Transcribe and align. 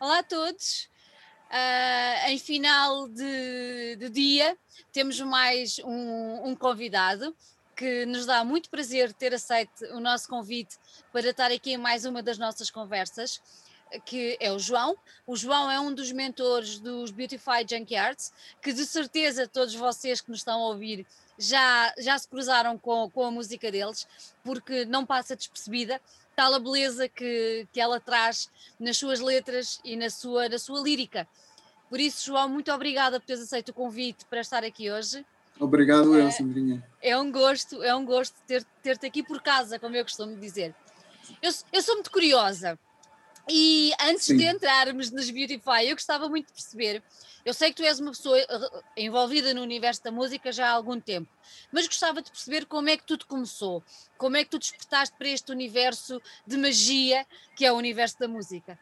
Olá 0.00 0.20
a 0.20 0.22
todos. 0.22 0.88
Uh, 1.50 2.28
em 2.28 2.38
final 2.38 3.08
de, 3.08 3.96
de, 3.96 4.08
dia, 4.08 4.56
temos 4.92 5.20
mais 5.20 5.80
um, 5.80 6.50
um, 6.50 6.54
convidado 6.54 7.34
que 7.74 8.06
nos 8.06 8.24
dá 8.24 8.44
muito 8.44 8.70
prazer 8.70 9.12
ter 9.12 9.34
aceito 9.34 9.84
o 9.86 9.98
nosso 9.98 10.28
convite 10.28 10.76
para 11.12 11.28
estar 11.28 11.50
aqui 11.50 11.72
em 11.72 11.76
mais 11.76 12.04
uma 12.04 12.22
das 12.22 12.38
nossas 12.38 12.70
conversas, 12.70 13.42
que 14.04 14.36
é 14.38 14.52
o 14.52 14.58
João. 14.60 14.96
O 15.26 15.34
João 15.34 15.68
é 15.68 15.80
um 15.80 15.92
dos 15.92 16.12
mentores 16.12 16.78
dos 16.78 17.10
Beautify 17.10 17.66
Junkyards, 17.68 18.32
que 18.62 18.72
de 18.72 18.86
certeza 18.86 19.48
todos 19.48 19.74
vocês 19.74 20.20
que 20.20 20.30
nos 20.30 20.40
estão 20.40 20.60
a 20.60 20.68
ouvir 20.68 21.04
já, 21.36 21.92
já 21.98 22.16
se 22.16 22.28
cruzaram 22.28 22.78
com, 22.78 23.10
com 23.10 23.24
a 23.24 23.32
música 23.32 23.68
deles, 23.72 24.06
porque 24.44 24.84
não 24.84 25.04
passa 25.04 25.34
despercebida 25.34 26.00
tal 26.38 26.54
a 26.54 26.60
beleza 26.60 27.08
que, 27.08 27.66
que 27.72 27.80
ela 27.80 27.98
traz 27.98 28.48
nas 28.78 28.96
suas 28.96 29.18
letras 29.18 29.80
e 29.84 29.96
na 29.96 30.08
sua, 30.08 30.48
na 30.48 30.56
sua 30.56 30.80
lírica. 30.80 31.26
Por 31.90 31.98
isso, 31.98 32.26
João, 32.26 32.48
muito 32.48 32.70
obrigada 32.70 33.18
por 33.18 33.26
teres 33.26 33.42
aceito 33.42 33.70
o 33.70 33.74
convite 33.74 34.24
para 34.26 34.40
estar 34.40 34.62
aqui 34.62 34.88
hoje. 34.88 35.26
Obrigado, 35.58 36.16
é, 36.16 36.22
eu, 36.22 36.30
Sandrinha. 36.30 36.88
É 37.02 37.18
um 37.18 37.32
gosto, 37.32 37.82
é 37.82 37.92
um 37.92 38.04
gosto 38.04 38.36
ter-te 38.46 39.00
ter 39.00 39.08
aqui 39.08 39.20
por 39.20 39.42
casa, 39.42 39.80
como 39.80 39.96
eu 39.96 40.04
costumo 40.04 40.36
dizer. 40.36 40.72
Eu, 41.42 41.50
eu 41.72 41.82
sou 41.82 41.96
muito 41.96 42.12
curiosa 42.12 42.78
e 43.48 43.92
antes 44.00 44.26
Sim. 44.26 44.36
de 44.36 44.44
entrarmos 44.44 45.10
nos 45.10 45.30
Beautify, 45.30 45.86
eu 45.86 45.94
gostava 45.94 46.28
muito 46.28 46.48
de 46.48 46.52
perceber. 46.52 47.02
Eu 47.44 47.54
sei 47.54 47.70
que 47.70 47.76
tu 47.76 47.82
és 47.82 47.98
uma 47.98 48.10
pessoa 48.10 48.38
eh, 48.38 48.82
envolvida 48.96 49.54
no 49.54 49.62
universo 49.62 50.04
da 50.04 50.10
música 50.10 50.52
já 50.52 50.68
há 50.68 50.72
algum 50.72 51.00
tempo, 51.00 51.30
mas 51.72 51.86
gostava 51.86 52.20
de 52.20 52.30
perceber 52.30 52.66
como 52.66 52.88
é 52.90 52.96
que 52.96 53.04
tudo 53.04 53.24
começou, 53.26 53.82
como 54.18 54.36
é 54.36 54.44
que 54.44 54.50
tu 54.50 54.58
despertaste 54.58 55.16
para 55.16 55.28
este 55.28 55.50
universo 55.50 56.20
de 56.46 56.58
magia 56.58 57.26
que 57.56 57.64
é 57.64 57.72
o 57.72 57.76
universo 57.76 58.18
da 58.18 58.28
música. 58.28 58.78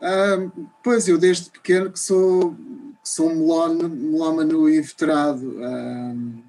Uh, 0.00 0.68
pois 0.82 1.06
eu 1.06 1.16
desde 1.16 1.50
pequeno 1.50 1.92
que 1.92 2.00
sou, 2.00 2.56
sou 3.04 3.30
um 3.30 3.86
melómano 3.86 4.68
inveterado, 4.68 5.50
uh, 5.60 6.42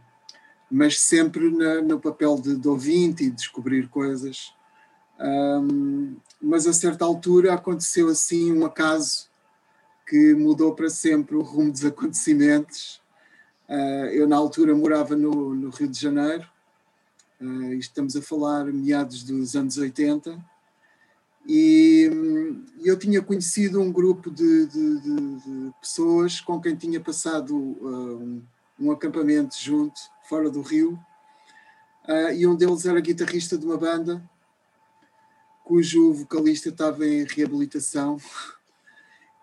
mas 0.71 0.99
sempre 0.99 1.51
na, 1.51 1.79
no 1.79 1.99
papel 1.99 2.41
de, 2.41 2.57
de 2.57 2.67
ouvinte 2.67 3.23
e 3.23 3.29
de 3.29 3.35
descobrir 3.35 3.87
coisas. 3.89 4.51
Um, 5.23 6.17
mas 6.41 6.67
a 6.67 6.73
certa 6.73 7.05
altura 7.05 7.53
aconteceu 7.53 8.09
assim 8.09 8.51
um 8.51 8.65
acaso 8.65 9.29
que 10.05 10.33
mudou 10.33 10.75
para 10.75 10.89
sempre 10.89 11.35
o 11.37 11.41
rumo 11.41 11.71
dos 11.71 11.85
acontecimentos. 11.85 13.01
Uh, 13.69 14.11
eu, 14.11 14.27
na 14.27 14.35
altura, 14.35 14.75
morava 14.75 15.15
no, 15.15 15.55
no 15.55 15.69
Rio 15.69 15.87
de 15.87 15.97
Janeiro, 15.97 16.45
uh, 17.39 17.73
estamos 17.75 18.17
a 18.17 18.21
falar 18.21 18.65
meados 18.65 19.23
dos 19.23 19.55
anos 19.55 19.77
80, 19.77 20.37
e 21.47 22.09
um, 22.13 22.65
eu 22.83 22.99
tinha 22.99 23.21
conhecido 23.21 23.79
um 23.79 23.91
grupo 23.91 24.29
de, 24.29 24.67
de, 24.67 24.99
de, 24.99 25.35
de 25.37 25.73
pessoas 25.79 26.41
com 26.41 26.59
quem 26.59 26.75
tinha 26.75 26.99
passado 26.99 27.55
uh, 27.55 28.17
um, 28.17 28.43
um, 28.77 28.91
acampamento 28.91 29.55
junto, 29.57 29.99
fora 30.27 30.49
do 30.49 30.61
Rio, 30.61 30.99
e 32.35 32.45
um 32.45 32.53
deles 32.53 32.85
era 32.85 32.99
guitarrista 32.99 33.57
de 33.57 33.65
uma 33.65 33.77
banda 33.77 34.21
cujo 35.73 36.13
vocalista 36.13 36.69
estava 36.69 37.03
em 37.03 37.23
reabilitação. 37.23 38.17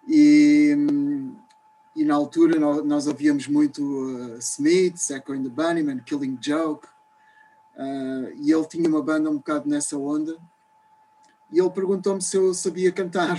E, 0.07 0.77
e 1.97 2.05
na 2.05 2.15
altura 2.15 2.57
nós, 2.61 2.85
nós 2.85 3.07
ouvíamos 3.09 3.49
muito 3.49 3.83
uh, 3.83 4.39
Smith, 4.39 5.11
Echo 5.11 5.33
and 5.33 5.43
the 5.43 5.49
Bunnymen, 5.49 5.99
Killing 5.99 6.39
Joke. 6.41 6.87
Uh, 7.77 8.31
e 8.37 8.53
ele 8.53 8.65
tinha 8.67 8.89
uma 8.89 9.03
banda 9.03 9.29
um 9.29 9.39
bocado 9.39 9.69
nessa 9.69 9.99
onda. 9.99 10.39
E 11.51 11.59
ele 11.59 11.71
perguntou-me 11.71 12.23
se 12.23 12.37
eu 12.37 12.55
sabia 12.55 12.93
cantar. 12.93 13.37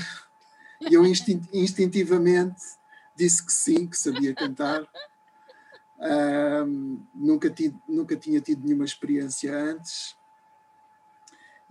E 0.81 0.94
eu 0.94 1.05
instin 1.05 1.42
instintivamente 1.53 2.61
disse 3.16 3.45
que 3.45 3.53
sim, 3.53 3.88
que 3.88 3.98
sabia 3.98 4.36
cantar. 4.36 4.81
Uh, 5.98 7.00
nunca, 7.16 7.55
nunca 7.88 8.17
tinha 8.17 8.42
tido 8.42 8.65
nenhuma 8.65 8.83
experiência 8.83 9.55
antes 9.55 10.20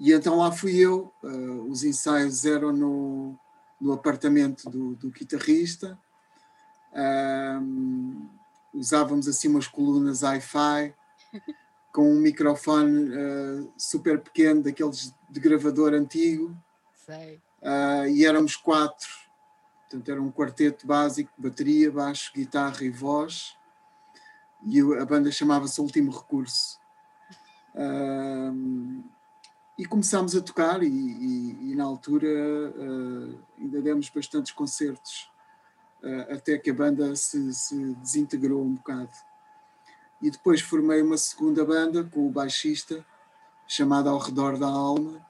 e 0.00 0.14
então 0.14 0.38
lá 0.38 0.50
fui 0.50 0.78
eu, 0.78 1.12
uh, 1.22 1.70
os 1.70 1.84
ensaios 1.84 2.46
eram 2.46 2.72
no, 2.72 3.38
no 3.78 3.92
apartamento 3.92 4.70
do, 4.70 4.94
do 4.94 5.10
guitarrista, 5.10 5.98
uh, 6.92 8.30
usávamos 8.72 9.28
assim 9.28 9.48
umas 9.48 9.68
colunas 9.68 10.22
hi-fi, 10.22 10.94
com 11.92 12.10
um 12.10 12.18
microfone 12.18 13.10
uh, 13.10 13.72
super 13.76 14.18
pequeno, 14.18 14.62
daqueles 14.62 15.14
de 15.28 15.38
gravador 15.38 15.92
antigo, 15.92 16.56
e 18.14 18.24
éramos 18.24 18.56
quatro, 18.56 19.08
portanto 19.82 20.10
era 20.10 20.22
um 20.22 20.30
quarteto 20.30 20.86
básico, 20.86 21.30
bateria, 21.36 21.90
baixo, 21.90 22.32
guitarra 22.32 22.84
e 22.84 22.90
voz, 22.90 23.54
e 24.64 24.80
a 24.80 25.04
banda 25.04 25.30
chamava-se 25.30 25.80
Último 25.80 26.10
Recurso. 26.10 26.78
Uh, 27.74 29.04
e 29.80 29.86
começámos 29.86 30.36
a 30.36 30.42
tocar 30.42 30.82
e, 30.82 30.86
e, 30.86 31.70
e 31.70 31.74
na 31.74 31.84
altura 31.84 32.28
uh, 32.28 33.38
ainda 33.58 33.80
demos 33.80 34.10
bastantes 34.10 34.52
concertos 34.52 35.30
uh, 36.02 36.34
até 36.34 36.58
que 36.58 36.68
a 36.68 36.74
banda 36.74 37.16
se, 37.16 37.54
se, 37.54 37.94
desintegrou 37.94 38.62
um 38.62 38.74
bocado. 38.74 39.08
E 40.20 40.30
depois 40.30 40.60
formei 40.60 41.00
uma 41.00 41.16
segunda 41.16 41.64
banda 41.64 42.04
com 42.04 42.26
o 42.26 42.30
baixista 42.30 43.02
chamada 43.66 44.10
Ao 44.10 44.18
Redor 44.18 44.58
da 44.58 44.66
Alma 44.66 45.26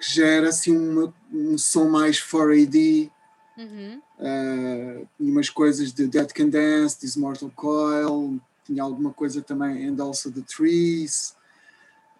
que 0.00 0.12
já 0.12 0.26
era 0.26 0.48
assim 0.48 0.76
uma, 0.76 1.14
um 1.32 1.56
som 1.56 1.88
mais 1.88 2.16
4AD 2.16 3.12
uhum. 3.56 4.02
uh, 4.18 5.08
umas 5.20 5.48
coisas 5.48 5.92
de 5.92 6.08
Dead 6.08 6.32
Can 6.32 6.48
Dance, 6.48 6.98
This 6.98 7.14
Mortal 7.14 7.52
Coil 7.54 8.40
tinha 8.64 8.82
alguma 8.82 9.12
coisa 9.12 9.40
também 9.40 9.86
And 9.86 10.02
Also 10.02 10.32
The 10.32 10.40
Trees 10.40 11.38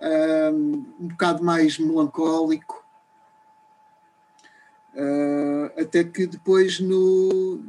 um 0.00 1.08
bocado 1.08 1.44
mais 1.44 1.78
melancólico, 1.78 2.84
uh, 4.94 5.80
até 5.80 6.02
que 6.04 6.26
depois, 6.26 6.80
no, 6.80 7.62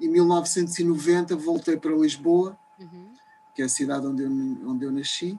em 0.00 0.08
1990, 0.08 1.36
voltei 1.36 1.76
para 1.76 1.94
Lisboa, 1.94 2.58
uhum. 2.78 3.12
que 3.54 3.62
é 3.62 3.64
a 3.64 3.68
cidade 3.68 4.06
onde 4.06 4.22
eu, 4.22 4.30
onde 4.30 4.84
eu 4.84 4.92
nasci, 4.92 5.38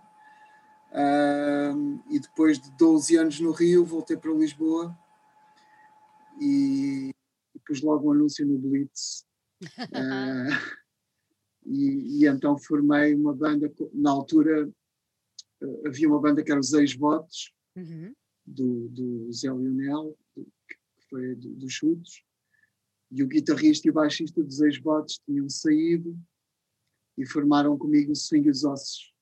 e 2.09 2.19
depois 2.19 2.59
de 2.59 2.71
12 2.71 3.15
anos 3.17 3.39
no 3.39 3.51
Rio, 3.51 3.85
voltei 3.85 4.17
para 4.17 4.31
Lisboa 4.31 4.97
e, 6.39 7.11
e 7.53 7.59
pus 7.65 7.81
logo 7.81 8.09
um 8.09 8.13
anúncio 8.13 8.45
no 8.45 8.57
Blitz. 8.57 9.25
Uh, 9.61 10.79
e, 11.65 12.23
e, 12.23 12.27
então 12.27 12.57
formei 12.57 13.13
uma 13.13 13.33
banda, 13.33 13.71
na 13.93 14.09
altura 14.09 14.69
havia 15.85 16.07
uma 16.07 16.21
banda 16.21 16.43
que 16.43 16.51
era 16.51 16.59
os 16.59 16.73
Ex-Votos, 16.73 17.53
uhum. 17.75 18.13
do, 18.45 18.89
do 18.89 19.31
Zé 19.31 19.49
Lionel, 19.49 20.17
do, 20.35 20.43
que 20.45 21.09
foi 21.09 21.35
dos 21.35 21.57
do 21.57 21.69
Chutos, 21.69 22.23
e 23.11 23.23
o 23.23 23.27
guitarrista 23.27 23.87
e 23.87 23.91
o 23.91 23.93
baixista 23.93 24.43
dos 24.43 24.61
Ex-Votos 24.61 25.19
tinham 25.25 25.49
saído 25.49 26.17
e 27.17 27.25
formaram 27.25 27.77
comigo 27.77 28.11
o 28.11 28.15
Swing 28.15 28.49
os 28.49 28.63
Ossos. 28.63 29.13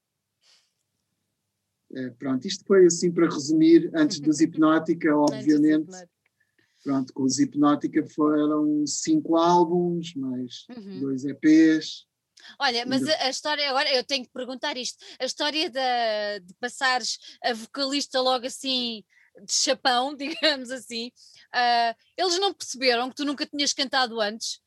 É, 1.94 2.10
pronto, 2.12 2.46
isto 2.46 2.66
foi 2.66 2.86
assim 2.86 3.12
para 3.12 3.30
resumir, 3.30 3.90
antes 3.96 4.20
dos 4.20 4.40
Hipnótica, 4.42 5.16
obviamente. 5.16 5.90
Pronto, 6.84 7.14
com 7.14 7.24
os 7.24 7.40
Hipnótica 7.40 8.06
foram 8.08 8.86
cinco 8.86 9.36
álbuns, 9.36 10.14
mais 10.16 10.66
uhum. 10.70 11.00
dois 11.00 11.26
EPs, 11.26 12.07
Olha, 12.60 12.86
mas 12.86 13.08
a, 13.08 13.26
a, 13.26 13.30
história, 13.30 13.70
agora 13.70 13.94
eu 13.94 14.04
tenho 14.04 14.26
que 14.26 14.32
perguntar 14.32 14.78
isto: 14.78 14.98
a 15.20 15.26
história 15.26 15.70
de, 15.70 16.46
de 16.46 16.54
passares 16.60 17.18
a 17.44 17.54
vocalista 17.54 18.20
logo 18.22 18.46
assim 18.46 19.04
de 19.46 19.54
chapão, 19.54 20.16
digamos 20.18 20.72
assim, 20.72 21.12
uh, 21.54 21.96
eles 22.18 22.40
não 22.40 22.54
perceberam 22.54 23.10
que 23.10 23.16
tu 23.16 23.26
nunca 23.26 23.46
tinhas 23.46 23.74
cantado 23.74 24.20
antes? 24.20 24.60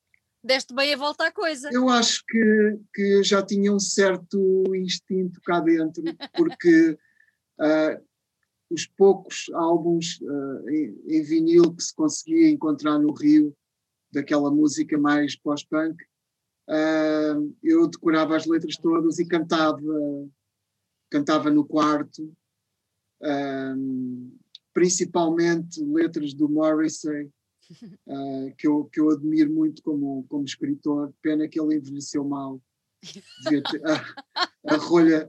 Deste 0.43 0.75
bem 0.75 0.95
a 0.95 0.97
volta 0.97 1.27
à 1.27 1.33
coisa. 1.33 1.69
Eu 1.71 1.91
acho 1.91 2.25
que, 2.27 2.81
que 2.95 3.23
já 3.23 3.43
tinha 3.43 3.71
um 3.71 3.79
certo 3.79 4.65
instinto 4.75 5.39
cá 5.43 5.61
dentro, 5.61 6.03
porque 6.35 6.97
uh, 7.59 8.03
os 8.71 8.87
poucos 8.87 9.51
álbuns 9.53 10.19
uh, 10.23 10.71
em, 10.71 10.99
em 11.09 11.23
vinil 11.23 11.75
que 11.75 11.83
se 11.83 11.95
conseguia 11.95 12.49
encontrar 12.49 12.99
no 12.99 13.13
Rio, 13.13 13.55
daquela 14.13 14.51
música 14.51 14.99
mais 14.99 15.37
pós-punk, 15.37 15.97
Uh, 16.71 17.53
eu 17.65 17.89
decorava 17.89 18.37
as 18.37 18.47
letras 18.47 18.77
todas 18.77 19.19
e 19.19 19.27
cantava, 19.27 19.83
cantava 21.11 21.51
no 21.51 21.65
quarto, 21.65 22.33
uh, 23.23 24.39
principalmente 24.73 25.83
letras 25.83 26.33
do 26.33 26.49
Morrissey, 26.49 27.25
uh, 28.07 28.55
que, 28.57 28.69
eu, 28.69 28.85
que 28.85 29.01
eu 29.01 29.11
admiro 29.11 29.53
muito 29.53 29.83
como, 29.83 30.25
como 30.29 30.45
escritor. 30.45 31.13
Pena 31.21 31.49
que 31.49 31.61
ele 31.61 31.75
envelheceu 31.75 32.25
mal. 32.25 32.63
A, 34.65 34.75
a, 34.75 34.77
rolha, 34.77 35.29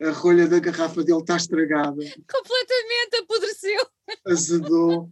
a 0.00 0.10
rolha 0.12 0.48
da 0.48 0.58
garrafa 0.58 1.04
dele 1.04 1.20
está 1.20 1.36
estragada. 1.36 2.02
Completamente 2.02 3.16
apodreceu. 3.20 3.86
Azedou. 4.26 5.10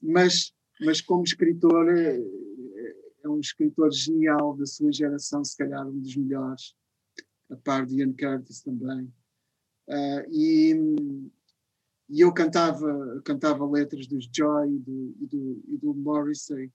mas, 0.00 0.54
mas 0.80 1.02
como 1.02 1.24
escritor, 1.24 1.88
é, 3.24 3.28
um 3.28 3.40
escritor 3.40 3.92
genial 3.92 4.56
da 4.56 4.66
sua 4.66 4.92
geração, 4.92 5.44
se 5.44 5.56
calhar 5.56 5.86
um 5.86 5.98
dos 5.98 6.16
melhores, 6.16 6.74
a 7.50 7.56
par 7.56 7.86
de 7.86 7.96
Ian 7.96 8.12
Curtis 8.12 8.62
também. 8.62 9.12
Uh, 9.88 10.24
e, 10.30 10.74
e 12.08 12.20
eu 12.20 12.32
cantava, 12.32 13.22
cantava 13.24 13.66
letras 13.66 14.06
dos 14.06 14.28
Joy 14.32 14.74
e 14.74 14.78
do, 14.78 15.16
e 15.20 15.26
do, 15.26 15.64
e 15.68 15.78
do 15.78 15.94
Morrissey 15.94 16.72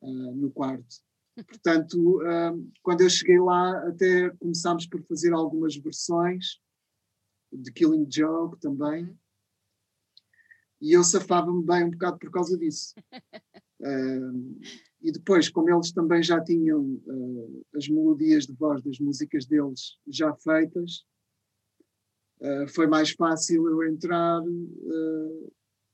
uh, 0.00 0.34
no 0.34 0.50
quarto. 0.50 1.02
Portanto, 1.46 2.20
uh, 2.20 2.72
quando 2.82 3.00
eu 3.00 3.10
cheguei 3.10 3.40
lá, 3.40 3.88
até 3.88 4.30
começámos 4.30 4.86
por 4.86 5.02
fazer 5.04 5.32
algumas 5.32 5.76
versões 5.76 6.60
de 7.52 7.72
Killing 7.72 8.06
Joke 8.10 8.60
também. 8.60 9.04
Uhum. 9.04 9.16
E 10.80 10.92
eu 10.92 11.04
safava-me 11.04 11.64
bem 11.64 11.84
um 11.84 11.90
bocado 11.90 12.18
por 12.18 12.30
causa 12.30 12.58
disso. 12.58 12.94
E 15.00 15.10
depois, 15.10 15.48
como 15.48 15.68
eles 15.68 15.92
também 15.92 16.22
já 16.22 16.40
tinham 16.42 16.80
uh, 16.80 17.66
as 17.74 17.88
melodias 17.88 18.46
de 18.46 18.54
voz 18.54 18.80
das 18.82 18.98
músicas 19.00 19.46
deles 19.46 19.98
já 20.06 20.32
feitas, 20.34 21.04
uh, 22.40 22.68
foi 22.68 22.86
mais 22.86 23.10
fácil 23.10 23.68
eu 23.68 23.82
entrar 23.88 24.42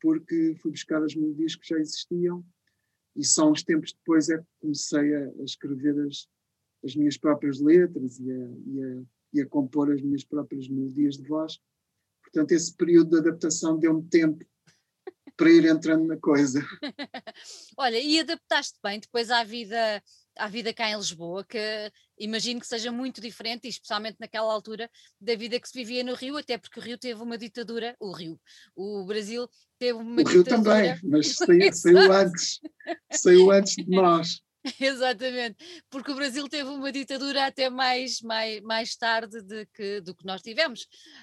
porque 0.00 0.55
fui 0.61 0.70
buscar 0.70 1.02
as 1.02 1.14
melodias 1.14 1.56
que 1.56 1.67
já 1.67 1.79
existiam 1.79 2.44
e 3.17 3.25
só 3.25 3.50
uns 3.50 3.64
tempos 3.64 3.93
depois 3.93 4.29
é 4.29 4.38
que 4.38 4.46
comecei 4.61 5.14
a, 5.14 5.25
a 5.25 5.43
escrever 5.43 5.99
as, 6.06 6.29
as 6.85 6.94
minhas 6.94 7.19
próprias 7.19 7.61
letras 7.61 8.20
e 8.20 8.31
a, 8.31 8.35
e, 8.35 8.82
a, 8.82 9.02
e 9.35 9.40
a 9.40 9.46
compor 9.49 9.90
as 9.90 10.00
minhas 10.00 10.25
próprias 10.25 10.69
melodias 10.69 11.17
de 11.17 11.26
voz. 11.26 11.58
Portanto, 12.23 12.52
esse 12.52 12.76
período 12.76 13.11
de 13.11 13.19
adaptação 13.19 13.76
deu-me 13.76 14.05
tempo 14.08 14.44
para 15.38 15.50
ir 15.50 15.64
entrando 15.67 16.05
na 16.05 16.17
coisa. 16.17 16.61
Olha, 17.79 17.96
e 17.96 18.19
adaptaste 18.19 18.76
bem 18.82 18.99
depois 18.99 19.31
à 19.31 19.44
vida, 19.44 20.02
à 20.37 20.49
vida 20.49 20.75
cá 20.75 20.90
em 20.90 20.96
Lisboa, 20.96 21.44
que 21.44 21.58
imagino 22.19 22.61
que 22.61 22.67
seja 22.67 22.90
muito 22.90 23.20
diferente, 23.20 23.69
especialmente 23.69 24.17
naquela 24.19 24.52
altura, 24.52 24.90
da 25.20 25.37
vida 25.37 25.61
que 25.61 25.69
se 25.69 25.79
vivia 25.79 26.02
no 26.02 26.14
Rio, 26.14 26.37
até 26.37 26.58
porque 26.58 26.81
o 26.81 26.82
Rio 26.82 26.99
teve 26.99 27.23
uma 27.23 27.38
ditadura, 27.38 27.96
o 28.00 28.12
Rio, 28.12 28.38
o 28.75 29.06
Brasil 29.06 29.49
teve 29.79 29.93
uma 29.93 30.23
o 30.23 30.25
ditadura. 30.25 30.35
O 30.35 30.35
Rio 30.35 30.44
também, 30.44 31.00
mas 31.05 31.37
saiu, 31.38 31.73
saiu 31.73 32.12
antes, 32.12 32.61
saiu 33.12 33.50
antes 33.52 33.76
de 33.76 33.88
nós. 33.88 34.43
Exatamente, 34.81 35.56
porque 35.88 36.11
o 36.11 36.14
Brasil 36.14 36.49
teve 36.49 36.69
uma 36.69 36.90
ditadura 36.90 37.46
até 37.46 37.70
mais, 37.70 38.20
mais, 38.20 38.61
mais 38.62 38.96
tarde 38.96 39.40
de 39.43 39.67
que, 39.67 40.00
do 40.00 40.14
que 40.14 40.26
nós 40.26 40.43
tivemos. 40.43 40.82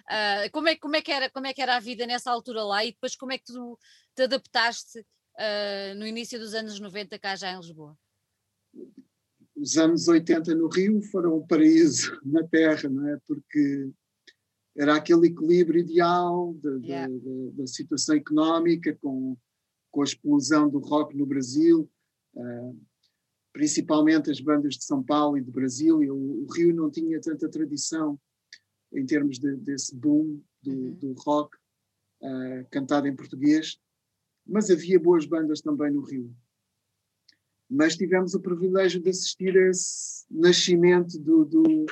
Uh, 0.10 0.50
como, 0.52 0.70
é, 0.70 0.76
como, 0.76 0.96
é 0.96 1.02
que 1.02 1.12
era, 1.12 1.30
como 1.30 1.48
é 1.48 1.54
que 1.54 1.62
era 1.62 1.76
a 1.76 1.80
vida 1.80 2.06
nessa 2.08 2.32
altura 2.32 2.64
lá 2.64 2.84
e 2.84 2.92
depois 2.92 3.16
como 3.16 3.34
é 3.34 3.38
que 3.38 3.46
tu 3.46 3.78
te 4.16 4.24
adaptaste 4.24 5.00
uh, 5.00 5.96
no 5.98 6.08
início 6.08 6.40
dos 6.40 6.54
anos 6.54 6.80
90 6.80 7.20
cá 7.20 7.36
já 7.36 7.52
em 7.52 7.58
Lisboa? 7.58 7.98
Os 9.56 9.78
anos 9.78 10.08
80 10.08 10.54
no 10.56 10.68
Rio 10.68 11.02
foram 11.02 11.38
um 11.38 11.48
paraíso 11.48 12.20
na 12.26 12.44
Terra, 12.48 12.90
não 12.90 13.08
é? 13.08 13.18
Porque 13.28 13.92
era 14.78 14.96
aquele 14.96 15.28
equilíbrio 15.28 15.80
ideal 15.80 16.54
da, 16.56 16.72
yeah. 16.86 17.08
da, 17.08 17.52
da 17.62 17.68
situação 17.68 18.16
económica 18.16 18.98
com, 19.02 19.38
com 19.92 20.02
a 20.02 20.06
explosão 20.06 20.70
do 20.70 20.80
rock 20.80 21.16
no 21.16 21.26
Brasil. 21.26 21.90
Uh, 22.34 22.78
principalmente 23.56 24.30
as 24.30 24.42
bandas 24.42 24.76
de 24.76 24.84
São 24.84 25.02
Paulo 25.02 25.38
e 25.38 25.42
de 25.42 25.50
Brasil, 25.50 26.04
e 26.04 26.12
o, 26.12 26.44
o 26.44 26.52
Rio 26.52 26.76
não 26.76 26.92
tinha 26.92 27.22
tanta 27.22 27.48
tradição 27.48 28.20
em 28.92 29.06
termos 29.06 29.40
de, 29.40 29.56
desse 29.56 29.96
boom 29.96 30.42
do, 30.62 30.72
uhum. 30.72 30.94
do 30.96 31.14
rock 31.14 31.56
uh, 32.22 32.68
cantado 32.70 33.08
em 33.08 33.16
português, 33.16 33.80
mas 34.46 34.70
havia 34.70 35.00
boas 35.00 35.26
bandas 35.26 35.62
também 35.62 35.92
no 35.92 36.02
Rio. 36.02 36.34
Mas 37.70 37.96
tivemos 37.98 38.34
o 38.36 38.42
privilégio 38.42 39.02
de 39.02 39.10
assistir 39.10 39.58
a 39.58 39.70
esse 39.70 40.26
nascimento 40.30 41.18
do, 41.20 41.46
do, 41.46 41.86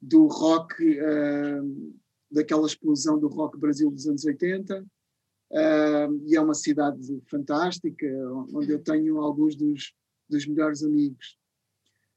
do 0.00 0.26
rock, 0.26 0.74
uh, 0.98 1.94
daquela 2.30 2.66
explosão 2.66 3.18
do 3.18 3.28
rock 3.28 3.56
Brasil 3.58 3.90
dos 3.90 4.06
anos 4.06 4.24
80, 4.24 4.82
uh, 4.82 6.26
e 6.26 6.36
é 6.36 6.40
uma 6.40 6.54
cidade 6.54 7.22
fantástica, 7.26 8.06
onde 8.52 8.72
eu 8.72 8.82
tenho 8.82 9.18
alguns 9.18 9.54
dos 9.54 9.94
dos 10.30 10.46
melhores 10.46 10.82
amigos. 10.82 11.36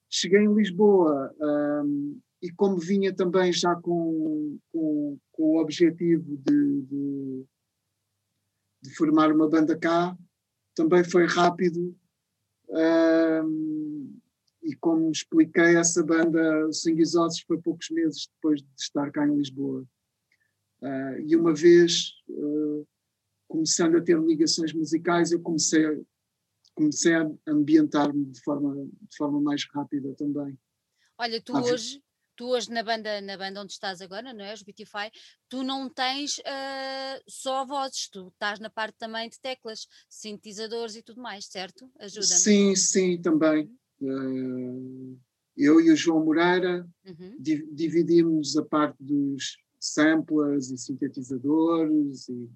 Cheguei 0.10 0.42
em 0.42 0.54
Lisboa 0.54 1.34
um, 1.84 2.20
e 2.42 2.52
como 2.52 2.78
vinha 2.78 3.12
também 3.14 3.52
já 3.52 3.76
com, 3.76 4.60
com, 4.72 5.18
com 5.32 5.44
o 5.44 5.60
objetivo 5.60 6.38
de, 6.38 6.82
de, 6.84 7.46
de, 8.84 8.96
formar 8.96 9.32
uma 9.32 9.50
banda 9.50 9.78
cá, 9.78 10.18
também 10.76 11.04
foi 11.04 11.26
rápido 11.26 11.96
um, 12.70 14.20
e 14.64 14.76
como 14.76 15.12
expliquei, 15.12 15.76
essa 15.76 16.04
banda 16.04 16.70
e 16.70 17.18
Ossos 17.18 17.42
foi 17.42 17.58
poucos 17.60 17.90
meses 17.90 18.30
depois 18.36 18.62
de 18.62 18.68
estar 18.80 19.12
cá 19.12 19.28
em 19.28 19.36
Lisboa. 19.36 19.86
Uh, 20.82 21.20
e 21.26 21.36
uma 21.36 21.54
vez, 21.54 22.14
uh, 22.30 22.88
começando 23.48 23.98
a 23.98 24.02
ter 24.02 24.20
ligações 24.20 24.74
musicais, 24.74 25.32
eu 25.32 25.42
comecei 25.42 26.04
comecei 26.76 27.14
a 27.14 27.30
ambientar-me 27.48 28.26
de 28.26 28.42
forma, 28.42 28.76
de 28.76 29.18
forma 29.18 29.40
mais 29.40 29.64
rápida 29.72 30.14
também. 30.16 30.58
Olha, 31.18 31.42
tu 31.42 31.56
hoje, 31.56 32.03
tu 32.36 32.48
hoje 32.48 32.70
na 32.72 32.84
banda, 32.84 33.22
na 33.22 33.38
banda 33.38 33.62
onde 33.62 33.74
estás 33.74 34.02
agora, 34.02 34.34
não 34.34 34.44
é? 34.44 34.54
Os 34.54 34.64
Beautify, 34.64 35.12
tu 35.50 35.64
não 35.64 35.90
tens 35.90 36.38
uh, 36.40 37.24
só 37.28 37.66
vozes, 37.66 38.10
tu 38.10 38.28
estás 38.28 38.60
na 38.60 38.70
parte 38.70 38.98
também 38.98 39.30
de 39.30 39.40
teclas, 39.40 39.88
sintetizadores 40.10 40.96
e 40.96 41.04
tudo 41.04 41.22
mais, 41.22 41.46
certo? 41.46 41.92
Ajuda-me. 42.00 42.26
Sim, 42.26 42.76
sim, 42.76 43.22
também. 43.22 43.66
Uh, 44.02 45.20
eu 45.56 45.80
e 45.80 45.92
o 45.92 45.96
João 45.96 46.26
Moreira 46.26 46.88
uhum. 47.06 47.36
di 47.40 47.66
dividimos 47.72 48.58
a 48.58 48.64
parte 48.64 48.98
dos 49.00 49.58
samplers 49.80 50.72
e 50.72 50.78
sintetizadores 50.78 52.28
e 52.28 52.50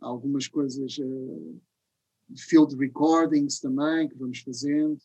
algumas 0.00 0.48
coisas 0.48 0.98
uh, 0.98 1.60
field 2.36 2.74
recordings 2.76 3.60
também, 3.60 4.08
que 4.08 4.16
vamos 4.16 4.40
fazendo. 4.40 4.98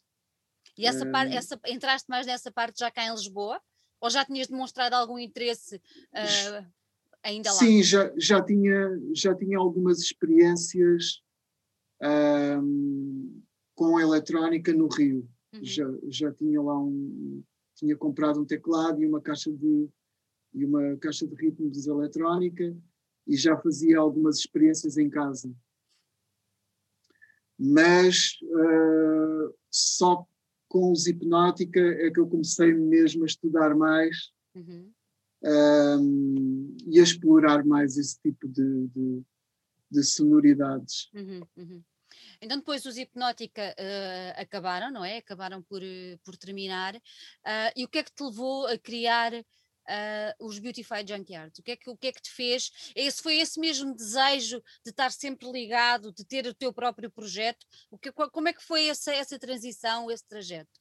E 0.78 0.86
essa 0.86 1.06
parte, 1.06 1.36
essa, 1.36 1.60
entraste 1.68 2.10
mais 2.10 2.26
nessa 2.26 2.52
parte 2.52 2.80
já 2.80 2.90
cá 2.90 3.06
em 3.06 3.12
Lisboa? 3.12 3.62
Ou 4.02 4.10
já 4.10 4.26
tinhas 4.26 4.48
demonstrado 4.48 4.96
algum 4.96 5.18
interesse 5.18 5.76
uh, 5.76 6.68
ainda 7.24 7.52
lá? 7.52 7.60
Sim, 7.60 7.84
já, 7.84 8.12
já, 8.18 8.44
tinha, 8.44 9.00
já 9.14 9.36
tinha 9.36 9.58
algumas 9.58 10.00
experiências 10.00 11.22
um, 12.02 13.42
com 13.76 13.98
a 13.98 14.02
eletrónica 14.02 14.74
no 14.74 14.88
Rio. 14.88 15.30
Uhum. 15.54 15.64
Já, 15.64 15.86
já 16.10 16.32
tinha 16.34 16.62
lá 16.62 16.78
um. 16.78 17.44
Tinha 17.76 17.96
comprado 17.96 18.40
um 18.40 18.46
teclado 18.46 19.02
e 19.02 19.08
uma 19.08 19.22
caixa 19.22 19.52
de 19.52 19.90
e 20.54 20.66
uma 20.66 20.98
caixa 20.98 21.26
de 21.26 21.34
ritmos 21.36 21.88
eletrónica 21.88 22.76
e 23.26 23.38
já 23.38 23.58
fazia 23.58 23.98
algumas 23.98 24.38
experiências 24.38 24.98
em 24.98 25.10
casa 25.10 25.50
mas 27.64 28.40
uh, 28.42 29.54
só 29.70 30.26
com 30.72 30.90
os 30.90 31.06
hipnótica 31.06 31.82
é 31.82 32.10
que 32.10 32.18
eu 32.18 32.30
comecei 32.30 32.74
mesmo 32.74 33.24
a 33.24 33.26
estudar 33.26 33.76
mais 33.76 34.32
uhum. 34.56 34.90
um, 35.44 36.78
e 36.88 36.98
a 36.98 37.04
explorar 37.04 37.66
mais 37.66 37.98
esse 37.98 38.18
tipo 38.22 38.48
de, 38.48 38.88
de, 38.88 39.22
de 39.92 40.04
sonoridades. 40.06 41.10
Uhum, 41.14 41.46
uhum. 41.58 41.84
Então 42.42 42.58
depois 42.58 42.86
os 42.86 42.98
hipnótica 42.98 43.76
uh, 43.78 44.42
acabaram, 44.42 44.90
não 44.90 45.04
é? 45.04 45.18
Acabaram 45.18 45.62
por, 45.62 45.82
por 46.24 46.38
terminar. 46.38 46.96
Uh, 46.96 47.72
e 47.76 47.84
o 47.84 47.90
que 47.90 47.98
é 47.98 48.04
que 48.04 48.14
te 48.14 48.24
levou 48.24 48.66
a 48.68 48.78
criar 48.78 49.34
uh, 49.88 50.46
os 50.46 50.60
Beautify 50.60 51.06
Junkyards? 51.08 51.60
O 51.60 51.64
que, 51.64 51.72
é 51.72 51.76
que, 51.76 51.90
o 51.90 51.98
que 51.98 52.08
é 52.08 52.12
que 52.12 52.22
te 52.22 52.32
fez? 52.32 52.92
Esse 52.96 53.22
foi 53.22 53.38
esse 53.40 53.60
mesmo 53.60 53.96
desejo 53.96 54.62
de 54.84 54.92
estar 54.92 55.12
sempre 55.12 55.52
ligado, 55.52 56.12
de 56.14 56.26
ter 56.26 56.46
o 56.46 56.54
teu 56.54 56.74
próprio 56.74 57.10
projeto? 57.10 57.66
O 57.90 57.98
que, 57.98 58.12
como 58.12 58.48
é 58.48 58.54
que 58.54 58.64
foi 58.64 58.88
essa, 58.88 59.14
essa 59.14 59.38
transição, 59.40 60.10
esse 60.10 60.26
trajeto? 60.26 60.80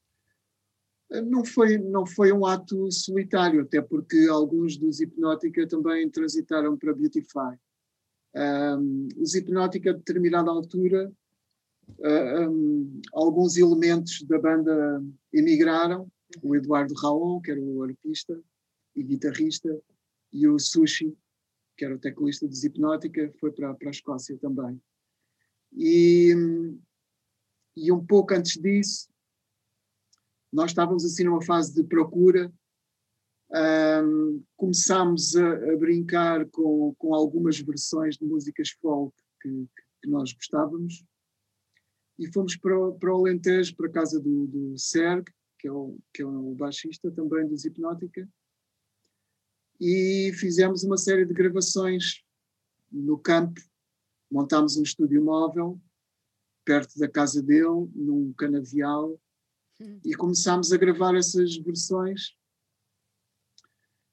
Não 1.10 1.44
foi, 1.44 1.76
não 1.76 2.06
foi 2.06 2.32
um 2.32 2.46
ato 2.46 2.90
solitário, 2.92 3.62
até 3.62 3.82
porque 3.82 4.28
alguns 4.30 4.76
dos 4.76 5.00
Hipnótica 5.00 5.66
também 5.66 6.08
transitaram 6.08 6.76
para 6.76 6.94
Beautify. 6.94 7.58
Um, 8.32 9.08
os 9.16 9.34
Hipnótica, 9.34 9.90
a 9.90 9.94
determinada 9.94 10.50
altura, 10.50 11.12
uh, 11.98 12.48
um, 12.48 13.00
alguns 13.12 13.56
elementos 13.56 14.22
da 14.22 14.38
banda 14.38 15.02
emigraram. 15.32 16.08
O 16.44 16.54
Eduardo 16.54 16.94
Raon, 16.94 17.40
que 17.40 17.50
era 17.50 17.60
o 17.60 17.82
artista, 17.82 18.40
e 18.94 19.02
guitarrista, 19.02 19.68
e 20.32 20.46
o 20.46 20.58
Sushi, 20.58 21.16
que 21.76 21.84
era 21.84 21.94
o 21.94 21.98
teclista 21.98 22.46
dos 22.46 22.64
Hipnótica, 22.64 23.32
foi 23.40 23.52
para, 23.52 23.74
para 23.74 23.88
a 23.88 23.90
Escócia 23.90 24.36
também. 24.38 24.80
E, 25.72 26.34
e 27.76 27.92
um 27.92 28.04
pouco 28.04 28.34
antes 28.34 28.60
disso, 28.60 29.08
nós 30.52 30.70
estávamos 30.70 31.04
assim 31.04 31.24
numa 31.24 31.42
fase 31.42 31.74
de 31.74 31.84
procura, 31.84 32.52
um, 33.52 34.44
começámos 34.56 35.34
a, 35.36 35.72
a, 35.72 35.76
brincar 35.76 36.48
com, 36.50 36.94
com 36.96 37.14
algumas 37.14 37.58
versões 37.60 38.16
de 38.16 38.24
músicas 38.24 38.70
folk 38.70 39.16
que, 39.40 39.66
que 40.02 40.08
nós 40.08 40.32
gostávamos 40.32 41.04
e 42.18 42.30
fomos 42.32 42.56
para, 42.56 42.78
o, 42.78 42.92
para 42.98 43.12
o 43.12 43.20
Alentejo, 43.20 43.74
para 43.74 43.88
a 43.88 43.92
casa 43.92 44.20
do, 44.20 44.46
do 44.46 44.78
Serg, 44.78 45.24
que 45.58 45.66
é, 45.66 45.72
o, 45.72 45.98
que 46.12 46.22
é 46.22 46.26
o 46.26 46.54
baixista 46.54 47.10
também 47.10 47.46
dos 47.48 47.64
Hipnótica, 47.64 48.28
e 49.80 50.32
fizemos 50.34 50.84
uma 50.84 50.98
série 50.98 51.24
de 51.24 51.32
gravações 51.32 52.22
no 52.92 53.18
campo. 53.18 53.60
Montámos 54.30 54.76
um 54.76 54.82
estúdio 54.82 55.24
móvel 55.24 55.80
perto 56.64 56.98
da 56.98 57.08
casa 57.08 57.42
dele, 57.42 57.88
num 57.94 58.32
canavial, 58.34 59.18
hum. 59.80 60.00
e 60.04 60.14
começámos 60.14 60.72
a 60.72 60.76
gravar 60.76 61.16
essas 61.16 61.56
versões. 61.56 62.36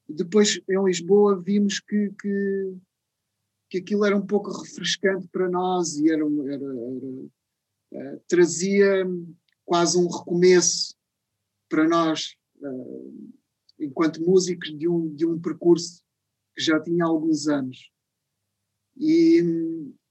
Depois, 0.08 0.60
em 0.68 0.84
Lisboa, 0.84 1.40
vimos 1.40 1.80
que, 1.80 2.10
que, 2.20 2.76
que 3.70 3.78
aquilo 3.78 4.04
era 4.04 4.16
um 4.16 4.26
pouco 4.26 4.50
refrescante 4.50 5.28
para 5.28 5.48
nós 5.48 5.98
e 5.98 6.10
era, 6.10 6.24
era, 6.24 6.64
era 6.64 8.16
uh, 8.16 8.20
trazia 8.26 9.06
quase 9.64 9.98
um 9.98 10.08
recomeço 10.08 10.96
para 11.68 11.86
nós, 11.86 12.34
uh, 12.56 13.37
enquanto 13.78 14.22
músicos, 14.22 14.76
de 14.76 14.88
um, 14.88 15.14
de 15.14 15.26
um 15.26 15.40
percurso 15.40 16.02
que 16.56 16.62
já 16.62 16.80
tinha 16.80 17.04
alguns 17.04 17.46
anos. 17.46 17.90
E, 18.96 19.40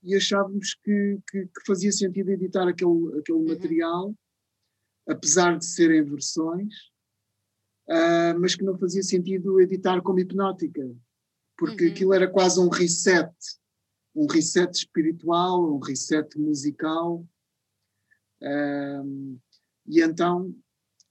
e 0.01 0.15
achávamos 0.15 0.73
que, 0.75 1.19
que, 1.29 1.45
que, 1.45 1.65
fazia 1.65 1.91
sentido 1.91 2.31
editar 2.31 2.67
aquele, 2.67 3.19
aquele 3.19 3.37
uhum. 3.37 3.47
material, 3.47 4.15
apesar 5.07 5.57
de 5.57 5.65
serem 5.65 6.03
versões, 6.03 6.73
uh, 7.89 8.39
mas 8.39 8.55
que 8.55 8.63
não 8.63 8.77
fazia 8.77 9.03
sentido 9.03 9.59
editar 9.59 10.01
como 10.01 10.19
hipnótica, 10.19 10.89
porque 11.57 11.85
uhum. 11.85 11.91
aquilo 11.91 12.13
era 12.13 12.29
quase 12.29 12.59
um 12.59 12.69
reset, 12.69 13.33
um 14.15 14.25
reset 14.25 14.71
espiritual, 14.71 15.75
um 15.75 15.79
reset 15.79 16.39
musical. 16.39 17.27
Uh, 18.41 19.37
e 19.85 20.01
então 20.01 20.55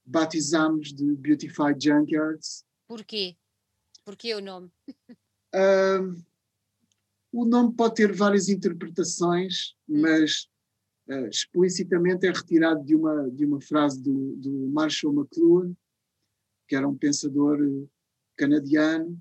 batizámos 0.07 0.93
de 0.93 1.17
Beautified 1.17 1.83
Junkyards. 1.83 2.65
Porquê? 2.87 3.37
Porquê 4.05 4.35
o 4.35 4.41
nome? 4.41 4.71
Uh, 5.55 6.23
o 7.33 7.47
nome 7.47 7.73
pode 7.73 7.95
ter 7.95 8.13
várias 8.13 8.51
interpretações, 8.51 9.75
hum. 9.89 10.03
mas 10.03 10.49
uh, 11.09 11.29
explicitamente 11.29 12.27
é 12.27 12.31
retirado 12.31 12.85
de 12.85 12.95
uma, 12.95 13.31
de 13.31 13.47
uma 13.47 13.61
frase 13.61 14.03
do, 14.03 14.37
do 14.37 14.51
Marshall 14.69 15.15
McLuhan, 15.15 15.75
que 16.69 16.77
era 16.77 16.87
um 16.87 16.99
pensador 16.99 17.59
eh, 17.63 17.89
canadiano 18.37 19.19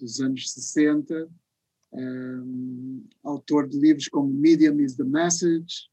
dos 0.00 0.20
anos 0.20 0.50
60, 0.50 1.30
um, 1.92 3.06
autor 3.22 3.68
de 3.68 3.78
livros 3.78 4.08
como 4.08 4.32
Medium 4.32 4.80
is 4.80 4.96
the 4.96 5.04
Message, 5.04 5.90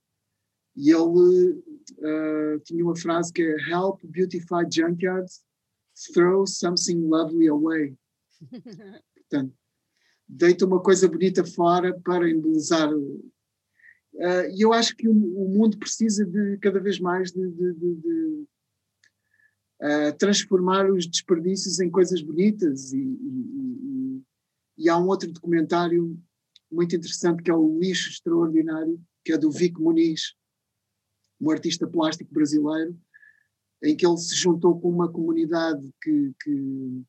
e 0.79 0.91
ele 0.91 1.51
uh, 1.51 2.59
tinha 2.63 2.85
uma 2.85 2.95
frase 2.95 3.33
que 3.33 3.41
é 3.41 3.69
Help 3.69 3.99
beautify 4.05 4.63
junkyards, 4.71 5.43
throw 6.13 6.47
something 6.47 7.05
lovely 7.05 7.49
away. 7.49 7.97
Portanto, 9.13 9.53
deita 10.25 10.65
uma 10.65 10.81
coisa 10.81 11.09
bonita 11.09 11.43
fora 11.43 11.99
para 11.99 12.29
embelezar. 12.29 12.93
Uh, 12.93 14.47
e 14.55 14.61
eu 14.61 14.71
acho 14.71 14.95
que 14.95 15.09
o, 15.09 15.11
o, 15.11 15.49
mundo 15.49 15.77
precisa 15.77 16.25
de 16.25 16.57
cada 16.59 16.79
vez 16.79 16.97
mais 16.97 17.33
de, 17.33 17.45
de, 17.51 17.73
de, 17.73 17.95
de 17.95 18.45
uh, 19.83 20.17
transformar 20.17 20.89
os 20.89 21.05
desperdícios 21.05 21.81
em 21.81 21.91
coisas 21.91 22.21
bonitas. 22.21 22.93
E, 22.93 23.01
e, 23.01 23.03
e, 23.03 24.23
e, 24.77 24.89
há 24.89 24.97
um 24.97 25.07
outro 25.07 25.29
documentário 25.29 26.17
muito 26.71 26.95
interessante 26.95 27.43
que 27.43 27.51
é 27.51 27.53
o 27.53 27.77
Lixo 27.77 28.11
Extraordinário, 28.11 28.97
que 29.25 29.33
é 29.33 29.37
do 29.37 29.51
Vic 29.51 29.77
Muniz, 29.77 30.38
um 31.39 31.49
artista 31.51 31.87
plástico 31.87 32.33
brasileiro, 32.33 32.97
em 33.83 33.95
que 33.95 34.05
ele 34.05 34.17
se 34.17 34.35
juntou 34.35 34.79
com 34.79 34.89
uma 34.89 35.11
comunidade 35.11 35.89
que, 36.01 36.33
que 36.41 37.03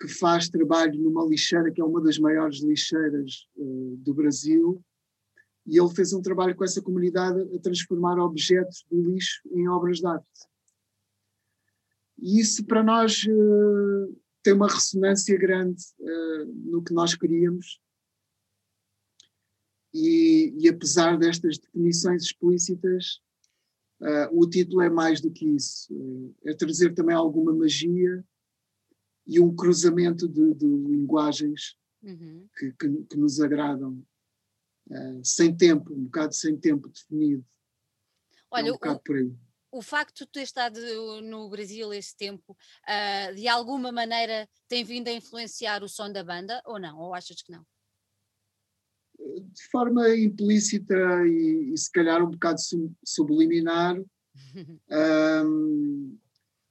que 0.00 0.08
faz 0.08 0.48
trabalho 0.48 0.98
numa 0.98 1.26
lixeira 1.26 1.70
que 1.70 1.80
é 1.80 1.84
uma 1.84 2.00
das 2.00 2.18
maiores 2.18 2.62
lixeiras 2.62 3.46
uh, 3.56 3.96
do 3.98 4.14
Brasil, 4.14 4.82
e 5.66 5.78
ele 5.78 5.94
fez 5.94 6.14
um 6.14 6.22
trabalho 6.22 6.56
com 6.56 6.64
essa 6.64 6.80
comunidade 6.80 7.38
a 7.54 7.60
transformar 7.60 8.18
objetos 8.18 8.84
do 8.90 9.10
lixo 9.10 9.42
em 9.52 9.68
obras 9.68 9.98
de 9.98 10.06
arte. 10.06 10.26
E 12.18 12.40
isso 12.40 12.64
para 12.64 12.82
nós 12.82 13.24
uh, 13.24 14.20
tem 14.42 14.54
uma 14.54 14.68
ressonância 14.68 15.38
grande 15.38 15.82
uh, 16.00 16.46
no 16.46 16.82
que 16.82 16.94
nós 16.94 17.14
queríamos. 17.14 17.78
E, 19.92 20.54
e 20.58 20.68
apesar 20.68 21.18
destas 21.18 21.58
definições 21.58 22.24
explícitas, 22.24 23.20
o 24.32 24.48
título 24.48 24.80
é 24.80 24.88
mais 24.88 25.20
do 25.20 25.30
que 25.30 25.46
isso. 25.46 25.92
É 26.44 26.54
trazer 26.54 26.94
também 26.94 27.14
alguma 27.14 27.52
magia 27.52 28.24
e 29.30 29.38
um 29.38 29.54
cruzamento 29.54 30.28
de, 30.28 30.54
de 30.54 30.66
linguagens 30.66 31.76
uhum. 32.02 32.48
que, 32.58 32.72
que, 32.72 33.04
que, 33.04 33.16
nos 33.16 33.40
agradam, 33.40 34.04
uh, 34.90 35.24
sem 35.24 35.56
tempo, 35.56 35.94
um 35.94 36.04
bocado 36.04 36.34
sem 36.34 36.58
tempo 36.58 36.88
definido. 36.88 37.46
Olha, 38.50 38.68
é 38.68 38.70
um 38.70 38.74
bocado 38.74 38.96
o, 38.96 39.02
por 39.02 39.16
aí. 39.16 39.32
o 39.70 39.82
facto 39.82 40.24
de 40.24 40.32
ter 40.32 40.42
estado 40.42 40.80
no 41.22 41.48
Brasil 41.48 41.92
esse 41.94 42.16
tempo, 42.16 42.52
uh, 42.52 43.34
de 43.34 43.46
alguma 43.46 43.92
maneira 43.92 44.48
tem 44.68 44.82
vindo 44.82 45.06
a 45.06 45.12
influenciar 45.12 45.84
o 45.84 45.88
som 45.88 46.10
da 46.10 46.24
banda 46.24 46.60
ou 46.66 46.80
não? 46.80 46.98
Ou 46.98 47.14
achas 47.14 47.40
que 47.40 47.52
não? 47.52 47.64
De 49.52 49.62
forma 49.70 50.08
implícita 50.16 50.94
e, 51.26 51.72
e 51.72 51.78
se 51.78 51.90
calhar 51.90 52.22
um 52.22 52.30
bocado 52.30 52.60
subliminar, 53.04 54.00
um, 55.46 56.18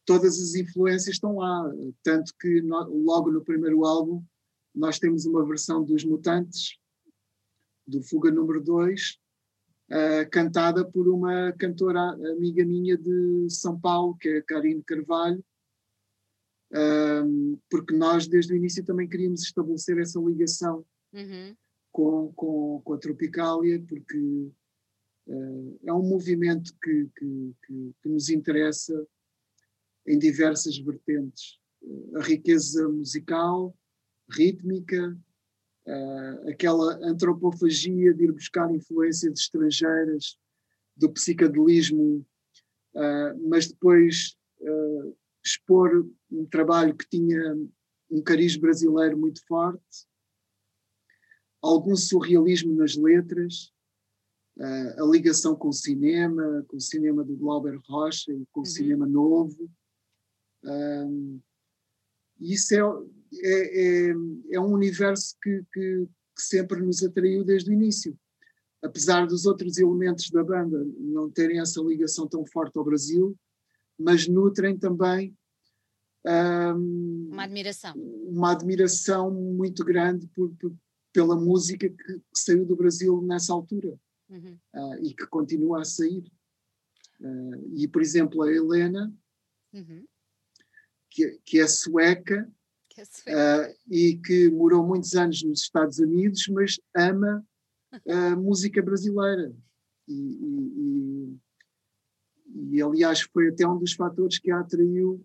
todas 0.05 0.41
as 0.41 0.55
influências 0.55 1.15
estão 1.15 1.37
lá. 1.37 1.71
Tanto 2.03 2.33
que 2.39 2.61
no, 2.61 2.83
logo 3.03 3.31
no 3.31 3.43
primeiro 3.43 3.85
álbum 3.85 4.23
nós 4.73 4.97
temos 4.97 5.25
uma 5.25 5.45
versão 5.45 5.83
dos 5.83 6.03
Mutantes, 6.03 6.77
do 7.85 8.01
Fuga 8.03 8.31
número 8.31 8.63
2, 8.63 9.11
uh, 9.11 9.17
eh, 9.89 10.25
cantada 10.25 10.85
por 10.85 11.07
uma 11.07 11.51
cantora 11.53 11.99
amiga 12.31 12.63
minha 12.63 12.97
de 12.97 13.47
São 13.49 13.79
Paulo, 13.79 14.15
que 14.17 14.29
é 14.29 14.37
a 14.37 14.43
Karine 14.43 14.83
Carvalho, 14.83 15.43
uh, 16.71 17.59
porque 17.69 17.95
nós 17.95 18.27
desde 18.27 18.53
o 18.53 18.55
início 18.55 18.85
também 18.85 19.07
queríamos 19.07 19.41
estabelecer 19.41 19.97
essa 19.97 20.19
ligação 20.19 20.85
uhum. 21.13 21.55
Com, 21.91 22.31
com, 22.34 22.81
com, 22.84 22.93
a 22.93 22.98
Tropicália, 22.98 23.81
porque 23.88 24.51
uh, 25.27 25.79
é 25.86 25.93
um 25.93 26.08
movimento 26.08 26.74
que, 26.81 27.10
que, 27.17 27.55
que, 27.65 27.96
que 28.01 28.10
nos 28.10 28.29
interessa 28.29 29.08
em 30.08 30.17
diversas 30.17 30.77
vertentes. 30.77 31.60
A 32.15 32.22
riqueza 32.22 32.88
musical, 32.89 33.75
rítmica, 34.29 35.17
uh, 35.88 36.50
aquela 36.50 37.00
antropofagia 37.03 38.13
de 38.13 38.25
ir 38.25 38.31
buscar 38.31 38.74
influências 38.74 39.39
estrangeiras, 39.39 40.38
do 41.00 41.10
psicadelismo, 41.12 42.25
uh, 42.93 43.50
mas 43.50 43.69
depois 43.69 44.36
uh, 44.60 45.15
expor 45.43 46.05
um 46.29 46.46
trabalho 46.46 46.96
que 46.96 47.08
tinha 47.10 47.58
um 48.12 48.22
cariz 48.22 48.58
brasileiro 48.58 49.17
muito 49.17 49.46
forte, 49.48 50.05
algum 51.61 51.95
surrealismo 51.95 52.75
nas 52.75 52.95
letras, 52.95 53.71
a 54.97 55.05
ligação 55.05 55.55
com 55.55 55.69
o 55.69 55.73
cinema, 55.73 56.65
com 56.67 56.75
o 56.77 56.81
cinema 56.81 57.23
do 57.23 57.35
Glauber 57.37 57.79
Rocha 57.87 58.31
e 58.33 58.45
com 58.51 58.59
o 58.59 58.63
uhum. 58.63 58.65
cinema 58.65 59.07
novo, 59.07 59.69
um, 60.63 61.39
isso 62.39 62.73
é, 62.73 62.79
é, 63.43 64.09
é, 64.09 64.15
é, 64.51 64.59
um 64.59 64.73
universo 64.73 65.35
que, 65.41 65.63
que, 65.73 66.07
que, 66.35 66.41
sempre 66.41 66.81
nos 66.81 67.03
atraiu 67.03 67.43
desde 67.43 67.69
o 67.69 67.73
início. 67.73 68.17
Apesar 68.81 69.27
dos 69.27 69.45
outros 69.45 69.77
elementos 69.77 70.29
da 70.29 70.43
banda 70.43 70.85
não 70.97 71.29
terem 71.29 71.59
essa 71.59 71.81
ligação 71.81 72.27
tão 72.27 72.45
forte 72.45 72.77
ao 72.77 72.83
Brasil, 72.83 73.37
mas 73.97 74.27
nutrem 74.27 74.77
também 74.77 75.35
um, 76.25 77.29
uma 77.31 77.43
admiração. 77.43 77.93
Uma 77.95 78.51
admiração 78.51 79.31
muito 79.31 79.83
grande 79.83 80.27
por, 80.27 80.49
por, 80.55 80.73
pela 81.11 81.35
música 81.35 81.89
que, 81.89 82.21
saiu 82.33 82.65
do 82.65 82.75
Brasil 82.75 83.21
nessa 83.21 83.53
altura 83.53 83.99
uhum. 84.29 84.57
uh, 84.75 85.05
e 85.05 85.13
que 85.13 85.25
continua 85.27 85.81
a 85.81 85.85
sair. 85.85 86.23
Uh, 87.19 87.75
e, 87.75 87.87
por 87.87 88.01
exemplo, 88.01 88.43
a 88.43 88.51
Helena, 88.51 89.13
uhum 89.73 90.05
que, 91.09 91.39
que 91.43 91.59
é 91.59 91.67
sueca, 91.67 92.49
que 92.89 93.01
é 93.01 93.05
sueca. 93.05 93.31
Uh, 93.31 93.75
e 93.89 94.17
que 94.17 94.49
morou 94.51 94.85
muitos 94.85 95.15
anos 95.15 95.43
nos 95.43 95.61
Estados 95.61 95.99
Unidos, 95.99 96.47
mas 96.49 96.79
ama 96.95 97.45
a 98.07 98.35
música 98.35 98.81
brasileira. 98.81 99.53
E, 100.07 100.13
e, 100.13 101.39
e, 102.47 102.75
e, 102.75 102.81
aliás, 102.81 103.21
foi 103.21 103.49
até 103.49 103.67
um 103.67 103.77
dos 103.77 103.93
fatores 103.93 104.39
que 104.39 104.51
a 104.51 104.59
atraiu 104.59 105.23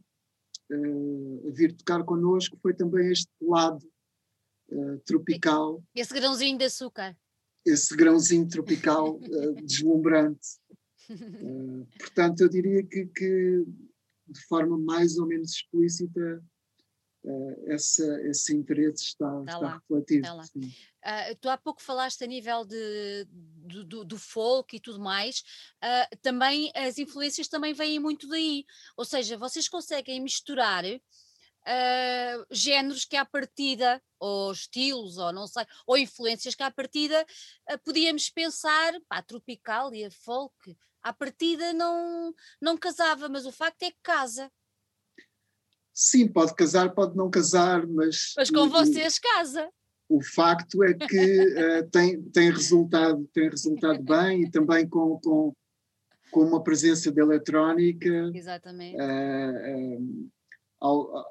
a 0.71 1.51
vir 1.53 1.75
tocar 1.75 2.03
connosco, 2.05 2.59
foi 2.61 2.75
também 2.75 3.13
este 3.13 3.31
lado 3.41 3.87
uh, 4.71 4.99
tropical. 5.05 5.83
Esse 5.95 6.15
grãozinho 6.15 6.59
de 6.59 6.65
açúcar. 6.65 7.17
esse 7.65 7.97
grãozinho 7.97 8.49
tropical 8.49 9.17
uh, 9.17 9.55
deslumbrante. 9.65 10.59
Uh, 11.11 11.87
portanto, 11.99 12.41
eu 12.41 12.49
diria 12.49 12.83
que, 12.83 13.07
que, 13.07 13.65
de 14.27 14.41
forma 14.47 14.79
mais 14.79 15.19
ou 15.19 15.27
menos 15.27 15.53
explícita 15.53 16.43
uh, 17.25 17.73
essa, 17.73 18.05
esse 18.23 18.55
interesse 18.55 19.05
está, 19.05 19.41
está, 19.41 19.53
está 19.53 19.75
refletido. 19.75 20.27
Está 20.27 20.59
uh, 20.59 21.37
tu 21.41 21.49
há 21.49 21.57
pouco 21.57 21.83
falaste 21.83 22.23
a 22.23 22.27
nível 22.27 22.65
de, 22.65 23.27
do, 23.31 23.85
do, 23.85 24.05
do 24.05 24.19
folk 24.19 24.75
e 24.75 24.81
tudo 24.81 25.01
mais, 25.01 25.43
uh, 25.83 26.17
também 26.23 26.71
as 26.75 26.99
influências 26.99 27.49
também 27.49 27.73
vêm 27.73 27.99
muito 27.99 28.29
daí, 28.29 28.65
ou 28.97 29.05
seja, 29.05 29.37
vocês 29.37 29.69
conseguem 29.69 30.21
misturar 30.21 30.85
uh, 31.67 32.47
géneros 32.51 33.05
que 33.05 33.17
à 33.17 33.25
partida, 33.25 34.03
ou 34.19 34.53
estilos, 34.53 35.19
ou 35.19 35.33
não 35.33 35.47
sei, 35.47 35.65
ou 35.87 35.97
influências 35.97 36.55
que 36.55 36.63
à 36.63 36.71
partida 36.71 37.25
uh, 37.71 37.79
podíamos 37.85 38.31
pensar, 38.31 38.93
pá, 39.09 39.23
tropical 39.23 39.95
e 39.95 40.05
a 40.05 40.11
folk, 40.11 40.77
à 41.03 41.13
partida 41.13 41.73
não, 41.73 42.35
não 42.61 42.77
casava, 42.77 43.29
mas 43.29 43.47
o 43.47 43.53
facto 43.53 43.83
é 43.83 43.91
que 43.91 43.99
casa. 44.03 44.51
Sim, 45.93 46.27
pode 46.27 46.55
casar, 46.55 46.93
pode 46.93 47.17
não 47.17 47.31
casar, 47.31 47.87
mas. 47.87 48.33
Mas 48.37 48.51
com 48.51 48.69
vocês 48.69 49.19
casa. 49.19 49.71
O 50.09 50.23
facto 50.23 50.83
é 50.83 50.95
que 50.95 51.41
uh, 51.41 51.89
tem, 51.93 52.21
tem, 52.31 52.51
resultado, 52.51 53.29
tem 53.33 53.49
resultado 53.49 54.03
bem 54.03 54.43
e 54.43 54.51
também 54.51 54.89
com, 54.89 55.19
com, 55.21 55.53
com 56.31 56.41
uma 56.41 56.63
presença 56.63 57.13
de 57.13 57.21
eletrónica. 57.21 58.31
Exatamente. 58.35 58.97
Uh, 58.97 60.31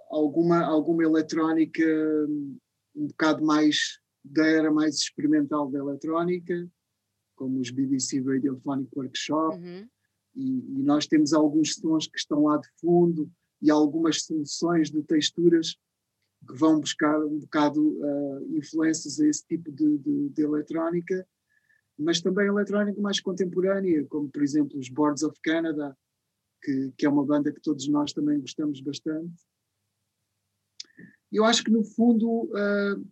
alguma, 0.10 0.66
alguma 0.66 1.04
eletrónica 1.04 1.84
um 2.96 3.08
bocado 3.08 3.44
mais 3.46 4.00
da 4.24 4.46
era 4.46 4.72
mais 4.72 4.96
experimental 4.96 5.70
da 5.70 5.80
eletrónica, 5.80 6.70
como 7.36 7.60
os 7.60 7.70
BBC 7.70 8.22
Radiophonic 8.22 8.90
Workshop, 8.96 9.58
uhum. 9.58 9.88
e, 10.36 10.80
e, 10.80 10.84
nós 10.84 11.08
temos 11.08 11.34
alguns 11.34 11.76
sons 11.76 12.08
que 12.08 12.18
estão 12.18 12.44
lá 12.44 12.58
de 12.58 12.68
fundo 12.80 13.30
e 13.62 13.70
algumas 13.70 14.24
soluções 14.24 14.90
de 14.90 15.04
texturas 15.04 15.76
que 16.48 16.56
vão 16.56 16.80
buscar 16.80 17.20
um 17.20 17.40
bocado 17.40 17.82
uh, 17.82 18.58
influências 18.58 19.20
a 19.20 19.28
esse 19.28 19.46
tipo 19.46 19.72
de, 19.72 19.98
de, 19.98 20.30
de 20.30 20.42
eletrónica, 20.42 21.28
mas 21.98 22.22
também 22.22 22.48
eletrónica 22.48 23.02
mais 23.02 23.20
contemporânea, 23.20 24.06
como 24.08 24.30
por 24.30 24.42
exemplo 24.42 24.78
os 24.78 24.90
Boards 24.90 25.24
of 25.24 25.38
Canada, 25.42 25.98
que, 26.64 26.94
que 26.98 27.06
é 27.06 27.10
uma 27.10 27.26
banda 27.26 27.52
que 27.52 27.62
todos 27.62 27.88
nós 27.88 28.14
também 28.14 28.40
gostamos 28.40 28.80
bastante. 28.82 29.34
Eu 31.32 31.44
acho 31.46 31.64
que, 31.64 31.72
no 31.72 31.84
fundo, 31.84 32.28
uh, 32.30 33.06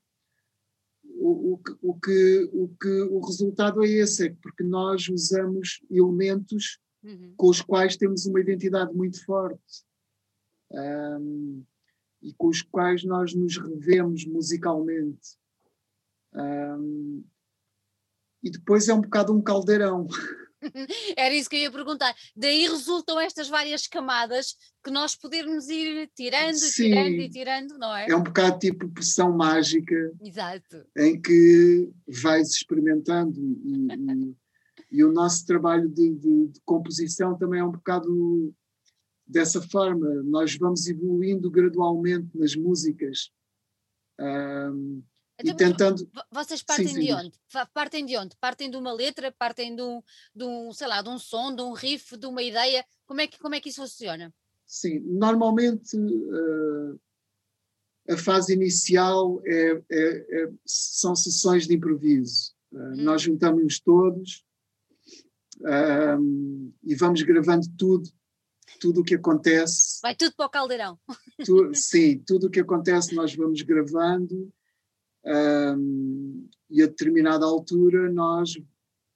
o, 1.04 1.54
o, 1.54 1.62
o, 1.82 2.00
que, 2.00 2.50
o, 2.54 2.68
que, 2.80 3.02
o 3.04 3.20
resultado 3.20 3.84
é 3.84 3.88
esse, 3.88 4.28
é 4.28 4.36
porque 4.42 4.64
nós 4.64 5.08
usamos 5.10 5.84
elementos 5.90 6.80
uhum. 7.04 7.34
com 7.36 7.50
os 7.50 7.62
quais 7.62 7.98
temos 7.98 8.26
uma 8.26 8.40
identidade 8.40 8.94
muito 8.94 9.24
forte 9.26 9.84
um, 10.72 11.64
e 12.22 12.34
com 12.34 12.48
os 12.48 12.62
quais 12.62 13.04
nós 13.04 13.34
nos 13.34 13.58
revemos 13.58 14.26
musicalmente. 14.26 15.38
Um, 16.34 17.24
e 18.44 18.50
depois 18.50 18.88
é 18.88 18.94
um 18.94 19.02
bocado 19.02 19.34
um 19.34 19.42
caldeirão. 19.42 20.08
Era 21.18 21.34
isso 21.34 21.50
que 21.50 21.56
eu 21.56 21.62
ia 21.62 21.72
perguntar. 21.72 22.14
Daí 22.36 22.68
resultam 22.68 23.20
estas 23.20 23.50
várias 23.50 23.88
camadas 23.88 24.56
que 24.84 24.92
nós 24.92 25.16
podermos 25.16 25.70
ir 25.70 26.10
tirando, 26.16 26.58
Sim, 26.58 26.84
tirando 26.84 27.14
e 27.14 27.30
tirando, 27.30 27.78
não 27.78 27.96
é? 27.96 28.10
É 28.10 28.16
um 28.16 28.24
bocado 28.24 28.60
tipo 28.60 28.90
poção 28.90 29.36
mágica. 29.36 29.96
Exato. 30.24 30.86
Em 30.98 31.20
que 31.20 31.90
vais 32.08 32.50
experimentando 32.50 33.40
e, 33.40 33.88
e, 33.94 34.36
e 34.92 35.04
o 35.04 35.12
nosso 35.12 35.46
trabalho 35.46 35.88
de, 35.88 36.14
de, 36.16 36.48
de, 36.48 36.62
composição 36.66 37.38
também 37.38 37.60
é 37.60 37.64
um 37.64 37.72
bocado 37.72 38.54
dessa 39.26 39.62
forma. 39.62 40.08
Nós 40.24 40.56
vamos 40.58 40.88
evoluindo 40.88 41.50
gradualmente 41.50 42.30
nas 42.36 42.56
músicas. 42.56 43.32
Um, 44.20 45.02
então, 45.44 45.54
e 45.54 45.58
tentando. 45.58 46.10
Vocês 46.32 46.62
partem 46.64 46.88
sim, 46.88 46.94
sim. 46.94 47.00
de 47.02 47.14
onde? 47.14 47.40
Partem 47.74 48.06
de 48.06 48.18
onde? 48.18 48.36
Partem 48.38 48.70
de 48.70 48.78
uma 48.78 48.94
letra, 48.94 49.32
partem 49.32 49.76
de 49.76 49.82
um, 49.82 50.02
de 50.36 50.44
um, 50.44 50.72
sei 50.72 50.88
lá, 50.88 51.02
de 51.02 51.10
um 51.10 51.20
som, 51.20 51.56
de 51.56 51.62
um 51.62 51.74
riff, 51.74 52.18
de 52.18 52.26
uma 52.26 52.42
ideia. 52.42 52.86
Como 53.06 53.22
é 53.22 53.28
que, 53.28 53.40
como 53.40 53.56
é 53.56 53.60
que 53.60 53.70
isso 53.70 53.82
funciona? 53.82 54.34
Sim, 54.66 55.00
normalmente 55.02 55.98
uh, 55.98 57.00
a 58.10 58.18
fase 58.18 58.54
inicial 58.54 59.42
é, 59.46 59.84
é, 59.92 60.44
é, 60.44 60.52
são 60.66 61.16
sessões 61.16 61.68
de 61.68 61.76
improviso. 61.76 62.54
Uh, 62.72 62.78
hum. 62.78 63.04
Nós 63.04 63.22
juntamos-nos 63.22 63.80
todos 63.80 64.46
uh, 65.60 66.74
e 66.84 66.96
vamos 66.96 67.22
gravando 67.24 67.68
tudo, 67.78 68.10
tudo 68.80 69.02
o 69.02 69.04
que 69.04 69.16
acontece. 69.16 70.00
Vai 70.02 70.16
tudo 70.16 70.34
para 70.36 70.46
o 70.46 70.50
caldeirão. 70.50 70.98
Tu, 71.46 71.72
sim, 71.74 72.20
tudo 72.20 72.48
o 72.48 72.50
que 72.50 72.60
acontece 72.60 73.14
nós 73.14 73.36
vamos 73.36 73.62
gravando 73.62 74.52
um, 75.26 76.50
e 76.70 76.82
a 76.82 76.88
determinada 76.88 77.46
altura 77.46 78.12
nós 78.12 78.58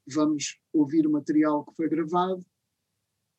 vamos 0.07 0.59
ouvir 0.71 1.07
o 1.07 1.11
material 1.11 1.65
que 1.65 1.75
foi 1.75 1.89
gravado 1.89 2.45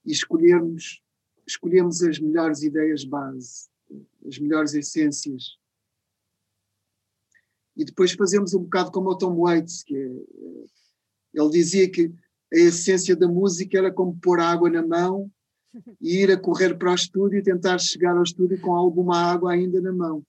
e 0.04 0.12
escolhermos, 0.12 1.02
escolhemos 1.46 2.02
as 2.02 2.18
melhores 2.18 2.62
ideias 2.62 3.04
base, 3.04 3.68
as 4.26 4.38
melhores 4.38 4.74
essências. 4.74 5.58
E 7.76 7.84
depois 7.84 8.12
fazemos 8.12 8.54
um 8.54 8.62
bocado 8.62 8.90
como 8.90 9.10
o 9.10 9.18
Tom 9.18 9.36
Waits, 9.36 9.84
que 9.84 9.96
é, 9.96 10.10
ele 11.34 11.50
dizia 11.50 11.90
que 11.90 12.12
a 12.52 12.56
essência 12.56 13.14
da 13.14 13.28
música 13.28 13.76
era 13.76 13.92
como 13.92 14.18
pôr 14.18 14.40
água 14.40 14.70
na 14.70 14.84
mão 14.84 15.30
e 16.00 16.22
ir 16.22 16.30
a 16.30 16.40
correr 16.40 16.76
para 16.76 16.92
o 16.92 16.94
estúdio 16.94 17.38
e 17.38 17.42
tentar 17.42 17.78
chegar 17.78 18.16
ao 18.16 18.22
estúdio 18.22 18.60
com 18.60 18.72
alguma 18.74 19.16
água 19.18 19.52
ainda 19.52 19.80
na 19.80 19.92
mão. 19.92 20.24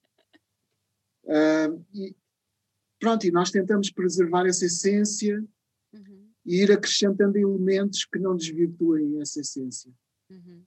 Uh, 1.24 2.14
Pronto, 3.00 3.26
e 3.26 3.32
nós 3.32 3.52
tentamos 3.52 3.92
preservar 3.92 4.46
essa 4.48 4.66
essência 4.66 5.44
uhum. 5.94 6.30
e 6.46 6.64
ir 6.64 6.72
acrescentando 6.72 7.38
elementos 7.38 8.06
que 8.06 8.18
não 8.18 8.36
desvirtuem 8.36 9.22
essa 9.22 9.40
essência. 9.42 9.92
Uhum. 10.30 10.64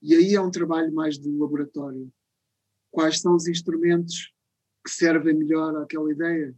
E 0.00 0.14
aí 0.14 0.34
é 0.34 0.40
um 0.40 0.50
trabalho 0.50 0.92
mais 0.92 1.18
de 1.18 1.30
laboratório. 1.30 2.12
Quais 2.90 3.20
são 3.20 3.34
os 3.34 3.48
instrumentos 3.48 4.32
que 4.84 4.90
servem 4.92 5.34
melhor 5.34 5.74
àquela 5.82 6.12
ideia? 6.12 6.54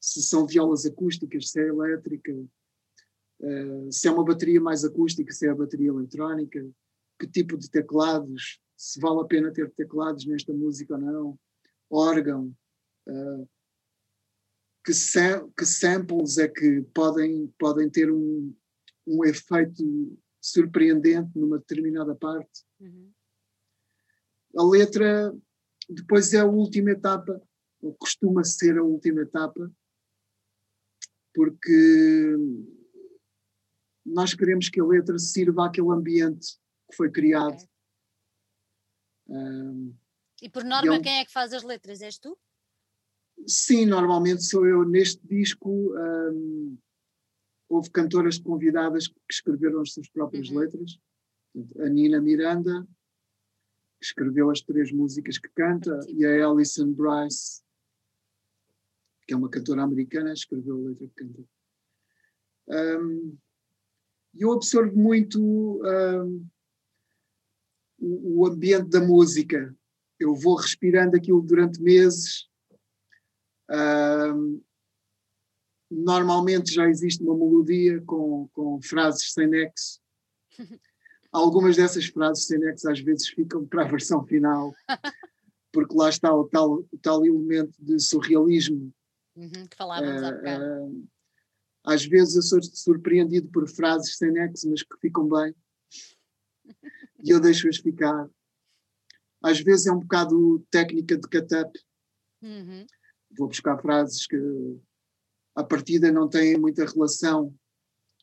Se 0.00 0.22
são 0.22 0.46
violas 0.46 0.86
acústicas, 0.86 1.50
se 1.50 1.60
é 1.60 1.68
elétrica, 1.68 2.32
uh, 3.40 3.92
se 3.92 4.08
é 4.08 4.10
uma 4.10 4.24
bateria 4.24 4.60
mais 4.60 4.84
acústica, 4.84 5.32
se 5.32 5.46
é 5.46 5.50
a 5.50 5.54
bateria 5.54 5.88
eletrónica, 5.88 6.66
que 7.20 7.28
tipo 7.28 7.56
de 7.56 7.70
teclados, 7.70 8.60
se 8.76 8.98
vale 9.00 9.20
a 9.20 9.24
pena 9.24 9.52
ter 9.52 9.70
teclados 9.72 10.24
nesta 10.24 10.52
música 10.52 10.94
ou 10.94 11.00
não, 11.00 11.40
órgão. 11.90 12.54
Uh, 13.06 13.48
que, 14.88 14.94
sam 14.94 15.50
que 15.50 15.66
samples 15.66 16.38
é 16.38 16.48
que 16.48 16.80
podem, 16.94 17.48
podem 17.58 17.90
ter 17.90 18.10
um, 18.10 18.56
um 19.06 19.22
efeito 19.22 19.84
surpreendente 20.40 21.38
numa 21.38 21.58
determinada 21.58 22.14
parte. 22.14 22.64
Uhum. 22.80 23.12
A 24.56 24.64
letra 24.64 25.36
depois 25.90 26.32
é 26.32 26.38
a 26.38 26.46
última 26.46 26.92
etapa, 26.92 27.38
ou 27.82 27.94
costuma 27.96 28.42
ser 28.44 28.78
a 28.78 28.82
última 28.82 29.20
etapa, 29.20 29.70
porque 31.34 32.34
nós 34.06 34.32
queremos 34.32 34.70
que 34.70 34.80
a 34.80 34.86
letra 34.86 35.18
sirva 35.18 35.66
àquele 35.66 35.90
ambiente 35.90 36.56
que 36.90 36.96
foi 36.96 37.10
criado. 37.10 37.62
Okay. 39.26 39.36
Um, 39.36 39.94
e 40.40 40.48
por 40.48 40.64
norma, 40.64 40.92
e 40.92 40.96
é 40.96 40.98
um... 40.98 41.02
quem 41.02 41.18
é 41.18 41.24
que 41.26 41.32
faz 41.32 41.52
as 41.52 41.62
letras? 41.62 42.00
És 42.00 42.18
tu? 42.18 42.38
Sim, 43.46 43.86
normalmente 43.86 44.44
sou 44.44 44.66
eu. 44.66 44.84
Neste 44.84 45.26
disco 45.26 45.70
um, 45.70 46.76
houve 47.68 47.90
cantoras 47.90 48.38
convidadas 48.38 49.08
que 49.08 49.20
escreveram 49.30 49.80
as 49.80 49.92
suas 49.92 50.08
próprias 50.08 50.48
uhum. 50.48 50.58
letras. 50.58 50.98
A 51.80 51.88
Nina 51.88 52.20
Miranda, 52.20 52.86
que 53.98 54.06
escreveu 54.06 54.50
as 54.50 54.60
três 54.60 54.92
músicas 54.92 55.38
que 55.38 55.48
canta, 55.48 55.98
e 56.08 56.24
a 56.24 56.46
Alison 56.46 56.92
Bryce, 56.92 57.62
que 59.26 59.34
é 59.34 59.36
uma 59.36 59.50
cantora 59.50 59.82
americana, 59.82 60.32
escreveu 60.32 60.76
a 60.76 60.88
letra 60.88 61.06
que 61.08 61.14
canta. 61.14 61.44
Um, 62.68 63.36
eu 64.34 64.52
absorvo 64.52 64.96
muito 64.96 65.40
um, 65.40 66.46
o, 67.98 68.40
o 68.40 68.46
ambiente 68.46 68.88
da 68.88 69.00
música. 69.00 69.74
Eu 70.18 70.34
vou 70.34 70.54
respirando 70.54 71.16
aquilo 71.16 71.42
durante 71.42 71.80
meses 71.80 72.48
Uh, 73.70 74.62
normalmente 75.90 76.72
já 76.72 76.88
existe 76.88 77.22
uma 77.22 77.36
melodia 77.36 78.00
com, 78.02 78.48
com 78.52 78.80
frases 78.82 79.32
sem 79.32 79.46
nexo. 79.46 80.00
Algumas 81.30 81.76
dessas 81.76 82.06
frases 82.06 82.46
sem 82.46 82.58
nexo 82.58 82.90
às 82.90 83.00
vezes 83.00 83.28
ficam 83.28 83.66
para 83.66 83.84
a 83.84 83.88
versão 83.88 84.24
final, 84.24 84.74
porque 85.72 85.94
lá 85.94 86.08
está 86.08 86.34
o 86.34 86.44
tal, 86.48 86.84
o 86.90 86.98
tal 87.02 87.24
elemento 87.24 87.74
de 87.78 87.98
surrealismo. 87.98 88.92
Uhum, 89.36 89.66
que 89.68 89.76
falávamos 89.76 90.22
uh, 90.22 90.26
há 90.26 90.32
bocado. 90.32 90.64
Uh, 90.64 91.08
Às 91.84 92.04
vezes 92.04 92.36
eu 92.36 92.42
sou 92.42 92.62
surpreendido 92.62 93.48
por 93.48 93.68
frases 93.68 94.16
sem 94.16 94.32
nexo, 94.32 94.68
mas 94.70 94.82
que 94.82 94.96
ficam 95.00 95.28
bem. 95.28 95.54
E 97.20 97.30
eu 97.30 97.40
deixo-as 97.40 97.78
ficar. 97.78 98.30
Às 99.42 99.60
vezes 99.60 99.88
é 99.88 99.92
um 99.92 99.98
bocado 99.98 100.64
técnica 100.70 101.16
de 101.16 101.28
cut-up. 101.28 101.76
Uhum. 102.40 102.86
Vou 103.36 103.48
buscar 103.48 103.80
frases 103.80 104.26
que 104.26 104.36
à 105.54 105.64
partida 105.64 106.12
não 106.12 106.28
têm 106.28 106.58
muita 106.58 106.84
relação 106.84 107.54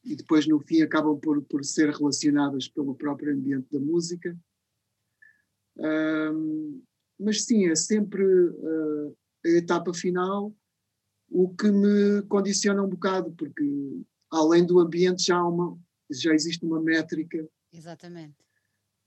e 0.03 0.15
depois 0.15 0.47
no 0.47 0.59
fim 0.59 0.81
acabam 0.81 1.19
por, 1.19 1.41
por 1.43 1.65
ser 1.65 1.89
relacionadas 1.89 2.67
pelo 2.67 2.95
próprio 2.95 3.33
ambiente 3.33 3.67
da 3.71 3.79
música. 3.79 4.37
Um, 5.77 6.81
mas 7.19 7.43
sim, 7.43 7.67
é 7.67 7.75
sempre 7.75 8.23
uh, 8.23 9.17
a 9.45 9.49
etapa 9.49 9.93
final 9.93 10.55
o 11.29 11.53
que 11.53 11.69
me 11.71 12.21
condiciona 12.27 12.83
um 12.83 12.87
bocado, 12.89 13.31
porque 13.33 13.63
além 14.31 14.65
do 14.65 14.79
ambiente 14.79 15.25
já, 15.25 15.43
uma, 15.43 15.77
já 16.09 16.33
existe 16.33 16.63
uma 16.65 16.81
métrica. 16.81 17.47
Exatamente. 17.73 18.37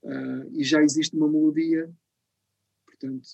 Uh, 0.02 0.50
e 0.52 0.64
já 0.64 0.82
existe 0.82 1.16
uma 1.16 1.28
melodia, 1.28 1.90
portanto. 2.84 3.28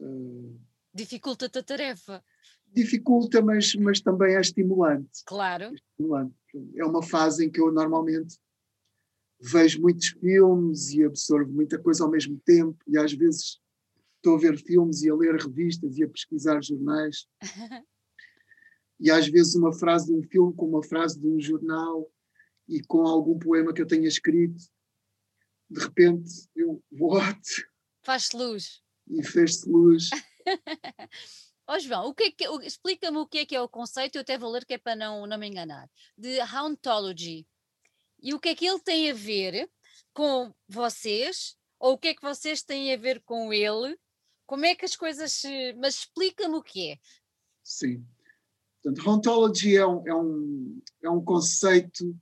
Uh, 0.00 0.60
Dificulta-te 0.94 1.58
a 1.58 1.62
tarefa. 1.62 2.24
Dificulta, 2.72 3.42
mas, 3.42 3.74
mas 3.74 4.00
também 4.00 4.34
é 4.34 4.40
estimulante. 4.40 5.22
Claro. 5.26 5.64
É, 5.64 5.72
estimulante. 5.74 6.34
é 6.76 6.84
uma 6.84 7.02
fase 7.02 7.44
em 7.44 7.50
que 7.50 7.60
eu 7.60 7.70
normalmente 7.70 8.38
vejo 9.40 9.80
muitos 9.80 10.08
filmes 10.08 10.90
e 10.90 11.04
absorvo 11.04 11.52
muita 11.52 11.78
coisa 11.78 12.04
ao 12.04 12.10
mesmo 12.10 12.40
tempo, 12.44 12.78
e 12.86 12.96
às 12.96 13.12
vezes 13.12 13.60
estou 14.16 14.36
a 14.36 14.38
ver 14.38 14.56
filmes 14.56 15.02
e 15.02 15.10
a 15.10 15.14
ler 15.14 15.34
revistas 15.34 15.98
e 15.98 16.04
a 16.04 16.08
pesquisar 16.08 16.62
jornais. 16.62 17.26
e 19.00 19.10
às 19.10 19.26
vezes 19.26 19.56
uma 19.56 19.72
frase 19.72 20.06
de 20.06 20.12
um 20.12 20.22
filme 20.22 20.54
com 20.54 20.68
uma 20.68 20.82
frase 20.82 21.18
de 21.18 21.26
um 21.26 21.40
jornal 21.40 22.08
e 22.68 22.80
com 22.82 23.04
algum 23.04 23.36
poema 23.38 23.72
que 23.74 23.82
eu 23.82 23.86
tenha 23.86 24.06
escrito, 24.06 24.62
de 25.68 25.80
repente 25.80 26.48
eu, 26.54 26.82
what? 26.92 27.40
Faz-se 28.04 28.36
luz. 28.36 28.82
E 29.08 29.22
fez-se 29.24 29.68
luz. 29.68 30.08
Ó 31.68 31.76
oh, 31.76 31.78
João, 31.78 32.08
o 32.08 32.14
que 32.14 32.24
é 32.24 32.30
que, 32.30 32.44
explica-me 32.66 33.18
o 33.18 33.26
que 33.26 33.38
é 33.38 33.46
que 33.46 33.54
é 33.54 33.60
o 33.60 33.68
conceito, 33.68 34.16
eu 34.16 34.22
até 34.22 34.36
vou 34.36 34.50
ler 34.50 34.64
que 34.64 34.74
é 34.74 34.78
para 34.78 34.96
não, 34.96 35.26
não 35.26 35.38
me 35.38 35.46
enganar, 35.46 35.88
de 36.18 36.40
Hauntology. 36.40 37.46
E 38.20 38.34
o 38.34 38.40
que 38.40 38.50
é 38.50 38.54
que 38.54 38.66
ele 38.66 38.80
tem 38.80 39.10
a 39.10 39.14
ver 39.14 39.70
com 40.12 40.52
vocês, 40.68 41.56
ou 41.78 41.94
o 41.94 41.98
que 41.98 42.08
é 42.08 42.14
que 42.14 42.22
vocês 42.22 42.62
têm 42.62 42.92
a 42.92 42.96
ver 42.96 43.22
com 43.22 43.52
ele? 43.52 43.96
Como 44.44 44.64
é 44.64 44.74
que 44.74 44.84
as 44.84 44.96
coisas 44.96 45.32
se... 45.32 45.72
Mas 45.74 45.94
explica-me 45.94 46.56
o 46.56 46.62
que 46.62 46.92
é. 46.92 46.98
Sim. 47.62 48.04
Portanto, 48.82 49.08
Hauntology 49.08 49.76
é 49.76 49.86
um, 49.86 50.08
é 50.08 50.14
um, 50.14 50.82
é 51.04 51.10
um 51.10 51.24
conceito 51.24 52.16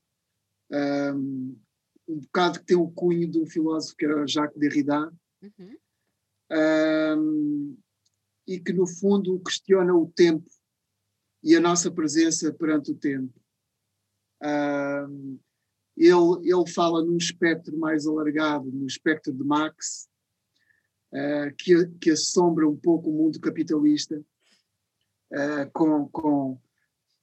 um, 0.71 1.59
um 2.07 2.19
bocado 2.21 2.61
que 2.61 2.67
tem 2.67 2.77
o 2.77 2.91
cunho 2.91 3.29
de 3.29 3.41
um 3.41 3.47
filósofo 3.47 3.97
que 3.97 4.05
era 4.05 4.27
Jacques 4.27 4.59
Derrida, 4.59 5.13
uhum. 5.43 5.77
um, 6.53 7.79
e 8.51 8.59
que, 8.59 8.73
no 8.73 8.85
fundo, 8.85 9.39
questiona 9.39 9.95
o 9.95 10.11
tempo 10.11 10.51
e 11.41 11.55
a 11.55 11.61
nossa 11.61 11.89
presença 11.89 12.53
perante 12.53 12.91
o 12.91 12.97
tempo. 12.97 13.33
Ele, 15.97 16.11
ele 16.43 16.67
fala 16.67 17.05
num 17.05 17.17
espectro 17.17 17.79
mais 17.79 18.09
alargado, 18.09 18.69
no 18.69 18.89
espectro 18.89 19.33
de 19.33 19.45
Marx, 19.45 20.09
uh, 21.13 21.55
que, 21.57 21.87
que 22.01 22.11
assombra 22.11 22.69
um 22.69 22.77
pouco 22.77 23.09
o 23.09 23.13
mundo 23.13 23.39
capitalista, 23.39 24.19
uh, 24.19 25.71
com, 25.73 26.09
com, 26.09 26.61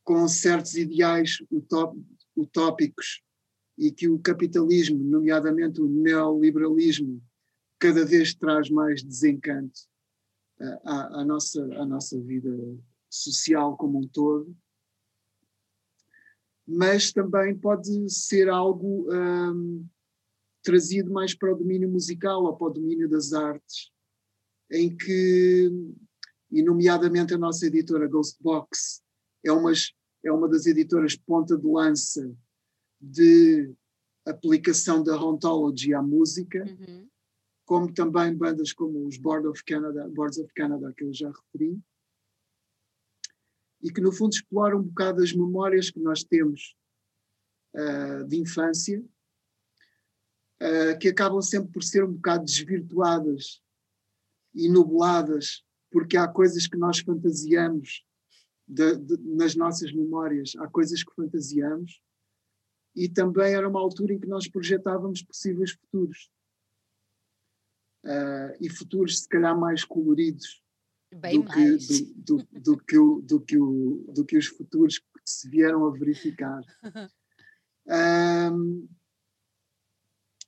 com 0.06 0.28
certos 0.30 0.76
ideais 0.76 1.44
utop, 1.52 2.02
utópicos 2.38 3.22
e 3.78 3.92
que 3.92 4.08
o 4.08 4.18
capitalismo, 4.18 5.04
nomeadamente 5.04 5.82
o 5.82 5.88
neoliberalismo, 5.88 7.22
cada 7.78 8.06
vez 8.06 8.34
traz 8.34 8.70
mais 8.70 9.04
desencanto 9.04 9.82
à, 10.84 11.26
nossa, 11.26 11.63
à 11.76 11.86
nossa 11.86 12.20
vida 12.20 12.50
social 13.10 13.78
como 13.78 14.00
um 14.00 14.08
todo 14.08 14.56
mas 16.67 17.13
também 17.13 17.58
pode 17.58 18.10
ser 18.10 18.50
algo 18.50 19.08
um, 19.10 19.88
trazido 20.62 21.10
mais 21.10 21.34
para 21.34 21.54
o 21.54 21.58
domínio 21.58 21.89
musical 21.89 22.43
ou 22.43 22.58
para 22.58 22.67
o 22.67 22.74
domínio 22.74 23.10
das 23.10 23.32
artes, 23.32 23.89
em 24.70 24.96
que, 24.96 25.72
e 26.52 26.62
nomeadamente 26.62 27.34
a 27.34 27.38
nossa 27.38 27.65
editora 27.65 28.06
Ghostbox, 28.06 29.02
é, 29.46 29.52
umas, 29.52 29.93
é 30.26 30.30
uma 30.30 30.50
das 30.50 30.65
editoras 30.65 31.15
ponta 31.15 31.58
de 31.58 31.65
lança 31.65 32.30
de 33.00 33.74
aplicação 34.26 35.02
da 35.02 35.15
Hauntology 35.15 35.93
à 35.93 36.02
música, 36.02 36.65
uhum. 36.65 37.08
Como 37.67 37.93
também 37.93 38.34
bandas 38.34 38.71
como 38.71 39.06
os 39.06 39.17
Board 39.17 39.45
of 39.45 39.62
Canada, 39.65 40.08
Boards 40.08 40.39
of 40.39 40.51
Canada, 40.53 40.93
que 40.93 41.03
eu 41.03 41.13
já 41.13 41.30
referi, 41.30 41.77
e 43.84 43.91
que 43.91 43.99
no 43.99 44.12
fundo 44.12 44.32
explora 44.32 44.75
um 44.75 44.84
bocado 44.84 45.21
as 45.21 45.34
memórias 45.34 45.91
que 45.91 45.99
nós 45.99 46.23
temos 46.23 46.77
uh, 47.75 48.23
de 48.25 48.38
infância, 48.38 49.03
uh, 50.62 50.97
que 50.97 51.10
acabam 51.10 51.41
sempre 51.41 51.73
por 51.73 51.84
ser 51.84 52.06
um 52.06 52.13
bocado 52.13 52.45
desvirtuadas 52.45 53.62
e 54.56 54.69
nubladas, 54.69 55.62
porque 55.91 56.15
há 56.15 56.25
coisas 56.25 56.67
que 56.67 56.77
nós 56.77 56.99
fantasiamos 56.99 58.06
de, 58.65 58.95
de, 58.95 59.17
nas 59.36 59.58
nossas 59.58 59.91
memórias, 59.91 60.53
há 60.58 60.69
coisas 60.69 61.03
que 61.03 61.13
fantasiamos, 61.13 62.01
e 62.95 63.10
também 63.10 63.53
era 63.53 63.67
uma 63.67 63.82
altura 63.82 64.13
em 64.13 64.19
que 64.19 64.27
nós 64.27 64.47
projetávamos 64.47 65.21
possíveis 65.21 65.71
futuros. 65.73 66.32
Uh, 68.08 68.56
e 68.62 68.70
futuros, 68.70 69.20
se 69.20 69.28
calhar, 69.28 69.58
mais 69.60 69.84
coloridos 69.84 70.63
Bem 71.13 71.41
do, 71.41 71.52
que, 71.52 71.78
do, 71.78 72.38
do, 72.38 72.48
do, 72.62 72.78
que 72.78 72.98
o, 72.98 73.22
do, 73.22 73.41
que 73.41 73.58
o, 73.58 74.06
do 74.13 74.26
que 74.26 74.38
os 74.38 74.48
futuros 74.48 75.00
que 75.00 75.06
se 75.26 75.50
vieram 75.50 75.86
a 75.86 75.91
verificar. 75.91 76.62
um, 78.54 78.88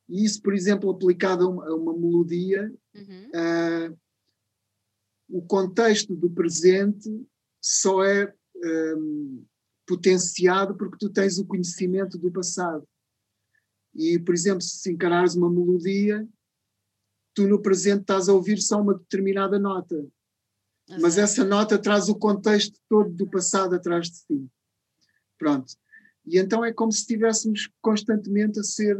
e 0.07 0.23
isso, 0.25 0.41
por 0.41 0.53
exemplo, 0.53 0.89
aplicado 0.89 1.45
a 1.45 1.49
uma, 1.49 1.65
a 1.67 1.75
uma 1.75 1.93
melodia, 1.93 2.73
uhum. 2.95 3.27
uh, 3.27 3.99
o 5.29 5.41
contexto 5.43 6.15
do 6.15 6.29
presente 6.29 7.09
só 7.61 8.03
é 8.03 8.33
um, 8.55 9.45
potenciado 9.87 10.75
porque 10.75 10.97
tu 10.99 11.09
tens 11.09 11.39
o 11.39 11.45
conhecimento 11.45 12.17
do 12.17 12.31
passado. 12.31 12.87
E, 13.95 14.19
por 14.19 14.35
exemplo, 14.35 14.61
se 14.61 14.91
encarares 14.91 15.35
uma 15.35 15.49
melodia, 15.49 16.27
tu 17.39 17.47
no 17.47 17.61
presente 17.61 18.01
estás 18.01 18.27
a 18.27 18.33
ouvir 18.33 18.61
só 18.61 18.81
uma 18.81 18.93
determinada 18.93 19.57
nota 19.57 20.05
mas 20.97 21.17
essa 21.17 21.43
nota 21.43 21.77
traz 21.77 22.09
o 22.09 22.15
contexto 22.15 22.79
todo 22.87 23.11
do 23.11 23.29
passado 23.29 23.75
atrás 23.75 24.09
de 24.09 24.17
si. 24.17 24.49
Pronto. 25.37 25.73
E 26.25 26.39
então 26.39 26.65
é 26.65 26.73
como 26.73 26.91
se 26.91 26.99
estivéssemos 26.99 27.69
constantemente 27.81 28.59
a 28.59 28.63
ser 28.63 28.97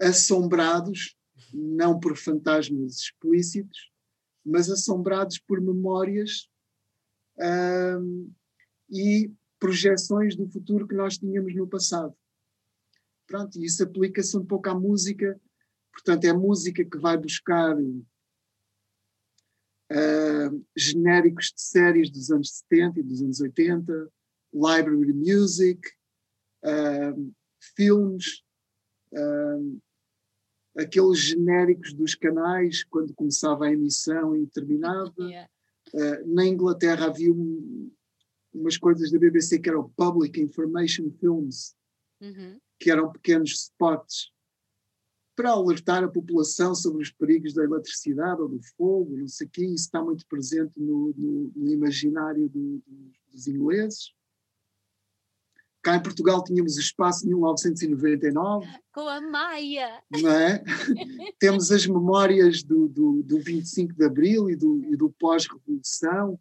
assombrados, 0.00 1.16
não 1.52 1.98
por 1.98 2.16
fantasmas 2.16 2.98
explícitos, 2.98 3.90
mas 4.44 4.70
assombrados 4.70 5.38
por 5.38 5.60
memórias 5.60 6.48
hum, 7.98 8.32
e 8.88 9.30
projeções 9.58 10.36
do 10.36 10.48
futuro 10.48 10.86
que 10.86 10.94
nós 10.94 11.18
tínhamos 11.18 11.54
no 11.54 11.66
passado. 11.66 12.14
Pronto, 13.26 13.58
e 13.58 13.64
isso 13.64 13.82
aplica-se 13.82 14.36
um 14.36 14.44
pouco 14.44 14.68
à 14.68 14.74
música, 14.74 15.40
portanto, 15.92 16.24
é 16.24 16.30
a 16.30 16.34
música 16.34 16.84
que 16.84 16.98
vai 16.98 17.16
buscar 17.16 17.76
uh, 19.92 20.66
genéricos 20.76 21.52
de 21.54 21.60
séries 21.62 22.10
dos 22.10 22.30
anos 22.30 22.64
70 22.70 23.00
e 23.00 23.02
dos 23.02 23.22
anos 23.22 23.40
80, 23.40 24.10
library 24.52 25.12
music, 25.12 25.80
uh, 26.64 27.34
filmes, 27.76 28.42
uh, 29.12 29.80
aqueles 30.78 31.18
genéricos 31.18 31.92
dos 31.92 32.14
canais 32.14 32.82
quando 32.84 33.14
começava 33.14 33.66
a 33.66 33.72
emissão 33.72 34.34
e 34.36 34.46
terminava. 34.46 35.12
Yeah. 35.18 35.48
na 36.24 36.46
Inglaterra 36.46 37.06
havia 37.06 37.30
um, 37.30 37.92
umas 38.54 38.78
coisas 38.78 39.10
da 39.10 39.18
BBC 39.18 39.58
que 39.58 39.68
eram 39.68 39.90
Public 39.90 40.40
Information 40.40 41.10
Films, 41.20 41.74
uhum. 42.22 42.58
que 42.78 42.90
eram 42.90 43.12
pequenos 43.12 43.50
spots 43.50 44.31
para 45.34 45.50
alertar 45.50 46.04
a 46.04 46.08
população 46.08 46.74
sobre 46.74 47.02
os 47.02 47.10
perigos 47.10 47.54
da 47.54 47.64
eletricidade 47.64 48.40
ou 48.40 48.48
do 48.48 48.60
fogo, 48.76 49.16
não 49.16 49.28
sei 49.28 49.46
o 49.46 49.50
quê, 49.50 49.64
isso 49.64 49.84
está 49.84 50.02
muito 50.02 50.26
presente 50.26 50.72
no, 50.76 51.14
no, 51.16 51.52
no 51.54 51.70
imaginário 51.70 52.48
do, 52.48 52.82
do, 52.86 53.12
dos 53.30 53.46
ingleses. 53.46 54.12
Cá 55.82 55.96
em 55.96 56.02
Portugal 56.02 56.44
tínhamos 56.44 56.76
o 56.76 56.80
espaço 56.80 57.26
1999. 57.26 58.68
Com 58.92 59.08
a 59.08 59.20
Maia! 59.20 60.00
Não 60.10 60.30
é? 60.30 60.62
Temos 61.40 61.72
as 61.72 61.84
memórias 61.86 62.62
do, 62.62 62.86
do, 62.86 63.22
do 63.24 63.40
25 63.40 63.92
de 63.92 64.04
Abril 64.04 64.48
e 64.48 64.54
do, 64.54 64.84
e 64.84 64.96
do 64.96 65.10
pós-revolução 65.10 66.38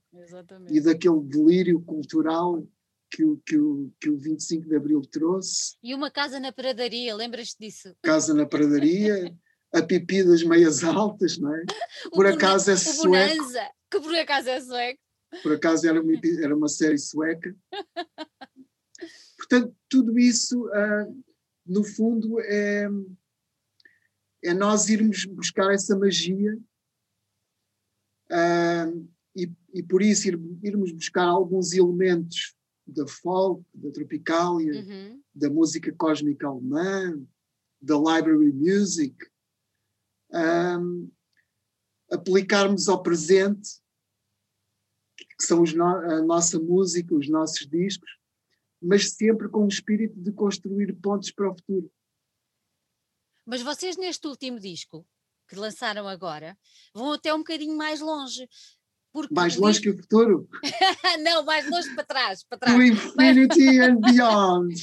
e 0.69 0.79
daquele 0.79 1.21
delírio 1.21 1.81
cultural 1.81 2.63
que 3.11 3.25
o, 3.25 3.37
que, 3.45 3.57
o, 3.57 3.91
que 3.99 4.09
o 4.09 4.17
25 4.17 4.67
de 4.67 4.75
Abril 4.75 5.01
trouxe. 5.01 5.75
E 5.83 5.93
uma 5.93 6.09
casa 6.09 6.39
na 6.39 6.51
pradaria, 6.51 7.13
lembras-te 7.13 7.59
disso? 7.59 7.93
Casa 8.01 8.33
na 8.33 8.45
pradaria, 8.45 9.35
a 9.73 9.81
pipi 9.81 10.23
das 10.23 10.43
meias 10.43 10.83
altas, 10.83 11.37
não 11.37 11.53
é? 11.53 11.63
Por 12.15 12.25
acaso 12.25 12.71
é 12.71 12.77
sueco. 12.77 13.09
Bonanza, 13.09 13.69
que 13.91 13.99
por 13.99 14.15
acaso 14.15 14.49
é 14.49 14.61
sueco. 14.61 14.99
Por 15.43 15.53
acaso 15.53 15.87
era 15.87 16.01
uma, 16.01 16.13
era 16.41 16.55
uma 16.55 16.69
série 16.69 16.97
sueca. 16.97 17.55
Portanto, 19.37 19.75
tudo 19.89 20.17
isso, 20.17 20.65
uh, 20.67 21.23
no 21.65 21.83
fundo, 21.83 22.39
é, 22.41 22.87
é 24.43 24.53
nós 24.53 24.87
irmos 24.87 25.25
buscar 25.25 25.73
essa 25.73 25.97
magia 25.97 26.57
uh, 28.31 29.09
e, 29.35 29.51
e, 29.73 29.83
por 29.83 30.01
isso 30.01 30.27
ir, 30.29 30.39
irmos 30.63 30.91
buscar 30.91 31.25
alguns 31.25 31.73
elementos 31.73 32.55
da 32.91 33.07
folk, 33.07 33.63
da 33.73 33.91
tropicália, 33.91 34.81
uhum. 34.81 35.21
da 35.33 35.49
música 35.49 35.91
cósmica 35.93 36.47
alemã, 36.47 37.19
da 37.81 37.95
library 37.95 38.53
music, 38.53 39.15
um, 40.31 41.11
aplicarmos 42.11 42.87
ao 42.87 43.01
presente, 43.01 43.81
que 45.17 45.45
são 45.45 45.63
no, 45.63 45.85
a 45.85 46.21
nossa 46.21 46.59
música, 46.59 47.15
os 47.15 47.29
nossos 47.29 47.67
discos, 47.67 48.09
mas 48.81 49.11
sempre 49.11 49.47
com 49.49 49.65
o 49.65 49.67
espírito 49.67 50.19
de 50.19 50.31
construir 50.31 50.93
pontos 50.95 51.31
para 51.31 51.51
o 51.51 51.55
futuro. 51.55 51.91
Mas 53.45 53.61
vocês 53.61 53.97
neste 53.97 54.27
último 54.27 54.59
disco 54.59 55.07
que 55.47 55.55
lançaram 55.55 56.07
agora 56.07 56.57
vão 56.93 57.11
até 57.13 57.33
um 57.33 57.39
bocadinho 57.39 57.75
mais 57.75 57.99
longe. 57.99 58.47
Porque 59.11 59.33
mais 59.33 59.57
longe 59.57 59.81
que 59.81 59.89
o 59.89 59.97
futuro? 59.97 60.47
não, 61.21 61.43
mais 61.43 61.69
longe 61.69 61.93
para 61.93 62.03
trás, 62.03 62.43
para 62.43 62.57
trás. 62.57 62.75
To 62.75 62.81
infinity 62.81 63.79
and 63.81 63.97
beyond. 63.97 64.73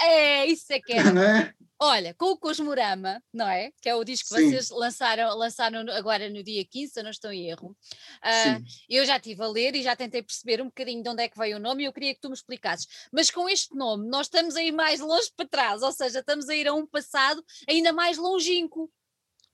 é, 0.00 0.46
isso 0.46 0.72
é 0.72 0.80
que 0.80 0.92
é. 0.92 0.98
é? 0.98 1.54
Olha, 1.78 2.14
com 2.14 2.30
o 2.30 2.38
Cosmorama, 2.38 3.22
não 3.32 3.46
é? 3.46 3.70
Que 3.82 3.90
é 3.90 3.94
o 3.94 4.02
disco 4.02 4.34
que 4.34 4.40
Sim. 4.40 4.48
vocês 4.48 4.70
lançaram, 4.70 5.36
lançaram 5.36 5.84
agora 5.92 6.30
no 6.30 6.42
dia 6.42 6.64
15, 6.64 6.92
se 6.92 7.00
eu 7.00 7.04
não 7.04 7.10
estou 7.10 7.30
em 7.30 7.50
erro. 7.50 7.76
Uh, 8.24 8.64
eu 8.88 9.04
já 9.04 9.16
estive 9.16 9.42
a 9.42 9.48
ler 9.48 9.74
e 9.74 9.82
já 9.82 9.94
tentei 9.94 10.22
perceber 10.22 10.62
um 10.62 10.66
bocadinho 10.66 11.02
de 11.02 11.08
onde 11.10 11.22
é 11.22 11.28
que 11.28 11.36
veio 11.36 11.58
o 11.58 11.60
nome 11.60 11.82
e 11.82 11.86
eu 11.86 11.92
queria 11.92 12.14
que 12.14 12.20
tu 12.20 12.28
me 12.28 12.34
explicasses. 12.34 12.86
Mas 13.12 13.30
com 13.30 13.46
este 13.46 13.74
nome, 13.76 14.08
nós 14.08 14.26
estamos 14.26 14.56
a 14.56 14.62
ir 14.62 14.72
mais 14.72 15.00
longe 15.00 15.30
para 15.36 15.46
trás, 15.46 15.82
ou 15.82 15.92
seja, 15.92 16.20
estamos 16.20 16.48
a 16.48 16.56
ir 16.56 16.66
a 16.66 16.72
um 16.72 16.86
passado 16.86 17.44
ainda 17.68 17.92
mais 17.92 18.16
longínquo. 18.16 18.90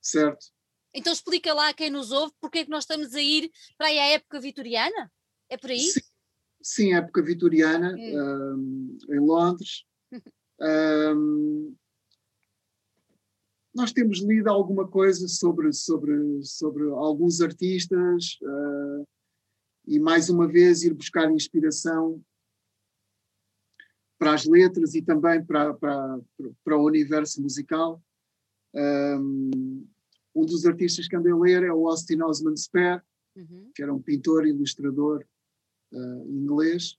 Certo. 0.00 0.46
Então 0.94 1.12
explica 1.12 1.54
lá 1.54 1.68
a 1.68 1.74
quem 1.74 1.90
nos 1.90 2.12
ouve 2.12 2.32
porque 2.40 2.58
é 2.58 2.64
que 2.64 2.70
nós 2.70 2.84
estamos 2.84 3.14
a 3.14 3.22
ir 3.22 3.50
para 3.78 3.88
aí 3.88 3.98
à 3.98 4.06
época 4.12 4.40
vitoriana? 4.40 5.10
É 5.48 5.56
por 5.56 5.70
aí? 5.70 5.80
Sim, 5.80 6.00
Sim 6.62 6.94
época 6.94 7.22
vitoriana, 7.22 7.94
hum. 7.96 8.98
um, 9.08 9.14
em 9.14 9.20
Londres. 9.20 9.84
um, 10.60 11.74
nós 13.74 13.92
temos 13.92 14.20
lido 14.20 14.48
alguma 14.48 14.86
coisa 14.86 15.26
sobre, 15.28 15.72
sobre, 15.72 16.44
sobre 16.44 16.84
alguns 16.90 17.40
artistas 17.40 18.38
uh, 18.42 19.06
e, 19.86 19.98
mais 19.98 20.28
uma 20.28 20.46
vez, 20.46 20.82
ir 20.82 20.92
buscar 20.92 21.30
inspiração 21.30 22.22
para 24.18 24.34
as 24.34 24.44
letras 24.44 24.94
e 24.94 25.02
também 25.02 25.44
para, 25.44 25.72
para, 25.74 26.20
para 26.62 26.76
o 26.76 26.84
universo 26.84 27.42
musical. 27.42 28.00
Um, 28.74 29.86
um 30.34 30.44
dos 30.46 30.64
artistas 30.64 31.08
que 31.08 31.16
andei 31.16 31.32
a 31.32 31.36
ler 31.36 31.62
é 31.64 31.72
o 31.72 31.88
Austin 31.88 32.20
Osman 32.22 32.56
Spare, 32.56 33.02
uhum. 33.36 33.70
que 33.74 33.82
era 33.82 33.92
um 33.92 34.00
pintor 34.00 34.46
e 34.46 34.50
ilustrador 34.50 35.24
uh, 35.92 36.30
inglês, 36.30 36.96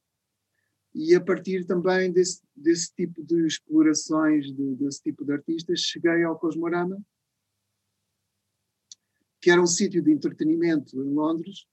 e 0.93 1.15
a 1.15 1.22
partir 1.22 1.65
também 1.65 2.12
desse, 2.12 2.41
desse 2.56 2.93
tipo 2.93 3.24
de 3.24 3.48
explorações 3.48 4.54
de, 4.54 4.76
desse 4.76 5.02
tipo 5.02 5.26
de 5.26 5.34
artistas, 5.34 5.80
cheguei 5.80 6.24
ao 6.24 6.38
Cosmorama, 6.38 7.04
que 9.41 9.50
era 9.50 9.62
um 9.62 9.67
sítio 9.67 10.02
de 10.02 10.12
entretenimento 10.12 10.96
em 10.96 11.13
Londres, 11.13 11.65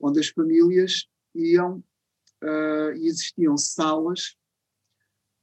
onde 0.00 0.18
as 0.18 0.28
famílias 0.28 1.08
iam 1.34 1.78
uh, 2.42 2.92
e 2.96 3.06
existiam 3.06 3.56
salas 3.56 4.36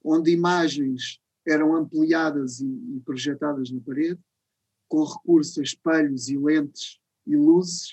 onde 0.03 0.31
imagens 0.31 1.19
eram 1.47 1.75
ampliadas 1.75 2.59
e, 2.59 2.67
e 2.67 2.99
projetadas 2.99 3.71
na 3.71 3.81
parede, 3.81 4.19
com 4.95 5.03
recurso 5.03 5.59
a 5.59 5.63
espelhos 5.63 6.29
e 6.29 6.37
lentes 6.37 7.01
e 7.27 7.35
luzes, 7.35 7.89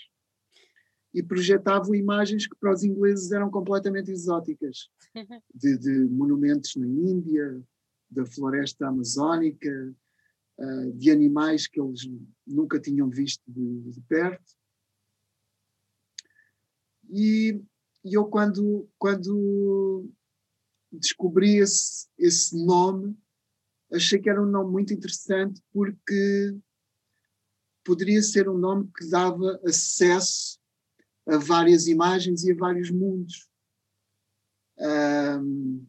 e 1.12 1.20
projetavam 1.20 1.96
imagens 1.96 2.46
que 2.46 2.54
para 2.54 2.72
os 2.72 2.84
ingleses 2.84 3.32
eram 3.32 3.50
completamente 3.50 4.12
exóticas, 4.12 4.88
de, 5.52 5.76
de 5.78 6.04
monumentos 6.08 6.76
na 6.76 6.86
Índia, 6.86 7.60
da 8.08 8.24
floresta 8.24 8.86
amazónica, 8.86 9.92
uh, 10.58 10.92
de 10.92 11.10
animais 11.10 11.66
que 11.66 11.80
eles 11.80 12.08
nunca 12.46 12.78
tinham 12.78 13.10
visto 13.10 13.42
de, 13.48 13.80
de 13.90 14.00
perto. 14.02 14.52
E, 17.10 17.60
e, 18.04 18.14
eu, 18.14 18.26
quando, 18.26 18.88
quando 18.96 20.08
descobri 20.92 21.56
esse, 21.56 22.06
esse 22.16 22.64
nome, 22.64 23.18
achei 23.92 24.20
que 24.20 24.30
era 24.30 24.40
um 24.40 24.46
nome 24.46 24.70
muito 24.70 24.94
interessante 24.94 25.60
porque 25.72 26.56
poderia 27.84 28.22
ser 28.22 28.48
um 28.48 28.58
nome 28.58 28.90
que 28.96 29.08
dava 29.08 29.60
acesso 29.64 30.58
a 31.26 31.36
várias 31.36 31.86
imagens 31.86 32.44
e 32.44 32.52
a 32.52 32.56
vários 32.56 32.90
mundos. 32.90 33.48
Um, 34.78 35.86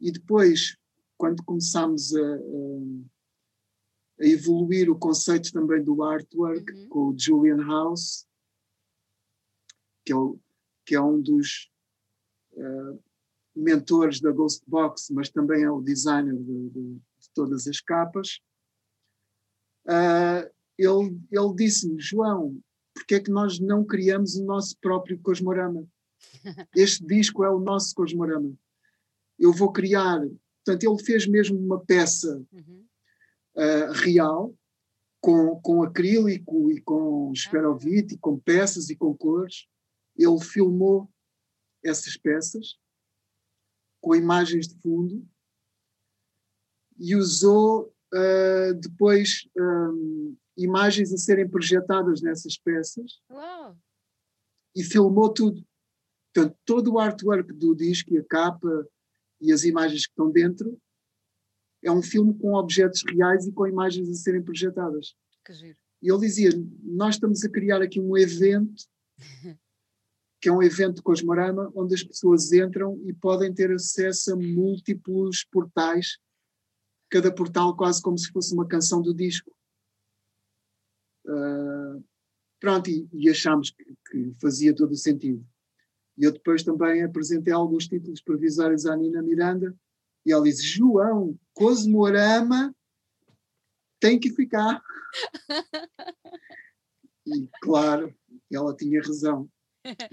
e 0.00 0.12
depois, 0.12 0.76
quando 1.16 1.42
começámos 1.44 2.14
a, 2.14 2.20
a, 2.20 2.36
a, 4.20 4.26
evoluir 4.26 4.90
o 4.90 4.98
conceito 4.98 5.52
também 5.52 5.82
do 5.82 6.02
artwork 6.02 6.72
uhum. 6.72 6.88
com 6.88 7.08
o 7.08 7.18
Julian 7.18 7.64
House, 7.66 8.26
que 10.04 10.12
é, 10.12 10.16
o, 10.16 10.38
que 10.84 10.94
é 10.94 11.00
um 11.00 11.20
dos 11.20 11.70
uh, 12.52 13.02
mentores 13.54 14.20
da 14.20 14.30
Ghost 14.30 14.62
Box, 14.68 15.12
mas 15.12 15.30
também 15.30 15.64
é 15.64 15.70
o 15.70 15.80
designer 15.80 16.36
de, 16.36 16.70
de, 16.70 16.94
de 16.94 17.30
todas 17.34 17.66
as 17.66 17.80
capas, 17.80 18.38
uh, 19.86 20.55
ele, 20.78 21.18
ele 21.30 21.54
disse-me, 21.54 22.00
João, 22.00 22.60
porque 22.94 23.16
é 23.16 23.20
que 23.20 23.30
nós 23.30 23.58
não 23.58 23.84
criamos 23.84 24.36
o 24.36 24.44
nosso 24.44 24.76
próprio 24.78 25.18
Cosmorama? 25.20 25.86
Este 26.74 27.04
disco 27.06 27.44
é 27.44 27.50
o 27.50 27.58
nosso 27.58 27.94
Cosmorama. 27.94 28.54
Eu 29.38 29.52
vou 29.52 29.72
criar. 29.72 30.20
Portanto, 30.64 30.82
ele 30.82 31.04
fez 31.04 31.26
mesmo 31.26 31.58
uma 31.58 31.78
peça 31.84 32.42
uhum. 32.52 32.86
uh, 33.56 33.92
real, 33.92 34.54
com, 35.20 35.60
com 35.60 35.82
acrílico 35.82 36.70
e 36.70 36.80
com 36.80 37.32
esferovite, 37.32 38.14
e 38.14 38.18
com 38.18 38.38
peças 38.38 38.88
e 38.90 38.96
com 38.96 39.16
cores. 39.16 39.66
Ele 40.16 40.40
filmou 40.40 41.10
essas 41.84 42.16
peças 42.16 42.78
com 44.00 44.14
imagens 44.14 44.68
de 44.68 44.78
fundo 44.80 45.26
e 46.98 47.14
usou 47.14 47.92
uh, 48.14 48.74
depois 48.80 49.48
um, 49.56 50.36
imagens 50.56 51.12
a 51.12 51.18
serem 51.18 51.48
projetadas 51.48 52.22
nessas 52.22 52.58
peças 52.58 53.20
Uau. 53.30 53.76
e 54.74 54.82
filmou 54.82 55.32
tudo. 55.32 55.64
Portanto, 56.32 56.56
todo 56.64 56.92
o 56.92 56.98
artwork 56.98 57.52
do 57.52 57.74
disco 57.74 58.12
e 58.12 58.18
a 58.18 58.24
capa 58.24 58.86
e 59.40 59.52
as 59.52 59.64
imagens 59.64 60.06
que 60.06 60.12
estão 60.12 60.30
dentro 60.30 60.78
é 61.82 61.90
um 61.90 62.02
filme 62.02 62.36
com 62.38 62.54
objetos 62.54 63.02
reais 63.08 63.46
e 63.46 63.52
com 63.52 63.66
imagens 63.66 64.08
a 64.10 64.14
serem 64.14 64.42
projetadas. 64.42 65.14
Que 65.44 65.52
giro. 65.52 65.78
E 66.02 66.10
ele 66.10 66.20
dizia: 66.20 66.50
Nós 66.82 67.14
estamos 67.14 67.44
a 67.44 67.48
criar 67.48 67.80
aqui 67.80 68.00
um 68.00 68.16
evento, 68.16 68.84
que 70.40 70.48
é 70.48 70.52
um 70.52 70.62
evento 70.62 71.02
Cosmorama, 71.02 71.72
onde 71.74 71.94
as 71.94 72.02
pessoas 72.02 72.52
entram 72.52 73.00
e 73.04 73.12
podem 73.12 73.52
ter 73.52 73.72
acesso 73.72 74.32
a 74.32 74.36
múltiplos 74.36 75.44
portais, 75.50 76.18
cada 77.10 77.32
portal 77.32 77.76
quase 77.76 78.02
como 78.02 78.18
se 78.18 78.30
fosse 78.30 78.52
uma 78.52 78.66
canção 78.66 79.00
do 79.00 79.14
disco. 79.14 79.55
Uh, 81.26 82.02
pronto, 82.60 82.88
e, 82.88 83.08
e 83.12 83.28
achámos 83.28 83.70
que, 83.70 83.84
que, 84.10 84.32
fazia 84.40 84.74
todo 84.74 84.92
o 84.92 84.96
sentido. 84.96 85.44
E 86.16 86.24
eu 86.24 86.32
depois 86.32 86.62
também 86.62 87.02
apresentei 87.02 87.52
alguns 87.52 87.88
títulos 87.88 88.22
provisórios 88.22 88.86
à 88.86 88.96
Nina 88.96 89.22
Miranda 89.22 89.76
e 90.24 90.32
ela 90.32 90.44
disse: 90.44 90.62
João, 90.66 91.38
Cosmorama 91.52 92.74
tem 94.00 94.18
que 94.18 94.30
ficar. 94.30 94.82
e 97.26 97.48
claro, 97.60 98.14
ela 98.50 98.74
tinha 98.74 99.02
razão. 99.02 99.48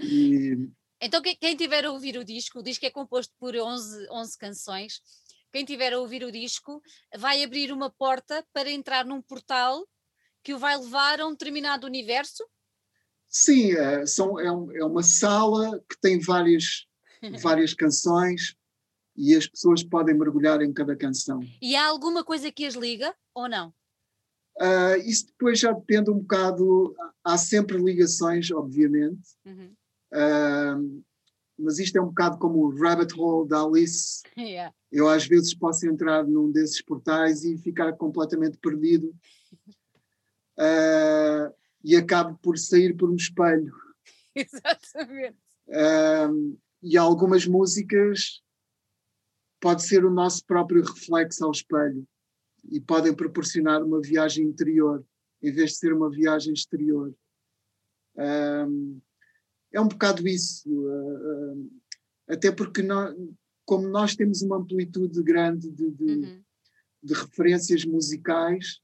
E, 0.00 0.68
então, 1.00 1.20
quem 1.20 1.56
tiver 1.56 1.84
a 1.84 1.92
ouvir 1.92 2.16
o 2.16 2.24
disco, 2.24 2.60
o 2.60 2.62
disco 2.62 2.86
é 2.86 2.90
composto 2.90 3.34
por 3.38 3.54
11, 3.54 4.08
11 4.10 4.38
canções. 4.38 5.02
Quem 5.52 5.64
tiver 5.64 5.92
a 5.92 6.00
ouvir 6.00 6.24
o 6.24 6.32
disco 6.32 6.82
vai 7.16 7.42
abrir 7.44 7.72
uma 7.72 7.90
porta 7.90 8.44
para 8.52 8.70
entrar 8.70 9.04
num 9.04 9.20
portal 9.20 9.86
que 10.44 10.54
o 10.54 10.58
vai 10.58 10.76
levar 10.76 11.20
a 11.20 11.26
um 11.26 11.32
determinado 11.32 11.86
universo? 11.86 12.44
Sim, 13.26 13.72
é, 13.72 14.06
são, 14.06 14.38
é, 14.38 14.52
um, 14.52 14.70
é 14.76 14.84
uma 14.84 15.02
sala 15.02 15.82
que 15.88 15.98
tem 16.00 16.20
várias 16.20 16.86
várias 17.42 17.72
canções 17.74 18.54
e 19.16 19.34
as 19.34 19.46
pessoas 19.46 19.82
podem 19.82 20.14
mergulhar 20.14 20.60
em 20.60 20.72
cada 20.72 20.96
canção. 20.96 21.40
E 21.62 21.74
há 21.74 21.86
alguma 21.86 22.22
coisa 22.22 22.52
que 22.52 22.66
as 22.66 22.74
liga 22.74 23.14
ou 23.34 23.48
não? 23.48 23.72
Uh, 24.60 24.96
isso 25.04 25.26
depois 25.26 25.58
já 25.58 25.72
depende 25.72 26.10
um 26.10 26.18
bocado. 26.18 26.94
Há 27.24 27.36
sempre 27.38 27.78
ligações, 27.78 28.50
obviamente. 28.50 29.30
Uhum. 29.44 29.74
Uh, 30.12 31.04
mas 31.58 31.78
isto 31.78 31.96
é 31.96 32.00
um 32.00 32.08
bocado 32.08 32.38
como 32.38 32.58
o 32.58 32.76
rabbit 32.76 33.14
hole 33.18 33.48
da 33.48 33.62
Alice. 33.62 34.22
Yeah. 34.36 34.74
Eu 34.90 35.08
às 35.08 35.26
vezes 35.26 35.54
posso 35.54 35.86
entrar 35.86 36.24
num 36.24 36.50
desses 36.50 36.82
portais 36.82 37.44
e 37.44 37.56
ficar 37.56 37.92
completamente 37.94 38.58
perdido 38.58 39.14
uh, 40.58 41.54
e 41.82 41.96
acabo 41.96 42.38
por 42.42 42.58
sair 42.58 42.96
por 42.96 43.10
um 43.10 43.16
espelho. 43.16 43.72
Exatamente. 44.34 45.38
Uh, 45.68 46.58
e 46.82 46.96
algumas 46.96 47.46
músicas 47.46 48.42
pode 49.60 49.82
ser 49.82 50.04
o 50.04 50.10
nosso 50.10 50.44
próprio 50.44 50.82
reflexo 50.82 51.44
ao 51.44 51.50
espelho 51.50 52.06
e 52.70 52.80
podem 52.80 53.14
proporcionar 53.14 53.82
uma 53.82 54.00
viagem 54.00 54.44
interior 54.44 55.04
em 55.42 55.52
vez 55.52 55.72
de 55.72 55.76
ser 55.78 55.92
uma 55.92 56.10
viagem 56.10 56.52
exterior. 56.52 57.14
Um, 58.16 59.00
é 59.72 59.80
um 59.80 59.88
bocado 59.88 60.26
isso, 60.28 60.70
uh, 60.70 61.54
uh, 61.54 61.70
até 62.28 62.50
porque 62.52 62.82
nós, 62.82 63.14
como 63.64 63.88
nós 63.88 64.14
temos 64.14 64.42
uma 64.42 64.56
amplitude 64.56 65.22
grande 65.22 65.70
de, 65.70 65.90
de, 65.90 66.04
uhum. 66.04 66.42
de 67.02 67.14
referências 67.14 67.84
musicais, 67.84 68.80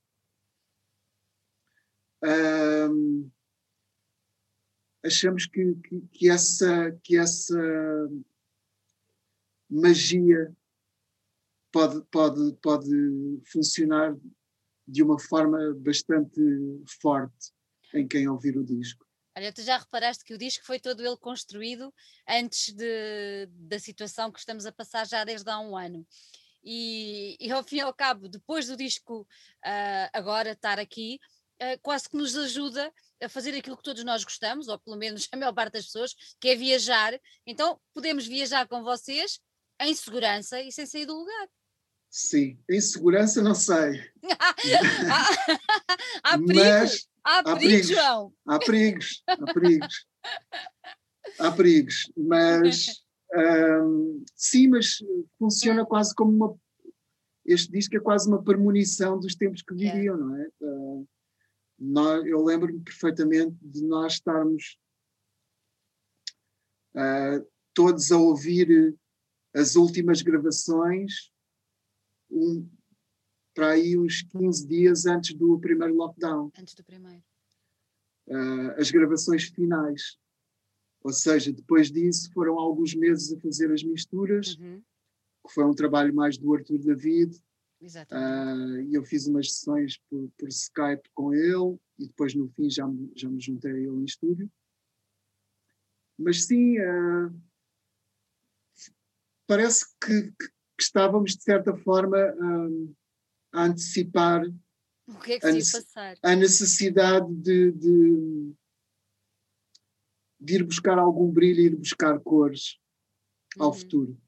achamos 5.05 5.47
que, 5.47 5.75
que, 5.77 6.01
que, 6.13 6.31
essa, 6.31 6.93
que 7.03 7.17
essa 7.17 7.59
magia 9.69 10.55
pode, 11.73 12.03
pode, 12.11 12.53
pode 12.63 13.41
funcionar 13.51 14.17
de 14.87 15.03
uma 15.03 15.19
forma 15.19 15.75
bastante 15.79 16.41
forte 17.01 17.53
em 17.95 18.07
quem 18.07 18.29
ouvir 18.29 18.57
o 18.57 18.65
disco. 18.65 19.07
Olha, 19.37 19.53
tu 19.53 19.63
já 19.63 19.79
reparaste 19.79 20.25
que 20.25 20.35
o 20.35 20.39
disco 20.39 20.67
foi 20.67 20.81
todo 20.81 21.07
ele 21.07 21.17
construído 21.17 21.95
antes 22.29 22.75
de, 22.75 23.47
da 23.53 23.79
situação 23.79 24.31
que 24.31 24.41
estamos 24.41 24.67
a 24.67 24.73
passar 24.73 25.07
já 25.07 25.25
desde 25.25 25.49
há 25.49 25.61
um 25.61 25.77
ano. 25.77 26.07
E, 26.63 27.37
e 27.41 27.51
ao 27.51 27.65
fim 27.65 27.77
e 27.77 27.81
ao 27.81 27.95
cabo, 27.95 28.29
depois 28.29 28.67
do 28.67 28.77
disco 28.77 29.23
uh, 29.23 30.11
agora 30.13 30.51
estar 30.51 30.79
aqui, 30.79 31.19
quase 31.83 32.09
que 32.09 32.17
nos 32.17 32.37
ajuda 32.37 32.93
a 33.23 33.29
fazer 33.29 33.55
aquilo 33.55 33.77
que 33.77 33.83
todos 33.83 34.03
nós 34.05 34.25
gostamos, 34.25 34.69
ou 34.69 34.79
pelo 34.79 34.97
menos 34.97 35.29
a 35.33 35.37
maior 35.37 35.53
parte 35.53 35.75
das 35.75 35.87
pessoas, 35.87 36.15
que 36.41 36.49
é 36.49 36.57
viajar. 36.57 37.19
Então 37.47 37.79
podemos 37.95 38.27
viajar 38.27 38.67
com 38.67 38.83
vocês 38.83 39.41
em 39.81 39.95
segurança 39.95 40.61
e 40.61 40.73
sem 40.73 40.87
sair 40.87 41.07
do 41.07 41.17
lugar. 41.17 41.49
Sim, 42.11 42.59
em 42.69 42.81
segurança 42.81 43.41
não 43.41 43.55
sei. 43.55 44.03
há 46.25 46.39
perigo, 46.39 46.55
Mas 46.55 47.09
há 47.23 47.43
perigo, 47.43 47.61
perigos, 47.61 47.87
João. 47.89 48.35
Há 48.47 48.59
perigos, 48.59 49.23
há 49.27 49.55
perigos. 49.55 50.07
há 51.39 51.53
perigos, 51.53 52.13
mas 52.17 52.87
um, 53.33 54.25
sim, 54.35 54.69
mas 54.69 54.99
funciona 55.39 55.87
quase 55.87 56.15
como 56.15 56.33
uma. 56.33 56.59
Este 57.45 57.71
disco 57.71 57.97
é 57.97 58.01
quase 58.01 58.29
uma 58.29 58.43
premonição 58.43 59.19
dos 59.19 59.35
tempos 59.35 59.63
que 59.63 59.75
viviam, 59.75 60.17
não 60.17 60.37
é? 60.37 60.49
Uh, 60.61 61.09
nós, 61.81 62.27
eu 62.27 62.45
lembro-me 62.45 62.81
perfeitamente 62.81 63.57
de 63.63 63.83
nós 63.83 64.15
estarmos 64.15 64.79
uh, 66.95 67.47
todos 67.73 68.13
a 68.13 68.19
ouvir 68.19 68.95
as 69.55 69.77
últimas 69.77 70.21
gravações 70.21 71.33
um, 72.31 72.69
para 73.55 73.71
aí 73.71 73.99
uns 73.99 74.23
15 74.23 74.67
dias 74.67 75.07
antes 75.07 75.35
do 75.35 75.59
primeiro 75.59 75.95
lockdown. 75.95 76.53
Antes 76.59 76.75
do 76.75 76.85
primeiro. 76.85 77.23
Uh, 78.29 78.71
as 78.79 78.91
gravações 78.91 79.45
finais. 79.45 80.19
Ou 81.03 81.13
seja, 81.13 81.53
depois 81.53 81.91
disso 81.91 82.31
foram 82.33 82.59
alguns 82.59 82.95
meses 82.95 83.33
a 83.33 83.41
fazer 83.41 83.73
as 83.73 83.83
misturas, 83.83 84.57
uhum. 84.57 84.83
que 85.47 85.53
foi 85.55 85.65
um 85.65 85.75
trabalho 85.75 86.15
mais 86.15 86.37
do 86.37 86.55
Arthur 86.55 86.79
David. 86.79 87.43
Exatamente. 87.81 88.27
Uh, 88.27 88.91
e 88.91 88.95
eu 88.95 89.05
fiz 89.05 89.27
umas 89.27 89.53
sessões 89.53 89.99
por, 90.09 90.31
por, 90.39 90.49
Skype 90.49 91.09
com 91.15 91.33
ele 91.33 91.79
e 91.99 92.07
depois 92.07 92.35
no 92.35 92.49
fim 92.51 92.69
já, 92.69 92.87
já 93.17 93.29
me 93.29 93.41
juntei 93.41 93.73
a 93.73 93.77
ele 93.77 93.89
em 93.89 94.05
estúdio. 94.05 94.51
Mas 96.19 96.45
sim, 96.45 96.79
uh, 96.79 97.35
parece 99.47 99.87
que, 99.99 100.31
que, 100.33 100.49
que 100.49 100.83
estávamos, 100.83 101.35
de 101.37 101.43
certa 101.43 101.75
forma, 101.75 102.19
um, 102.39 102.95
a 103.53 103.65
antecipar 103.65 104.45
é 105.27 105.39
a, 105.45 106.33
a 106.33 106.37
necessidade 106.37 107.35
de, 107.35 107.73
de, 107.73 108.55
de, 110.39 110.55
ir 110.55 110.65
buscar 110.65 110.99
algum 110.99 111.31
brilho, 111.31 111.61
ir 111.61 111.77
buscar 111.77 112.21
cores 112.21 112.79
ao 113.59 113.69
uhum. 113.69 113.75
futuro. 113.75 114.21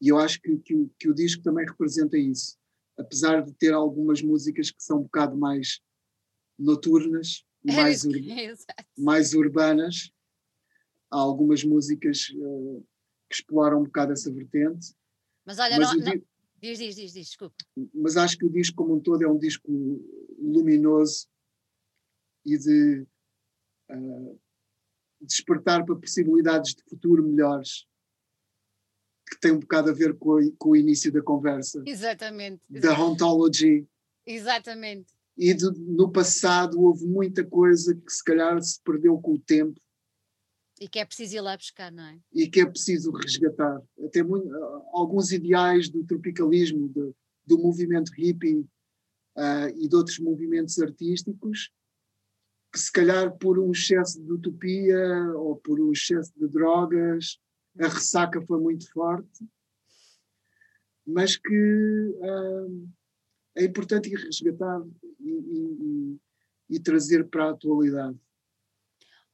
E 0.00 0.08
eu 0.08 0.18
acho 0.18 0.40
que, 0.40 0.56
que, 0.58 0.90
que, 0.98 1.08
o 1.08 1.14
disco 1.14 1.42
também 1.42 1.66
representa 1.66 2.18
isso. 2.18 2.58
Apesar 2.98 3.42
de 3.42 3.52
ter 3.52 3.72
algumas 3.72 4.22
músicas 4.22 4.70
que 4.70 4.82
são 4.82 5.00
um 5.00 5.02
bocado 5.02 5.36
mais 5.36 5.80
noturnas, 6.58 7.44
mais, 7.64 8.04
ur 8.04 8.14
mais 8.96 9.34
urbanas, 9.34 10.10
há 11.10 11.18
algumas 11.18 11.64
músicas 11.64 12.28
uh, 12.36 12.86
que 13.28 13.36
exploram 13.36 13.80
um 13.80 13.84
bocado 13.84 14.12
essa 14.12 14.32
vertente. 14.32 14.94
Mas 15.44 15.58
olha, 15.58 15.78
mas 15.78 15.96
não, 15.96 16.04
não... 16.04 16.22
Diz, 16.60 16.78
diz, 16.78 16.96
diz, 16.96 17.12
diz, 17.12 17.26
desculpa. 17.26 17.56
Mas 17.94 18.16
acho 18.16 18.38
que 18.38 18.46
o 18.46 18.50
disco 18.50 18.76
como 18.76 18.94
um 18.94 19.00
todo 19.00 19.22
é 19.22 19.28
um 19.28 19.38
disco 19.38 19.70
luminoso 20.38 21.28
e 22.44 22.56
de 22.56 23.06
uh, 23.90 24.40
despertar 25.20 25.84
para 25.84 25.96
possibilidades 25.96 26.74
de 26.74 26.82
futuro 26.84 27.22
melhores 27.22 27.86
que 29.28 29.40
tem 29.40 29.52
um 29.52 29.60
bocado 29.60 29.90
a 29.90 29.92
ver 29.92 30.16
com, 30.16 30.38
com 30.58 30.70
o 30.70 30.76
início 30.76 31.12
da 31.12 31.22
conversa. 31.22 31.82
Exatamente. 31.86 32.62
Da 32.70 32.98
ontology. 33.00 33.86
Exatamente. 34.24 35.06
E 35.36 35.52
de, 35.52 35.70
no 35.76 36.10
passado 36.10 36.80
houve 36.80 37.04
muita 37.06 37.44
coisa 37.44 37.94
que 37.94 38.12
se 38.12 38.24
calhar 38.24 38.60
se 38.62 38.80
perdeu 38.82 39.18
com 39.18 39.34
o 39.34 39.38
tempo 39.38 39.80
e 40.80 40.88
que 40.88 40.98
é 40.98 41.04
preciso 41.04 41.36
ir 41.36 41.40
lá 41.40 41.56
buscar, 41.56 41.90
não 41.90 42.04
é? 42.04 42.18
E 42.32 42.46
que 42.48 42.60
é 42.60 42.66
preciso 42.66 43.10
resgatar. 43.10 43.80
Até 44.04 44.22
muito, 44.22 44.52
alguns 44.92 45.32
ideais 45.32 45.88
do 45.88 46.04
tropicalismo, 46.04 46.88
de, 46.88 47.12
do 47.46 47.58
movimento 47.58 48.12
hippie 48.12 48.58
uh, 49.36 49.68
e 49.74 49.88
de 49.88 49.96
outros 49.96 50.18
movimentos 50.18 50.78
artísticos, 50.78 51.70
que 52.70 52.78
se 52.78 52.92
calhar 52.92 53.34
por 53.38 53.58
um 53.58 53.70
excesso 53.70 54.22
de 54.22 54.30
utopia 54.30 55.32
ou 55.36 55.56
por 55.56 55.80
um 55.80 55.92
excesso 55.92 56.32
de 56.36 56.46
drogas, 56.46 57.38
a 57.80 57.88
ressaca 57.88 58.40
foi 58.42 58.60
muito 58.60 58.90
forte, 58.92 59.46
mas 61.06 61.36
que 61.36 62.14
uh, 62.18 62.88
é 63.56 63.64
importante 63.64 64.08
resgatar 64.08 64.82
e, 65.20 65.30
e, 65.30 66.20
e 66.70 66.80
trazer 66.80 67.28
para 67.28 67.46
a 67.46 67.50
atualidade. 67.50 68.18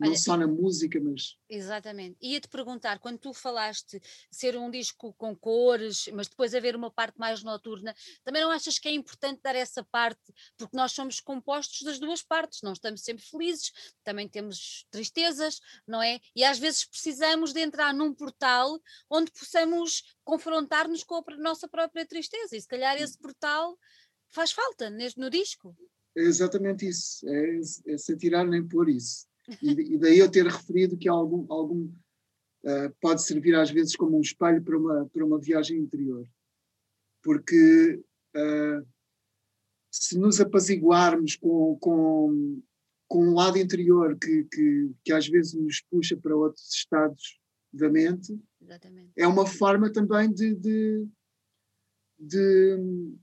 Olha, 0.02 0.10
não 0.10 0.16
só 0.16 0.36
na 0.36 0.46
música, 0.46 1.00
mas. 1.00 1.36
Exatamente. 1.48 2.16
Ia-te 2.20 2.48
perguntar, 2.48 2.98
quando 2.98 3.18
tu 3.18 3.32
falaste 3.32 4.00
ser 4.30 4.56
um 4.56 4.70
disco 4.70 5.12
com 5.14 5.34
cores, 5.36 6.08
mas 6.12 6.28
depois 6.28 6.54
haver 6.54 6.74
uma 6.76 6.90
parte 6.90 7.18
mais 7.18 7.42
noturna, 7.42 7.94
também 8.24 8.42
não 8.42 8.50
achas 8.50 8.78
que 8.78 8.88
é 8.88 8.92
importante 8.92 9.40
dar 9.42 9.54
essa 9.54 9.84
parte? 9.84 10.32
Porque 10.56 10.76
nós 10.76 10.92
somos 10.92 11.20
compostos 11.20 11.82
das 11.82 11.98
duas 11.98 12.22
partes, 12.22 12.62
não 12.62 12.72
estamos 12.72 13.02
sempre 13.02 13.24
felizes, 13.24 13.72
também 14.02 14.28
temos 14.28 14.86
tristezas, 14.90 15.60
não 15.86 16.02
é? 16.02 16.20
E 16.34 16.44
às 16.44 16.58
vezes 16.58 16.84
precisamos 16.84 17.52
de 17.52 17.60
entrar 17.60 17.94
num 17.94 18.12
portal 18.12 18.80
onde 19.08 19.30
possamos 19.30 20.02
confrontar-nos 20.24 21.04
com 21.04 21.16
a 21.16 21.36
nossa 21.36 21.68
própria 21.68 22.06
tristeza, 22.06 22.56
e 22.56 22.60
se 22.60 22.68
calhar 22.68 23.00
esse 23.00 23.18
portal 23.18 23.78
faz 24.28 24.52
falta 24.52 24.90
no 25.16 25.30
disco. 25.30 25.76
É 26.16 26.22
exatamente 26.22 26.86
isso, 26.86 27.26
é, 27.26 27.60
é 27.92 27.98
se 27.98 28.12
atirar 28.12 28.46
nem 28.46 28.66
por 28.66 28.88
isso. 28.88 29.26
E, 29.60 29.94
e, 29.94 29.98
daí 29.98 30.18
eu 30.18 30.30
ter 30.30 30.46
referido 30.46 30.96
que 30.96 31.08
algum, 31.08 31.50
algum 31.52 31.84
uh, 32.64 32.94
pode 33.00 33.22
servir 33.22 33.54
às 33.54 33.70
vezes 33.70 33.96
como 33.96 34.16
um 34.16 34.20
espelho 34.20 34.62
para 34.62 34.78
uma, 34.78 35.06
para 35.06 35.24
uma 35.24 35.38
viagem 35.38 35.78
interior. 35.78 36.26
Porque 37.22 38.02
uh, 38.36 38.86
se 39.90 40.18
nos 40.18 40.40
apaziguarmos 40.40 41.36
com, 41.36 41.76
com, 41.80 42.62
com 43.06 43.28
um 43.28 43.34
lado 43.34 43.58
interior 43.58 44.18
que, 44.18 44.44
que, 44.44 44.90
que 45.04 45.12
às 45.12 45.28
vezes 45.28 45.54
nos 45.54 45.82
puxa 45.82 46.16
para 46.16 46.34
outros 46.34 46.72
estados 46.72 47.38
da 47.72 47.88
mente, 47.88 48.38
Exatamente. 48.60 49.12
é 49.16 49.26
uma 49.26 49.46
forma 49.46 49.90
também 49.90 50.32
de, 50.32 50.54
de, 50.54 51.06
de 52.18 53.14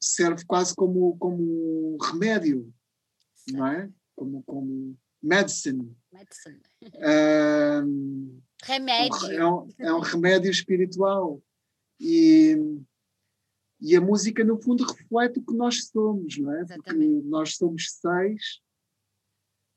serve 0.00 0.44
quase 0.46 0.74
como, 0.74 1.16
como 1.18 1.96
remédio, 2.02 2.72
não 3.52 3.66
é? 3.66 3.90
Como, 4.14 4.42
como 4.44 4.96
medicine. 5.24 5.96
Medicine. 6.12 6.60
Um, 7.84 8.40
Remédio. 8.62 9.30
é, 9.32 9.46
um, 9.46 9.68
é 9.78 9.94
um 9.94 10.00
remédio 10.00 10.50
espiritual. 10.50 11.42
E, 12.00 12.56
e 13.80 13.96
a 13.96 14.00
música, 14.00 14.44
no 14.44 14.60
fundo, 14.60 14.84
reflete 14.84 15.38
o 15.38 15.42
que 15.44 15.54
nós 15.54 15.86
somos, 15.88 16.36
não 16.38 16.52
é? 16.54 16.60
Exatamente. 16.62 17.14
Porque 17.14 17.28
nós 17.28 17.56
somos 17.56 17.90
seis 17.90 18.60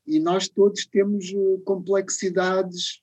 e 0.05 0.19
nós 0.19 0.47
todos 0.47 0.85
temos 0.85 1.25
eh, 1.33 1.57
complexidades, 1.65 3.01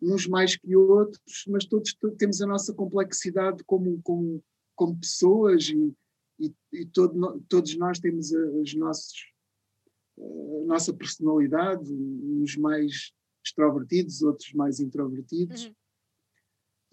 uns 0.00 0.26
mais 0.26 0.56
que 0.56 0.74
outros, 0.74 1.44
mas 1.46 1.64
todos 1.66 1.92
to- 1.94 2.10
temos 2.16 2.40
a 2.40 2.46
nossa 2.46 2.72
complexidade 2.74 3.62
como, 3.64 4.00
como, 4.02 4.42
como 4.74 4.98
pessoas 4.98 5.68
e, 5.68 5.94
e, 6.40 6.54
e 6.72 6.86
todo 6.86 7.40
todos 7.48 7.76
nós 7.76 8.00
temos 8.00 8.34
a- 8.34 8.50
os 8.62 8.74
nossos, 8.74 9.31
a 10.18 10.64
nossa 10.66 10.92
personalidade, 10.92 11.90
uns 11.92 12.56
mais 12.56 13.12
extrovertidos, 13.44 14.22
outros 14.22 14.52
mais 14.52 14.78
introvertidos. 14.80 15.66
Uhum. 15.66 15.74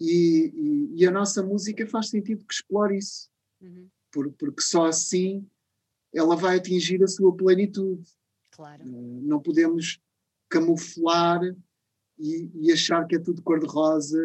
E, 0.00 0.52
e- 0.54 0.94
e 1.02 1.06
a 1.06 1.10
nossa 1.10 1.42
música 1.42 1.86
faz 1.86 2.08
sentido 2.08 2.44
que 2.44 2.54
explore 2.54 2.96
isso, 2.96 3.28
Uhum. 3.60 3.88
por- 4.10 4.32
porque 4.32 4.62
só 4.62 4.86
assim 4.86 5.46
ela 6.12 6.34
vai 6.34 6.56
atingir 6.56 7.02
a 7.04 7.06
sua 7.06 7.34
plenitude. 7.36 8.02
Claro. 8.50 8.82
Eh, 8.82 9.20
Não 9.22 9.40
podemos 9.40 10.00
camuflar 10.48 11.40
e, 12.18 12.50
e 12.54 12.72
achar 12.72 13.06
que 13.06 13.14
é 13.14 13.18
tudo 13.18 13.42
cor-de-rosa. 13.42 14.18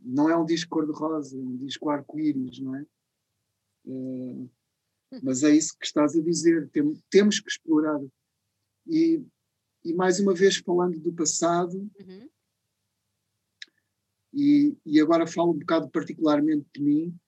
Não 0.00 0.28
é 0.28 0.36
um 0.36 0.44
disco 0.44 0.70
cor-de-rosa, 0.70 1.36
é 1.36 1.40
um 1.40 1.56
disco 1.56 1.88
arco-íris, 1.90 2.60
não 2.60 2.76
é? 2.76 2.86
Eh, 3.88 4.46
mas 5.22 5.42
é 5.42 5.50
isso 5.50 5.76
que 5.78 5.86
estás 5.86 6.14
a 6.16 6.20
dizer, 6.22 6.68
tem- 6.70 7.02
temos 7.10 7.40
que 7.40 7.48
explorar. 7.50 8.00
E, 8.86 9.22
e 9.84 9.92
mais 9.94 10.20
uma 10.20 10.34
vez, 10.34 10.56
falando 10.58 10.98
do 10.98 11.12
passado, 11.12 11.76
Uhum. 12.00 12.28
e, 14.32 14.76
e 14.86 15.00
agora 15.00 15.26
falo 15.26 15.52
um 15.52 15.58
bocado 15.58 15.88
particularmente 15.90 16.66
de 16.74 16.82
mim, 16.82 17.18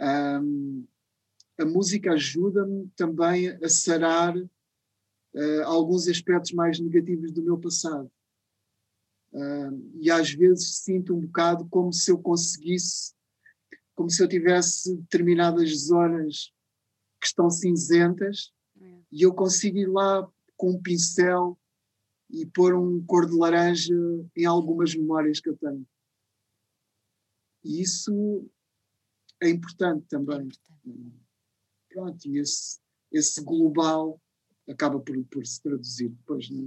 ahm, 0.00 0.84
a 1.58 1.64
música 1.64 2.12
ajuda-me 2.12 2.88
também 2.96 3.48
a 3.48 3.68
sarar 3.68 4.34
eh, 5.34 5.62
alguns 5.62 6.08
aspectos 6.08 6.52
mais 6.52 6.78
negativos 6.80 7.32
do 7.32 7.42
meu 7.42 7.58
passado. 7.58 8.10
Ahm, 9.32 9.90
e 10.00 10.10
às 10.10 10.32
vezes 10.32 10.78
sinto 10.78 11.14
um 11.14 11.20
bocado 11.20 11.66
como 11.68 11.92
se 11.92 12.10
eu 12.10 12.18
conseguisse, 12.18 13.14
como 13.94 14.10
se 14.10 14.22
eu 14.22 14.28
tivesse 14.28 14.96
determinadas 14.96 15.70
zonas 15.86 16.52
que 17.24 17.28
estão 17.28 17.48
cinzentas 17.48 18.52
É. 18.78 19.00
e 19.10 19.22
eu 19.22 19.32
consigo 19.34 19.78
ir 19.78 19.86
lá 19.88 20.30
com 20.56 20.72
um 20.72 20.82
pincel 20.82 21.58
e 22.30 22.44
pôr 22.44 22.74
um 22.74 23.02
cor 23.06 23.26
de 23.26 23.34
laranja 23.36 23.94
em 24.36 24.44
algumas 24.44 24.94
memórias 24.94 25.40
que 25.40 25.48
eu 25.48 25.56
tenho. 25.56 25.86
E 27.64 27.80
isso 27.80 28.46
é 29.40 29.48
importante 29.48 30.04
É 30.04 30.08
também. 30.08 30.42
importante. 30.42 31.14
Pronto, 31.88 32.28
e 32.28 32.38
esse, 32.38 32.78
esse 33.10 33.42
global 33.42 34.20
acaba 34.68 35.00
por, 35.00 35.24
por 35.26 35.46
se 35.46 35.62
traduzir 35.62 36.08
depois 36.10 36.50
na, 36.50 36.62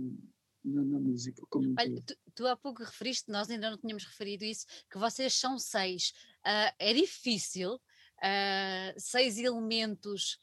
na, 0.64 0.84
na 0.84 1.00
música 1.00 1.42
como 1.50 1.76
Olha, 1.78 2.02
tu, 2.02 2.16
tu 2.34 2.48
há 2.48 2.56
pouco 2.56 2.84
referiste, 2.84 3.30
nós 3.30 3.50
ainda 3.50 3.70
não 3.70 3.78
tínhamos 3.78 4.06
referido 4.06 4.44
isso, 4.46 4.66
que 4.90 4.98
vocês 4.98 5.34
são 5.34 5.60
seis. 5.60 6.14
Ah, 6.44 6.74
é 6.80 6.94
difícil 6.94 7.80
ah, 8.22 8.94
seis 8.98 9.38
elementos 9.38 10.40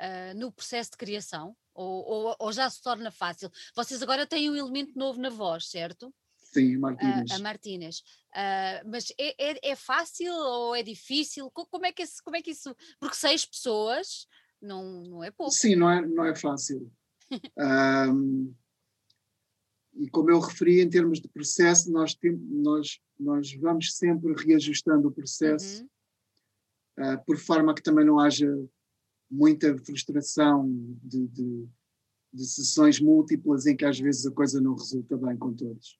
ah, 0.00 0.34
no 0.34 0.52
processo 0.52 0.92
de 0.92 0.96
criação? 0.96 1.56
Ou, 1.74 2.04
ou- 2.04 2.36
ou 2.40 2.52
já 2.52 2.68
se 2.68 2.82
torna 2.82 3.10
fácil? 3.10 3.50
Vocês 3.74 4.02
agora 4.02 4.26
têm 4.26 4.50
um 4.50 4.56
elemento 4.56 4.98
novo 4.98 5.20
na 5.20 5.30
voz, 5.30 5.68
certo? 5.70 6.12
Sim, 6.36 6.74
Ah, 6.76 6.80
Martínez. 6.80 7.30
a 7.30 7.38
Martínez. 7.38 8.02
Mas 8.86 9.12
é, 9.18 9.50
é- 9.52 9.70
é 9.70 9.76
fácil 9.76 10.32
ou 10.32 10.74
é 10.74 10.82
difícil? 10.82 11.50
Co- 11.50 11.66
Como 11.66 11.86
é 11.86 11.92
que, 11.92 12.02
esse- 12.02 12.22
como 12.22 12.36
é 12.36 12.42
que 12.42 12.50
isso. 12.50 12.74
Porque 12.98 13.14
seis 13.16 13.44
pessoas 13.44 14.26
não, 14.60 15.02
não 15.04 15.22
é 15.24 15.30
pouco. 15.30 15.52
Sim, 15.52 15.76
não 15.76 15.88
é, 15.90 16.04
não 16.06 16.24
é 16.24 16.34
fácil. 16.34 16.90
Ahm, 17.56 18.52
e 19.94 20.08
como 20.10 20.30
eu 20.30 20.38
referi, 20.40 20.80
em 20.80 20.88
termos 20.88 21.20
de 21.20 21.28
processo, 21.28 21.90
nós, 21.92 22.14
tem, 22.14 22.32
nós, 22.36 23.00
nós 23.18 23.52
vamos 23.54 23.94
sempre 23.96 24.32
reajustando 24.34 25.08
o 25.08 25.12
processo, 25.12 25.82
Uhum, 25.82 25.88
ah, 26.98 27.16
por 27.18 27.38
forma 27.38 27.74
que 27.74 27.82
também 27.82 28.04
não 28.04 28.18
haja 28.18 28.46
muita 29.30 29.76
frustração 29.78 30.68
de, 31.02 31.28
de, 31.28 31.68
de 32.32 32.46
sessões 32.46 33.00
múltiplas 33.00 33.66
em 33.66 33.76
que 33.76 33.84
às 33.84 33.98
vezes 33.98 34.26
a 34.26 34.32
coisa 34.32 34.60
não 34.60 34.74
resulta 34.74 35.16
bem 35.16 35.36
com 35.36 35.54
todos. 35.54 35.98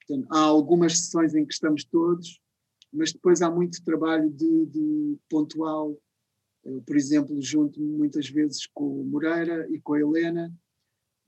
Portanto, 0.00 0.26
há 0.32 0.40
algumas 0.40 0.98
sessões 0.98 1.34
em 1.34 1.46
que 1.46 1.52
estamos 1.52 1.84
todos, 1.84 2.40
mas 2.92 3.12
depois 3.12 3.40
há 3.40 3.50
muito 3.50 3.84
trabalho 3.84 4.28
de, 4.30 4.66
de 4.66 5.18
pontual. 5.28 5.96
Eu, 6.64 6.82
por 6.82 6.96
exemplo, 6.96 7.40
junto-me 7.40 7.86
muitas 7.86 8.28
vezes 8.28 8.66
com 8.66 9.00
o 9.00 9.04
Moreira 9.04 9.68
e 9.70 9.80
com 9.80 9.94
a 9.94 10.00
Helena 10.00 10.52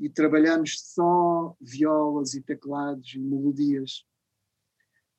e 0.01 0.09
trabalhamos 0.09 0.81
só 0.81 1.55
violas 1.61 2.35
e 2.35 2.43
teclados 2.43 3.15
e 3.15 3.21
melodias. 3.21 4.05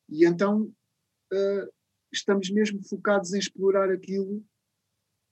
E 0.09 0.26
então 0.26 0.70
eh, 1.32 1.70
estamos 2.14 2.49
mesmo 2.49 2.82
focados 2.84 3.34
em 3.34 3.39
explorar 3.39 3.89
aquilo 3.91 4.43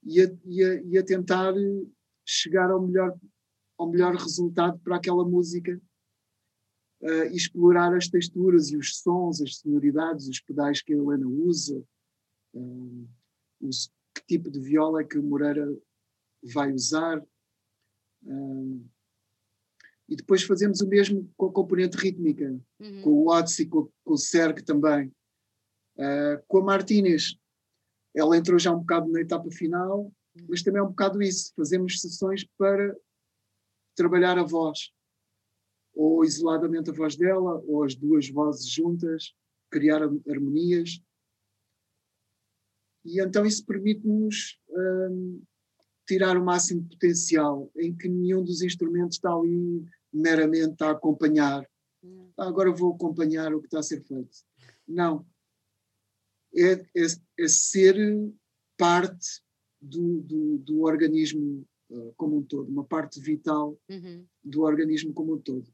e 0.04 0.22
a, 0.22 0.26
e 0.46 0.64
a- 0.64 0.82
e 0.84 0.98
a 0.98 1.04
tentar 1.06 1.54
chegar 2.26 2.70
ao 2.72 2.86
melhor, 2.86 3.18
ao 3.78 3.90
melhor 3.90 4.16
resultado 4.16 4.80
para 4.80 4.96
aquela 4.96 5.24
música 5.28 5.80
eh, 7.04 7.32
e 7.32 7.36
explorar 7.36 7.96
as 7.96 8.08
texturas 8.08 8.70
e 8.72 8.78
os 8.78 8.98
sons, 8.98 9.42
as 9.42 9.58
sonoridades, 9.58 10.28
os 10.28 10.40
pedais 10.40 10.82
que 10.82 10.94
a 10.94 10.98
Helena 10.98 11.28
usa, 11.28 11.84
eh, 12.56 13.06
os- 13.62 13.92
que 14.14 14.26
tipo 14.28 14.50
de 14.52 14.60
viola 14.60 15.02
é 15.02 15.06
que 15.06 15.18
o 15.18 15.24
Moreira 15.24 15.66
vai 16.54 16.72
usar. 16.74 17.24
eh, 18.26 18.80
e 20.10 20.16
depois 20.16 20.44
fazemos 20.44 20.82
o 20.82 20.88
mesmo 20.88 21.32
com 21.38 21.46
a 21.48 21.54
componente 21.54 21.96
rítmica, 21.98 22.52
uhum. 22.80 23.02
com 23.02 23.10
o 23.12 23.30
Odyssey, 23.30 23.66
com, 23.66 23.90
com 24.04 24.14
o 24.14 24.18
Serg 24.18 24.62
também. 24.64 25.12
Eh, 26.02 26.44
com 26.48 26.58
a 26.58 26.64
Martínez, 26.64 27.38
ela 28.16 28.36
entrou 28.36 28.58
já 28.58 28.72
um 28.72 28.80
bocado 28.80 29.08
na 29.12 29.22
etapa 29.22 29.50
final, 29.52 30.12
mas 30.50 30.64
também 30.64 30.80
é 30.80 30.84
um 30.84 30.88
bocado 30.90 31.22
isso. 31.22 31.54
Fazemos 31.56 32.02
sessões 32.02 32.44
para 32.58 32.98
trabalhar 33.96 34.38
a 34.40 34.44
voz, 34.44 34.92
ou 35.94 36.24
isoladamente 36.26 36.90
a 36.90 36.94
voz 36.94 37.16
dela, 37.16 37.62
ou 37.68 37.84
as 37.84 37.94
duas 37.94 38.28
vozes 38.30 38.68
juntas, 38.68 39.36
criar 39.70 40.02
har- 40.02 40.20
harmonias. 40.30 41.02
E 43.06 43.22
então 43.22 43.46
isso 43.46 43.64
permite-nos 43.66 44.60
hum, 44.70 45.44
tirar 46.08 46.36
o 46.38 46.44
máximo 46.44 46.88
potencial, 46.90 47.72
em 47.78 47.96
que 47.96 48.08
nenhum 48.10 48.44
dos 48.44 48.62
instrumentos 48.62 49.18
está 49.18 49.32
ali 49.34 49.86
meramente 50.12 50.84
a 50.84 50.92
acompanhar. 50.92 51.64
Uhum. 52.04 52.32
"Ah, 52.38 52.48
agora 52.48 52.72
vou 52.72 52.94
acompanhar 52.94 53.54
o 53.54 53.60
que 53.62 53.68
está 53.68 53.80
a 53.80 53.84
ser 53.84 54.02
feito. 54.04 54.36
Não. 54.88 55.26
É, 56.56 56.74
é, 56.74 57.06
é 57.40 57.48
ser 57.48 57.96
parte 58.78 59.42
do, 59.82 60.22
do, 60.22 60.58
do 60.60 60.82
organismo 60.82 61.66
eh, 61.90 62.12
como 62.18 62.38
um 62.38 62.44
todo, 62.44 62.70
uma 62.70 62.84
parte 62.84 63.20
vital 63.20 63.78
Uhum. 63.90 64.26
do 64.44 64.62
organismo 64.64 65.14
como 65.14 65.36
um 65.36 65.40
todo. 65.40 65.72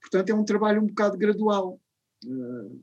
Portanto, 0.00 0.30
é 0.30 0.34
um 0.34 0.44
trabalho 0.44 0.80
um 0.82 0.86
bocado 0.86 1.18
gradual. 1.18 1.80
Eh, 2.24 2.76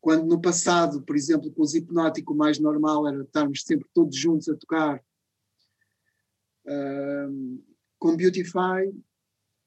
Quando 0.00 0.26
no 0.26 0.40
passado, 0.40 1.02
por 1.02 1.16
exemplo, 1.16 1.50
com 1.52 1.62
os 1.62 1.74
hipnótico, 1.74 2.32
o 2.32 2.36
mais 2.36 2.58
normal 2.60 3.06
era 3.08 3.22
estarmos 3.22 3.62
sempre 3.64 3.88
todos 3.92 4.16
juntos 4.16 4.48
a 4.48 4.56
tocar. 4.56 5.04
eh, 6.66 7.28
Com 7.98 8.16
Beautify, 8.16 8.94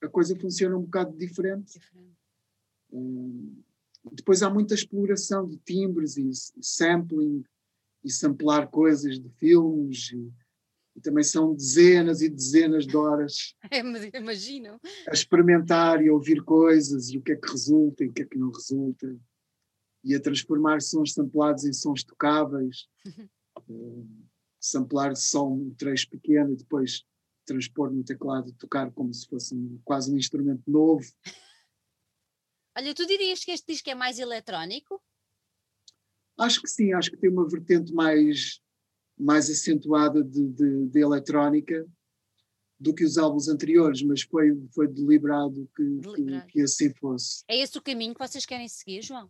a 0.01 0.07
coisa 0.07 0.35
funciona 0.39 0.77
um 0.77 0.83
bocado 0.83 1.15
diferente. 1.17 1.73
Diferente. 1.77 2.15
Depois 4.11 4.41
há 4.41 4.49
muita 4.49 4.73
exploração 4.73 5.47
de 5.47 5.57
timbres 5.57 6.17
e 6.17 6.31
sampling 6.61 7.43
e 8.03 8.11
samplar 8.11 8.67
coisas 8.69 9.19
de 9.19 9.29
filmes 9.37 10.11
e, 10.11 10.31
e 10.95 11.01
também 11.01 11.23
são 11.23 11.53
dezenas 11.53 12.21
e 12.21 12.29
dezenas 12.29 12.87
de 12.87 12.97
horas 12.97 13.55
É, 13.71 13.79
imagino. 14.17 14.79
a 15.07 15.13
experimentar 15.13 16.03
e 16.03 16.09
a 16.09 16.13
ouvir 16.13 16.43
coisas 16.43 17.09
e 17.09 17.17
o 17.17 17.21
que 17.21 17.33
é 17.33 17.35
que 17.35 17.49
resulta 17.51 18.03
e 18.03 18.07
o 18.07 18.13
que 18.13 18.23
é 18.23 18.25
que 18.25 18.37
não 18.37 18.51
resulta. 18.51 19.15
E 20.03 20.15
a 20.15 20.19
transformar 20.19 20.81
sons 20.81 21.13
samplados 21.13 21.63
em 21.63 21.73
sons 21.73 22.03
tocáveis. 22.03 22.87
Hum, 23.69 24.07
samplar 24.59 25.15
só 25.15 25.47
um 25.47 25.73
trecho 25.75 26.07
pequeno 26.09 26.53
e 26.53 26.55
depois 26.55 27.03
transpor 27.45 27.91
no 27.91 28.03
teclado 28.03 28.49
e 28.49 28.53
tocar 28.53 28.91
como 28.91 29.11
se 29.13 29.27
fosse 29.27 29.55
um- 29.55 29.79
quase 29.83 30.11
um 30.13 30.17
instrumento 30.17 30.61
novo 30.69 31.03
Olha, 32.77 32.93
tu 32.93 33.05
dirias 33.05 33.43
que 33.43 33.51
este 33.51 33.73
disco 33.73 33.89
é 33.89 33.95
mais 33.95 34.19
eletrónico? 34.19 35.01
Acho 36.37 36.61
que 36.61 36.67
sim, 36.67 36.93
acho 36.93 37.11
que 37.11 37.17
tem 37.17 37.29
uma 37.29 37.47
vertente 37.47 37.93
mais, 37.93 38.61
mais 39.17 39.49
acentuada 39.49 40.23
de, 40.23 40.47
de, 40.47 40.87
de 40.87 40.99
eletrónica, 40.99 41.85
do 42.79 42.95
que 42.95 43.03
os 43.03 43.17
álbuns 43.17 43.47
anteriores, 43.47 44.01
mas 44.01 44.23
foi, 44.23 44.59
foi 44.73 44.87
deliberado 44.87 45.69
que, 45.75 45.83
deliberado. 45.83 46.47
que, 46.47 46.53
que 46.53 46.61
assim 46.61 46.91
fosse. 46.95 47.43
É 47.47 47.61
esse 47.61 47.77
o 47.77 47.81
caminho 47.81 48.13
que 48.13 48.27
vocês 48.27 48.45
querem 48.45 48.67
seguir, 48.67 49.03
João? 49.03 49.29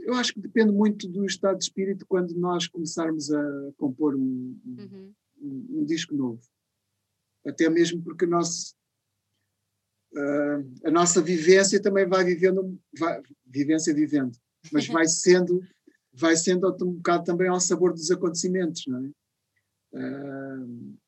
eu 0.00 0.14
acho 0.14 0.34
que 0.34 0.40
depende 0.40 0.72
muito 0.72 1.06
do 1.06 1.24
estado 1.24 1.58
de 1.58 1.64
espírito 1.64 2.04
quando 2.06 2.34
nós 2.34 2.66
começarmos 2.66 3.30
a 3.30 3.72
compor 3.76 4.16
um, 4.16 4.58
uhum. 4.66 5.14
um, 5.40 5.66
um 5.80 5.84
disco 5.84 6.14
novo. 6.14 6.40
Até 7.46 7.68
mesmo 7.70 8.02
porque 8.02 8.24
o 8.24 8.28
nosso, 8.28 8.74
uh, 10.14 10.86
a 10.86 10.90
nossa 10.90 11.20
vivência 11.20 11.80
também 11.80 12.06
vai 12.06 12.24
vivendo, 12.24 12.78
vai, 12.98 13.20
vivência 13.46 13.94
vivendo, 13.94 14.36
mas 14.72 14.86
vai 14.86 15.06
sendo, 15.06 15.62
vai 16.12 16.36
sendo 16.36 16.68
um 16.82 16.92
bocado 16.94 17.24
também 17.24 17.48
ao 17.48 17.60
sabor 17.60 17.92
dos 17.92 18.10
acontecimentos, 18.10 18.84
não 18.86 19.04
é? 19.04 19.10
Uh, 19.90 20.98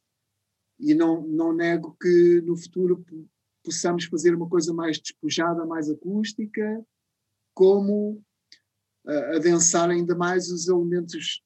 e 0.79 0.95
não, 0.95 1.23
não 1.27 1.53
nego 1.53 1.97
que 2.01 2.41
no 2.41 2.57
futuro 2.57 3.05
possamos 3.63 4.07
fazer 4.07 4.35
uma 4.35 4.49
coisa 4.49 4.73
mais 4.73 4.99
despojada, 4.99 5.67
mais 5.67 5.91
acústica, 5.91 6.83
como 7.55 8.23
uh, 9.05 9.37
adensar 9.37 9.91
ainda 9.91 10.15
mais 10.15 10.51
os 10.51 10.69
elementos 10.69 11.43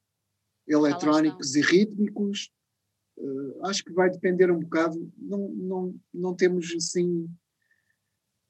eletrónicos 0.67 1.57
e 1.57 1.61
rítmicos. 1.61 2.51
Uh, 3.17 3.67
acho 3.67 3.85
que 3.85 3.93
vai 3.93 4.11
depender 4.11 4.51
um 4.51 4.61
bocado, 4.61 5.13
não, 5.17 5.49
não, 5.49 6.01
não 6.13 6.35
temos 6.35 6.73
assim 6.77 7.29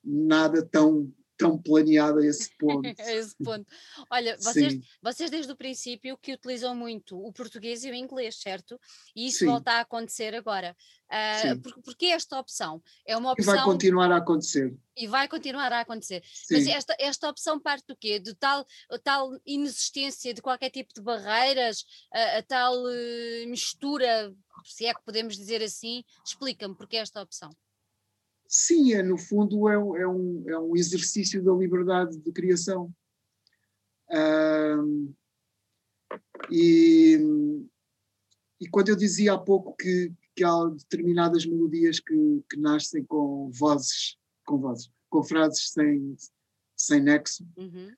nada 0.05 0.65
tão 0.65 1.13
tão 1.37 1.61
planeado 1.61 2.19
a 2.19 2.27
esse 2.27 2.51
ponto. 2.59 2.87
a 2.87 3.13
esse 3.13 3.35
ponto. 3.43 3.67
Olha, 4.11 4.37
vocês, 4.37 4.79
vocês 5.03 5.31
desde 5.31 5.53
o 5.53 5.57
princípio 5.57 6.17
que 6.17 6.33
utilizam 6.33 6.75
muito 6.75 7.19
o 7.19 7.33
português 7.33 7.85
e 7.85 7.91
o 7.91 7.95
inglês, 7.95 8.41
certo? 8.41 8.81
E 9.15 9.27
isso 9.27 9.41
Sim. 9.41 9.47
volta 9.47 9.73
a 9.73 9.81
acontecer 9.81 10.35
agora. 10.35 10.77
Uh, 11.07 11.61
por, 11.61 11.83
porque 11.83 12.07
esta 12.07 12.39
opção 12.39 12.83
é 13.07 13.17
uma 13.17 13.33
opção. 13.33 13.55
E 13.55 13.57
vai 13.57 13.65
continuar 13.65 14.11
a 14.11 14.17
acontecer. 14.17 14.75
E 14.97 15.07
vai 15.07 15.29
continuar 15.29 15.73
a 15.73 15.81
acontecer. 15.81 16.23
Sim. 16.25 16.55
Mas 16.55 16.67
esta, 16.67 16.97
esta 16.99 17.29
opção 17.29 17.61
parte 17.61 17.85
do 17.87 17.97
quê? 17.97 18.19
De 18.19 18.35
tal, 18.35 18.67
tal 19.03 19.31
inexistência 19.45 20.33
de 20.33 20.43
qualquer 20.43 20.71
tipo 20.71 20.93
de 20.95 21.03
barreiras, 21.03 21.85
a, 22.13 22.39
a 22.39 22.43
tal 22.43 22.75
uh, 22.75 23.49
mistura, 23.49 24.35
se 24.65 24.87
é 24.87 24.95
que 24.95 25.05
podemos 25.05 25.37
dizer 25.37 25.63
assim? 25.63 26.03
Explica-me 26.25 26.75
porque 26.75 26.97
esta 26.97 27.21
opção. 27.21 27.51
Sim, 28.47 28.93
é, 28.93 29.03
no 29.03 29.19
fundo 29.19 29.69
é, 29.69 29.75
é, 29.75 30.09
um, 30.09 30.45
é 30.49 30.59
um 30.59 30.77
exercício 30.77 31.43
da 31.43 31.53
liberdade 31.53 32.17
de 32.19 32.33
criação. 32.33 32.95
Um, 34.11 35.13
e, 36.51 37.19
e 38.61 38.69
quando 38.69 38.91
eu 38.91 38.97
dizia 38.97 39.33
há 39.33 39.39
pouco 39.39 39.75
que, 39.77 40.13
que 40.37 40.45
há 40.45 40.65
determinadas 40.67 41.47
melodias 41.47 42.01
que, 42.01 42.45
que 42.51 42.57
nascem 42.59 43.05
com 43.05 43.51
vozes, 43.51 44.17
com 44.45 44.59
vozes, 44.59 44.91
com 45.09 45.23
frases 45.23 45.71
sem, 45.71 46.15
sem 46.77 47.01
nexo, 47.01 47.47
uhum. 47.57 47.93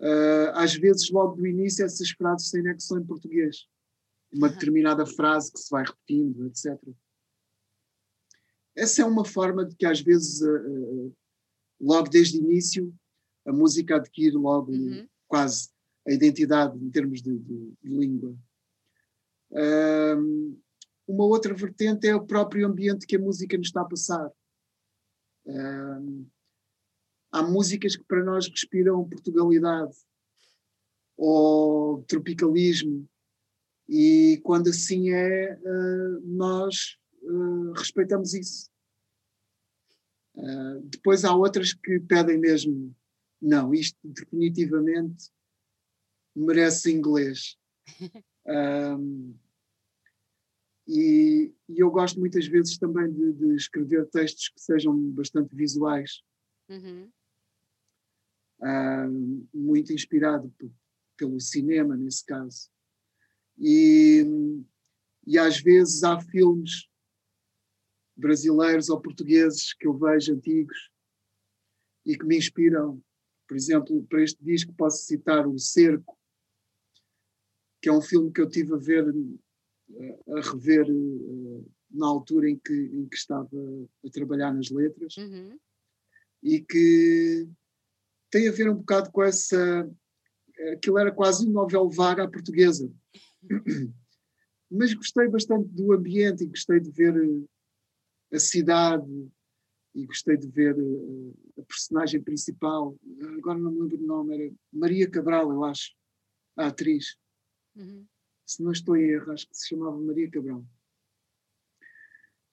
uh, 0.00 0.50
às 0.54 0.74
vezes 0.74 1.10
logo 1.10 1.36
do 1.36 1.46
início 1.46 1.84
essas 1.84 2.10
frases 2.10 2.48
sem 2.48 2.62
nexo 2.62 2.88
são 2.88 2.98
em 2.98 3.06
português. 3.06 3.66
Uma 4.32 4.48
uhum. 4.48 4.54
determinada 4.54 5.06
frase 5.06 5.52
que 5.52 5.60
se 5.60 5.70
vai 5.70 5.84
repetindo, 5.84 6.46
etc. 6.46 6.76
Essa 8.76 9.02
é 9.02 9.04
uma 9.04 9.24
forma 9.24 9.64
de 9.64 9.76
que 9.76 9.86
às 9.86 10.00
vezes, 10.00 10.40
uh, 10.42 11.14
logo 11.80 12.08
desde 12.08 12.38
o 12.38 12.42
início, 12.42 12.92
a 13.46 13.52
música 13.52 13.96
adquire 13.96 14.34
logo 14.34 14.72
uhum. 14.72 15.06
quase 15.28 15.68
a 16.06 16.12
identidade 16.12 16.76
em 16.78 16.90
termos 16.90 17.22
de, 17.22 17.38
de, 17.38 17.72
de 17.82 17.90
língua. 17.90 18.36
Um, 19.50 20.58
uma 21.06 21.24
outra 21.24 21.54
vertente 21.54 22.06
é 22.06 22.14
o 22.14 22.26
próprio 22.26 22.66
ambiente 22.66 23.06
que 23.06 23.16
a 23.16 23.20
música 23.20 23.56
nos 23.56 23.68
está 23.68 23.82
a 23.82 23.86
passar. 23.86 24.30
Um, 25.46 26.26
há 27.30 27.42
músicas 27.42 27.96
que 27.96 28.04
para 28.04 28.24
nós 28.24 28.48
respiram 28.48 29.08
Portugalidade 29.08 29.96
ou 31.16 32.02
tropicalismo, 32.04 33.08
e 33.88 34.40
quando 34.42 34.70
assim 34.70 35.10
é, 35.10 35.54
uh, 35.54 36.20
nós 36.24 36.96
uh, 37.24 37.72
respeitamos 37.72 38.34
isso. 38.34 38.70
Uh, 40.36 40.80
depois 40.84 41.24
há 41.24 41.34
outras 41.34 41.72
que 41.72 42.00
pedem 42.00 42.38
mesmo, 42.38 42.94
não, 43.40 43.72
isto 43.72 43.98
definitivamente 44.02 45.30
merece 46.34 46.92
inglês. 46.92 47.56
Um, 48.46 49.34
e, 50.86 51.50
e, 51.66 51.80
eu 51.80 51.90
gosto 51.90 52.20
muitas 52.20 52.46
vezes 52.46 52.76
também 52.76 53.10
de, 53.10 53.32
de 53.32 53.54
escrever 53.56 54.06
textos 54.10 54.50
que 54.50 54.60
sejam 54.60 54.94
bastante 55.12 55.56
visuais. 55.56 56.22
Uhum. 56.68 57.10
Uh, 58.60 59.48
muito 59.54 59.94
inspirado 59.94 60.52
pelo 61.16 61.40
cinema, 61.40 61.96
nesse 61.96 62.24
caso. 62.26 62.70
E, 63.58 64.26
e 65.26 65.38
às 65.38 65.58
vezes 65.60 66.04
há 66.04 66.20
filmes 66.20 66.86
brasileiros 68.16 68.88
ou 68.88 69.00
portugueses 69.00 69.72
que 69.74 69.86
eu 69.86 69.96
vejo 69.96 70.34
antigos 70.34 70.90
e 72.04 72.16
que 72.16 72.24
me 72.24 72.36
inspiram. 72.36 73.02
Por 73.48 73.56
exemplo, 73.56 74.04
para 74.08 74.22
este 74.22 74.42
disco 74.42 74.72
posso 74.74 75.04
citar 75.04 75.46
O 75.46 75.58
Cerco, 75.58 76.18
que 77.82 77.88
é 77.88 77.92
um 77.92 78.00
filme 78.00 78.32
que 78.32 78.40
eu 78.40 78.48
tive 78.48 78.74
a 78.74 78.78
ver, 78.78 79.04
a 80.28 80.40
rever 80.40 80.86
eh, 80.88 81.64
na 81.90 82.06
altura 82.06 82.48
em 82.48 82.58
que, 82.58 82.72
em 82.72 83.06
que 83.06 83.16
estava 83.16 83.48
a 84.04 84.10
trabalhar 84.10 84.52
nas 84.52 84.70
letras 84.70 85.16
uhum. 85.16 85.58
e 86.42 86.60
que 86.60 87.46
tem 88.30 88.48
a 88.48 88.52
ver 88.52 88.70
um 88.70 88.76
bocado 88.76 89.12
com 89.12 89.22
essa. 89.22 89.88
Aquilo 90.72 90.98
era 90.98 91.12
quase 91.12 91.46
um 91.46 91.50
novel 91.50 91.90
vaga 91.90 92.24
à 92.24 92.28
portuguesa. 92.28 92.90
Mas 94.70 94.94
gostei 94.94 95.28
bastante 95.28 95.68
do 95.68 95.92
ambiente 95.92 96.42
e 96.42 96.48
gostei 96.48 96.80
de 96.80 96.90
ver 96.90 97.14
a 98.34 98.38
cidade 98.38 99.30
e 99.94 100.04
gostei 100.06 100.36
de 100.36 100.48
ver 100.48 100.76
uh, 100.76 101.34
a 101.58 101.62
personagem 101.62 102.20
principal, 102.20 102.96
agora 103.38 103.58
não 103.58 103.70
me 103.70 103.82
lembro 103.82 104.02
o 104.02 104.06
nome, 104.06 104.34
era 104.34 104.54
Maria 104.72 105.08
Cabral, 105.08 105.52
eu 105.52 105.62
acho, 105.64 105.94
a 106.56 106.66
atriz. 106.66 107.16
Uhum. 107.76 108.04
Se 108.44 108.62
não 108.62 108.72
estou 108.72 108.96
em 108.96 109.04
erro, 109.10 109.32
acho 109.32 109.48
que 109.48 109.56
se 109.56 109.68
chamava 109.68 109.96
Maria 110.00 110.28
Cabral. 110.30 110.66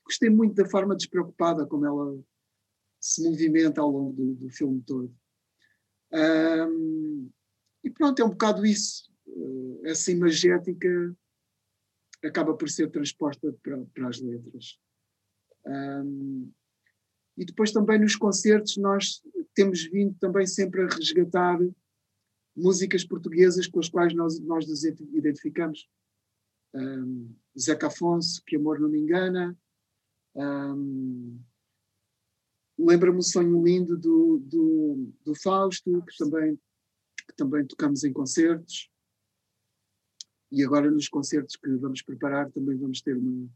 Gostei 0.05 0.29
muito 0.29 0.55
da 0.55 0.69
forma 0.69 0.95
despreocupada 0.95 1.65
como 1.65 1.86
ela 1.86 2.23
se 2.99 3.23
movimenta 3.23 3.82
ao 3.82 3.89
longo 3.89 4.13
do, 4.13 4.36
do 4.36 4.49
filme 4.49 4.82
todo. 4.84 5.13
Um, 6.13 7.32
e 7.84 7.89
pronto, 7.89 8.21
é 8.21 8.25
um 8.25 8.29
bocado 8.29 8.65
isso. 8.65 9.11
Uh, 9.25 9.82
essa 9.86 10.11
imagética 10.11 11.15
acaba 12.23 12.55
por 12.55 12.69
ser 12.69 12.91
transposta 12.91 13.51
para, 13.63 13.84
para 13.86 14.09
as 14.09 14.19
letras. 14.19 14.79
Um, 15.66 16.51
e 17.38 17.45
depois 17.45 17.72
também 17.72 17.99
nos 17.99 18.16
concertos 18.16 18.78
nós 18.78 19.22
temos 19.53 19.84
vindo 19.86 20.16
também 20.20 20.45
sempre 20.45 20.82
a 20.82 20.88
resgatar 20.88 21.59
músicas 22.55 23.03
portuguesas 23.05 23.68
com 23.68 23.80
as 23.80 23.89
quais 23.89 24.14
nós, 24.14 24.39
nós 24.39 24.68
nos 24.68 24.84
identificamos. 24.84 25.88
Um, 26.74 27.34
Zeca 27.57 27.88
Afonso, 27.88 28.43
Que 28.45 28.55
Amor 28.55 28.80
Não 28.80 28.89
Me 28.89 28.99
Engana. 28.99 29.57
Um, 30.36 31.39
Lembra-me 32.78 33.20
o 33.20 33.22
Sonho 33.22 33.64
Lindo 33.64 33.95
do, 33.95 34.39
do, 34.39 35.14
do 35.24 35.36
Fausto, 35.36 36.01
que 36.03 36.18
também, 36.18 36.59
que 37.28 37.36
também 37.36 37.66
tocamos 37.66 38.03
em 38.03 38.12
concertos. 38.12 38.89
E 40.51 40.64
agora 40.64 40.89
nos 40.89 41.07
concertos 41.07 41.55
que 41.55 41.70
vamos 41.76 42.01
preparar 42.01 42.49
também 42.51 42.78
vamos 42.78 43.01
ter 43.01 43.16
uma, 43.16 43.47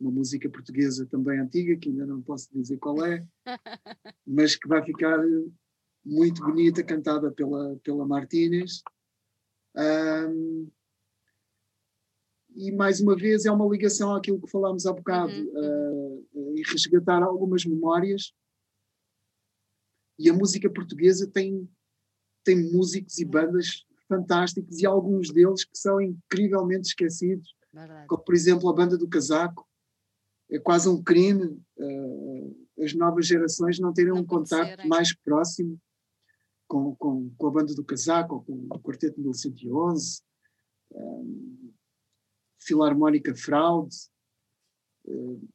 uma 0.00 0.10
música 0.10 0.48
portuguesa 0.50 1.06
também 1.06 1.38
antiga, 1.38 1.76
que 1.76 1.88
ainda 1.88 2.06
não 2.06 2.20
posso 2.22 2.48
dizer 2.52 2.78
qual 2.78 3.04
é, 3.04 3.26
mas 4.26 4.56
que 4.56 4.68
vai 4.68 4.82
ficar 4.84 5.18
muito 6.04 6.42
bonita, 6.42 6.84
cantada 6.84 7.30
pela, 7.32 7.76
pela 7.82 8.06
Martínez. 8.06 8.82
Um, 9.76 10.70
e 12.54 12.70
mais 12.70 13.00
uma 13.00 13.16
vez 13.16 13.46
é 13.46 13.50
uma 13.50 13.66
ligação 13.66 14.14
àquilo 14.14 14.40
que 14.40 14.50
falámos 14.50 14.86
há 14.86 14.92
bocado, 14.92 15.32
uhum. 15.32 16.24
uh, 16.32 16.56
e 16.56 16.62
resgatar 16.62 17.22
algumas 17.22 17.64
memórias. 17.64 18.32
E 20.18 20.30
a 20.30 20.32
música 20.32 20.70
portuguesa 20.70 21.28
tem, 21.28 21.68
tem 22.44 22.70
músicos 22.72 23.18
e 23.18 23.24
bandas 23.24 23.84
fantásticos, 24.08 24.78
e 24.78 24.86
alguns 24.86 25.32
deles 25.32 25.64
que 25.64 25.76
são 25.76 26.00
incrivelmente 26.00 26.88
esquecidos, 26.88 27.56
Verdade. 27.72 28.06
como 28.06 28.22
por 28.22 28.34
exemplo 28.34 28.68
a 28.68 28.72
Banda 28.72 28.96
do 28.96 29.08
Casaco, 29.08 29.66
é 30.50 30.58
quase 30.58 30.88
um 30.88 31.02
crime 31.02 31.60
uh, 31.78 32.64
as 32.82 32.94
novas 32.94 33.26
gerações 33.26 33.78
não 33.78 33.92
terem 33.92 34.12
não 34.12 34.20
um 34.20 34.26
contato 34.26 34.86
mais 34.86 35.14
próximo 35.14 35.80
com, 36.66 36.94
com, 36.96 37.30
com, 37.36 37.46
a 37.46 37.50
banda 37.50 37.74
do 37.74 37.84
casaco, 37.84 38.44
com 38.44 38.66
o 38.70 38.80
Quarteto 38.80 39.20
1111, 39.20 40.22
um, 40.92 41.72
Filarmónica 42.60 43.34
Fraude, 43.34 43.96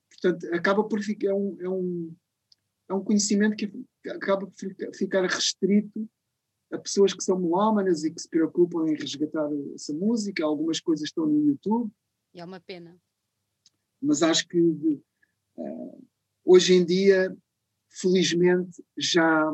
portanto, 0.10 0.54
acaba 0.54 0.84
por 0.84 1.02
ficar, 1.02 1.30
é 1.30 1.34
um, 1.34 1.58
é 1.60 1.70
um, 1.70 2.16
é 2.90 2.94
um 2.94 3.04
conhecimento 3.04 3.56
que 3.56 3.72
acaba 4.10 4.48
por 4.48 4.54
ficar 4.96 5.24
restrito 5.24 6.08
a 6.72 6.78
pessoas 6.78 7.14
que 7.14 7.24
são 7.24 7.40
melómanas 7.40 8.04
e 8.04 8.14
que 8.14 8.22
se 8.22 8.30
preocupam 8.30 8.88
em 8.88 8.96
resgatar 8.96 9.50
essa 9.74 9.94
música. 9.94 10.46
Algumas 10.46 10.80
coisas 10.80 11.06
estão 11.08 11.26
no 11.26 11.48
YouTube. 11.48 11.92
E 12.34 12.40
é 12.40 12.46
uma 12.46 12.60
pena. 12.60 12.96
Mas 14.02 14.24
acho 14.24 14.47
que 14.47 14.60
uh, 14.60 16.08
hoje 16.45 16.74
em 16.74 16.86
dia, 16.86 17.36
felizmente, 17.89 18.84
já, 18.97 19.52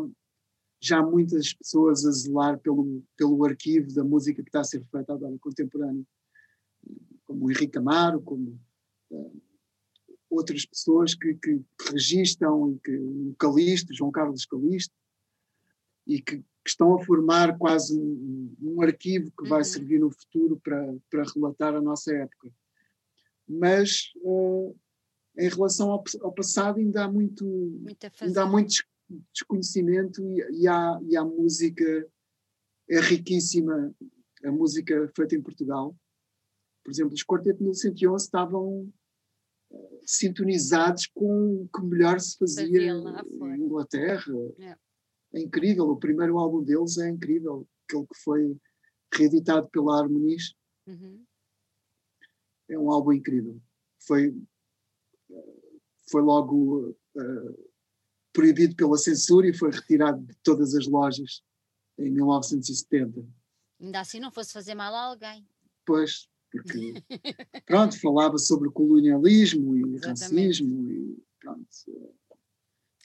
já 0.82 1.00
há 1.00 1.04
muitas 1.04 1.54
pessoas 1.54 2.06
a 2.06 2.12
zelar 2.12 2.60
pelo, 2.60 3.04
pelo 3.18 3.43
arquivo 3.46 3.93
da 3.93 4.04
música 4.04 4.41
que 4.41 4.50
está 4.50 4.62
a 4.62 4.64
ser 4.64 4.84
feita 4.86 5.14
agora 5.14 5.36
contemporânea, 5.39 6.06
como 7.26 7.46
o 7.46 7.52
Henrique 7.52 7.78
Amaro, 7.78 8.22
como 8.22 8.60
uh, 9.12 9.41
outras 10.30 10.66
pessoas 10.66 11.16
que, 11.16 11.34
que, 11.36 11.58
que 11.58 11.91
registam, 11.91 12.72
e 12.72 12.80
que, 12.80 12.98
o 12.98 13.36
Calisto, 13.39 13.93
João 13.93 14.12
Carlos 14.12 14.46
Calisto, 14.46 14.93
e 16.06 16.22
que, 16.22 16.38
que 16.38 16.70
estão 16.70 16.96
a 16.96 17.04
formar 17.04 17.58
quase 17.58 18.00
um, 18.00 18.56
um 18.62 18.82
arquivo 18.82 19.32
que 19.32 19.48
vai 19.48 19.60
uhum. 19.60 19.66
servir 19.66 20.00
no 20.00 20.12
futuro 20.12 20.60
para, 20.64 20.96
para 21.10 21.24
relatar 21.34 21.76
a 21.76 21.82
nossa 21.82 22.14
época. 22.14 22.52
Mas 23.48 24.12
uh, 24.24 24.76
em 25.38 25.50
relação 25.50 25.91
ao, 25.91 26.04
ao, 26.22 26.34
passado 26.34 26.80
ainda 26.80 27.04
há 27.04 27.12
muito, 27.12 27.46
ainda 28.22 28.43
há 28.43 28.46
muito 28.46 28.84
desconhecimento 29.34 30.24
e, 30.24 30.62
e, 30.62 30.68
há, 30.68 31.00
e 31.04 31.16
a 31.16 31.24
música 31.24 32.08
é 32.89 33.00
riquíssima, 33.00 33.93
a 34.43 34.52
música 34.52 35.12
feita 35.16 35.36
em 35.36 35.41
Portugal. 35.41 35.96
Por 36.84 36.91
exemplo, 36.91 37.14
os 37.14 37.24
Quarteto 37.24 37.64
1111 37.64 38.26
estavam 38.26 38.91
sintonizados 40.06 41.08
com 41.08 41.64
o 41.64 41.70
que 41.70 41.86
melhor 41.86 42.20
se 42.20 42.38
fazia 42.38 42.91
em 42.91 43.64
Inglaterra. 43.64 44.34
É. 44.60 44.76
é. 45.34 45.41
incrível, 45.41 45.86
o 45.89 45.98
primeiro 45.98 46.38
álbum 46.38 46.64
deles 46.64 46.98
é 46.98 47.10
incrível, 47.10 47.68
aquele 47.88 48.06
que 48.06 48.18
foi 48.24 48.58
reeditado 49.14 49.68
pela 49.70 50.00
Harmonies. 50.00 50.54
Uhum. 50.88 51.24
É 52.70 52.78
um 52.78 52.91
álbum 52.91 53.13
incrível. 53.13 53.61
Foi, 54.07 54.36
foi 56.09 56.22
logo 56.22 56.89
uh, 57.16 57.70
proibido 58.34 58.76
pela 58.76 58.97
censura 58.97 59.47
e 59.47 59.53
foi 59.53 59.72
retirado 59.72 60.22
de 60.24 60.36
todas 60.43 60.76
as 60.76 60.88
lojas 60.88 61.43
em 61.97 62.11
1970. 62.11 63.26
Ainda 63.80 63.99
assim 63.99 64.20
não 64.20 64.32
fosse 64.32 64.51
fazer 64.51 64.76
mal 64.76 64.93
a 64.93 65.05
alguém. 65.05 65.47
Pois, 65.86 66.28
porque 66.51 66.93
pronto, 67.66 67.99
falava 67.99 68.38
sobre 68.38 68.70
colonialismo 68.70 69.76
e 69.76 69.95
Exatamente. 69.95 70.22
racismo 70.22 70.91
e 70.91 71.24
pronto. 71.39 71.68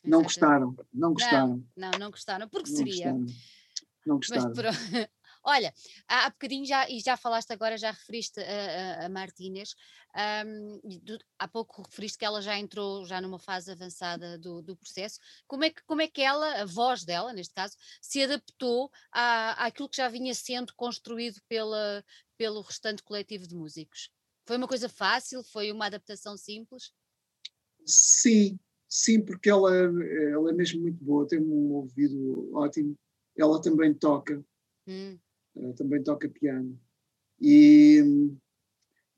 Não 0.05 0.23
gostaram, 0.23 0.75
não 0.93 1.13
gostaram. 1.13 1.65
Não, 1.77 1.91
não, 1.91 1.99
não 1.99 2.11
gostaram, 2.11 2.49
porque 2.49 2.71
não 2.71 2.77
seria. 2.77 3.13
Gostaram. 3.13 3.27
Não 4.07 4.17
gostaram. 4.17 4.53
Mas, 4.55 5.09
Olha, 5.43 5.73
há, 6.07 6.27
há 6.27 6.31
bocadinho 6.31 6.67
já, 6.67 6.89
e 6.89 7.01
já 7.01 7.17
falaste 7.17 7.51
agora, 7.53 7.79
já 7.79 7.91
referiste 7.91 8.41
a, 8.41 9.03
a, 9.03 9.07
a 9.07 9.09
Martínez, 9.09 9.75
um, 10.47 10.81
há 11.39 11.49
pouco 11.49 11.83
referiste 11.83 12.19
que 12.19 12.25
ela 12.25 12.43
já 12.43 12.59
entrou 12.59 13.07
já 13.07 13.21
numa 13.21 13.39
fase 13.39 13.71
avançada 13.71 14.39
do, 14.39 14.61
do, 14.61 14.77
processo. 14.77 15.19
Como 15.47 15.65
é, 15.65 15.71
que, 15.71 15.83
como 15.85 16.03
é 16.03 16.09
que 16.09 16.21
ela, 16.21 16.63
a 16.63 16.65
voz 16.67 17.05
dela, 17.05 17.33
neste 17.33 17.55
caso, 17.55 17.77
se 18.03 18.23
adaptou 18.23 18.91
à, 19.11 19.67
àquilo 19.67 19.89
que 19.89 19.97
já 19.97 20.09
vinha 20.09 20.35
sendo 20.35 20.75
construído 20.75 21.41
pela, 21.49 22.05
pelo 22.37 22.61
restante 22.61 23.03
coletivo 23.03 23.47
de 23.47 23.55
músicos? 23.55 24.11
Foi 24.47 24.57
uma 24.57 24.69
coisa 24.69 24.89
fácil? 24.89 25.43
Foi 25.43 25.73
uma 25.73 25.87
adaptação 25.87 26.37
simples? 26.37 26.93
Sim, 27.87 28.59
sim, 28.89 29.25
porque 29.25 29.49
ela, 29.49 29.73
ela 29.75 30.51
é 30.51 30.53
mesmo 30.53 30.83
muito 30.83 31.03
boa, 31.03 31.27
tem 31.27 31.41
um 31.41 31.73
ouvido 31.73 32.55
ótimo. 32.55 32.95
Ela 33.37 33.63
também 33.63 33.95
toca. 33.95 34.45
Hum 34.87 35.19
também 35.77 36.03
toca 36.03 36.29
piano. 36.29 36.79
E, 37.41 38.03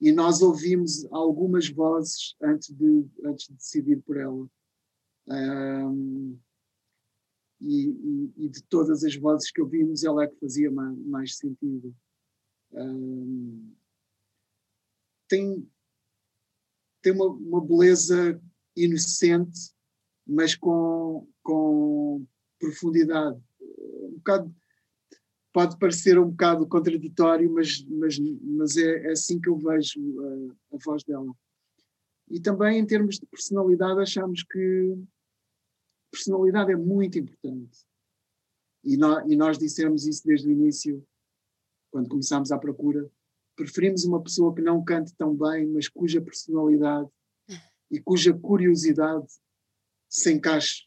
e 0.01 0.12
nós 0.12 0.43
ouvimos 0.43 1.05
algumas 1.12 1.68
vozes 1.68 2.37
antes 2.41 2.74
de, 2.74 3.07
antes 3.24 3.49
de 3.49 3.55
decidir 3.55 4.03
por 4.03 4.16
ela. 4.16 4.49
Um, 5.28 6.39
e, 7.61 7.91
e, 7.91 8.33
e, 8.45 8.49
de 8.49 8.62
todas 8.64 9.05
as 9.05 9.14
vozes 9.14 9.51
que 9.51 9.61
ouvimos, 9.61 10.03
ela 10.03 10.24
é 10.24 10.26
que 10.26 10.41
fazia 10.41 10.70
mais, 10.70 10.99
mais 10.99 11.37
sentido. 11.37 11.95
Um, 12.72 13.72
tem 15.28 15.68
tem 17.03 17.12
uma, 17.12 17.26
uma 17.26 17.61
beleza 17.61 18.41
inocente, 18.76 19.72
mas 20.26 20.55
com, 20.55 21.26
com 21.43 22.24
profundidade. 22.59 23.43
Um 23.61 24.14
bocado 24.16 24.55
pode 25.53 25.79
parecer 25.79 26.19
um 26.19 26.31
bocado 26.31 26.67
contraditório, 26.67 27.53
mas, 27.53 27.85
mas, 27.87 28.19
mas 28.19 28.77
é, 28.77 29.09
é 29.09 29.13
assim 29.13 29.41
que 29.41 29.49
eu 29.49 29.57
vejo 29.57 30.01
a, 30.21 30.75
a, 30.75 30.79
voz 30.83 31.05
dela. 31.05 31.33
E 32.31 32.41
também 32.41 32.79
em 32.79 32.87
termos 32.87 33.19
de 33.19 33.27
personalidade, 33.27 34.01
achamos 34.01 34.43
que 34.43 34.97
personalidade 36.11 36.73
é 36.73 36.77
muito 36.77 37.19
importante. 37.19 37.87
E, 38.83 38.97
no, 38.97 39.31
e 39.31 39.37
nós 39.37 39.59
dissemos 39.59 40.07
isso 40.07 40.27
desde 40.27 40.49
o 40.49 40.53
início, 40.53 41.07
quando 41.91 42.09
começámos 42.09 42.51
à 42.51 42.59
procura. 42.59 43.09
Preferimos 43.55 44.05
uma 44.05 44.23
pessoa 44.23 44.55
que 44.55 44.63
não 44.63 44.83
cante 44.83 45.15
tão 45.15 45.37
bem, 45.37 45.67
mas 45.67 45.89
cuja 45.89 46.23
personalidade 46.23 47.09
e 47.91 48.01
cuja 48.01 48.33
curiosidade 48.33 49.27
se 50.09 50.33
encaixe 50.33 50.87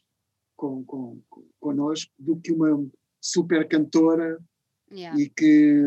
com, 0.56 0.84
com, 0.84 1.22
com, 1.28 1.48
connosco, 1.60 2.12
do 2.18 2.36
que 2.40 2.50
uma 2.50 2.84
super 3.20 3.68
cantora 3.68 4.42
yeah. 4.90 5.18
e 5.18 5.28
que 5.28 5.82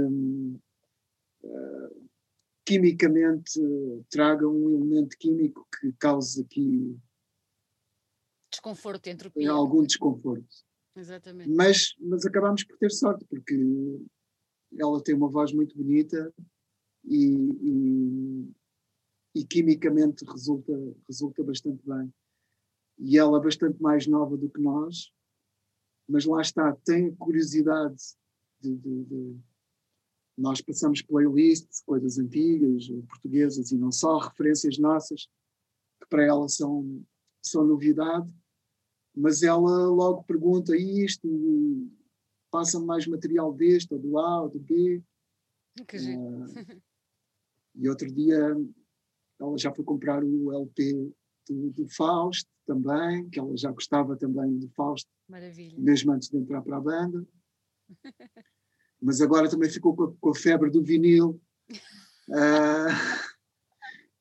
uh, 1.44 2.10
quimicamente 2.66 3.60
traga 4.10 4.48
um 4.48 4.70
elemento 4.70 5.18
químico 5.18 5.68
que 5.80 5.92
cause 5.94 6.42
aqui 6.42 6.98
desconforto, 8.50 9.08
entre 9.08 9.28
entropia. 9.30 9.52
Algum 9.52 9.84
desconforto. 9.84 10.48
Exatamente. 10.96 11.50
Mas, 11.50 11.96
mas 12.00 12.26
acabamos 12.26 12.64
por 12.64 12.78
ter 12.78 12.92
sorte, 12.92 13.26
porque 13.26 13.56
ela 14.78 15.02
tem 15.02 15.16
uma 15.16 15.30
voz 15.30 15.54
muito 15.54 15.76
bonita 15.78 16.34
e, 17.06 17.36
e, 17.62 18.52
e, 19.36 19.46
quimicamente 19.46 20.26
resulta, 20.26 20.74
resulta 21.08 21.44
bastante 21.44 21.82
bem. 21.86 22.14
E 22.98 23.18
ela 23.18 23.38
é 23.38 23.42
bastante 23.42 23.82
mais 23.82 24.06
nova 24.08 24.36
do 24.36 24.50
que 24.50 24.60
nós, 24.60 25.12
mas 26.08 26.26
lá 26.26 26.42
está, 26.42 26.76
tem 26.84 27.08
a 27.08 27.16
curiosidade 27.16 28.04
de, 28.62 28.76
de, 28.76 29.04
de, 29.06 29.38
nós 30.38 30.62
passamos 30.62 31.02
playlists, 31.02 31.82
coisas 31.82 32.18
antigas, 32.18 32.88
portuguesas 33.08 33.72
e 33.72 33.78
não 33.78 33.92
só, 33.92 34.18
referências 34.18 34.78
nossas, 34.78 35.28
que 36.02 36.08
para 36.10 36.24
ela 36.24 36.48
são, 36.48 37.04
são 37.42 37.66
novidade, 37.66 38.34
mas 39.16 39.44
ela 39.44 39.88
logo 39.88 40.24
pergunta 40.24 40.76
isto, 40.76 41.28
passa 42.50 42.80
mais 42.80 43.06
material 43.06 43.54
deste, 43.54 43.94
ou 43.94 44.00
do 44.00 44.18
A, 44.18 44.44
ou 44.44 44.50
do 44.50 44.60
B. 44.60 45.04
Que 45.88 45.98
uh, 45.98 46.82
e 47.76 47.88
outro 47.90 48.12
dia 48.12 48.56
ela 49.40 49.58
já 49.58 49.74
foi 49.74 49.86
comprar 49.86 50.24
o 50.24 50.52
LP 50.52 51.12
do, 51.48 51.70
do 51.72 51.88
Fausto 51.88 52.50
também, 52.66 53.30
que 53.30 53.40
ela 53.40 53.56
já 53.56 53.72
gostava 53.72 54.16
também 54.16 54.58
do 54.60 54.70
Fausto, 54.70 55.10
Maravilha. 55.28 55.80
mesmo 55.80 56.12
antes 56.12 56.30
de 56.30 56.38
entrar 56.38 56.62
para 56.62 56.78
a 56.78 56.82
banda. 56.82 57.26
Mas 59.02 59.22
agora 59.22 59.50
também 59.50 59.70
ficou 59.70 59.96
com 59.96 60.04
a, 60.04 60.14
com 60.20 60.30
a 60.30 60.36
febre 60.36 60.70
do 60.70 60.84
vinil. 60.84 61.42
Uh, 62.28 62.92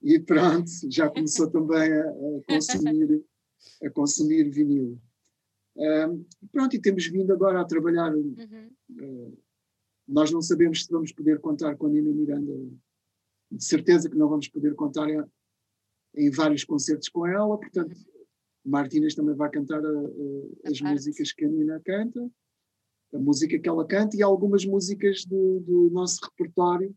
e 0.00 0.18
pronto, 0.20 0.70
já 0.88 1.10
começou 1.10 1.50
também 1.50 1.92
a, 1.92 2.08
a 2.08 2.42
consumir, 2.46 3.24
a 3.82 3.90
consumir 3.90 4.50
vinil. 4.50 5.00
Uh, 5.76 6.26
pronto, 6.52 6.74
e 6.76 6.80
temos 6.80 7.06
vindo 7.06 7.32
agora 7.32 7.60
a 7.60 7.64
trabalhar. 7.64 8.14
Uhum. 8.14 8.70
Uh, 8.90 9.38
nós 10.06 10.30
não 10.30 10.40
sabemos 10.40 10.84
se 10.84 10.90
vamos 10.90 11.12
poder 11.12 11.40
contar 11.40 11.76
com 11.76 11.86
a 11.86 11.90
Nina 11.90 12.12
Miranda. 12.12 12.52
De 13.50 13.64
certeza 13.64 14.08
que 14.08 14.16
não 14.16 14.28
vamos 14.28 14.48
poder 14.48 14.74
contar 14.74 15.08
em, 15.08 15.22
em 16.14 16.30
vários 16.30 16.64
concertos 16.64 17.08
com 17.08 17.26
ela, 17.26 17.58
portanto. 17.58 17.96
Martínez 18.64 19.14
também 19.14 19.34
vai 19.34 19.50
cantar 19.50 19.82
a, 19.82 19.88
a, 19.88 20.70
as 20.70 20.80
músicas 20.80 21.32
que 21.32 21.44
a 21.44 21.48
Nina 21.48 21.80
canta 21.84 22.30
a 23.14 23.18
música 23.18 23.58
que 23.58 23.68
ela 23.68 23.86
canta 23.86 24.16
e 24.16 24.22
algumas 24.22 24.64
músicas 24.64 25.24
do, 25.24 25.60
do 25.60 25.90
nosso 25.90 26.20
repertório 26.24 26.94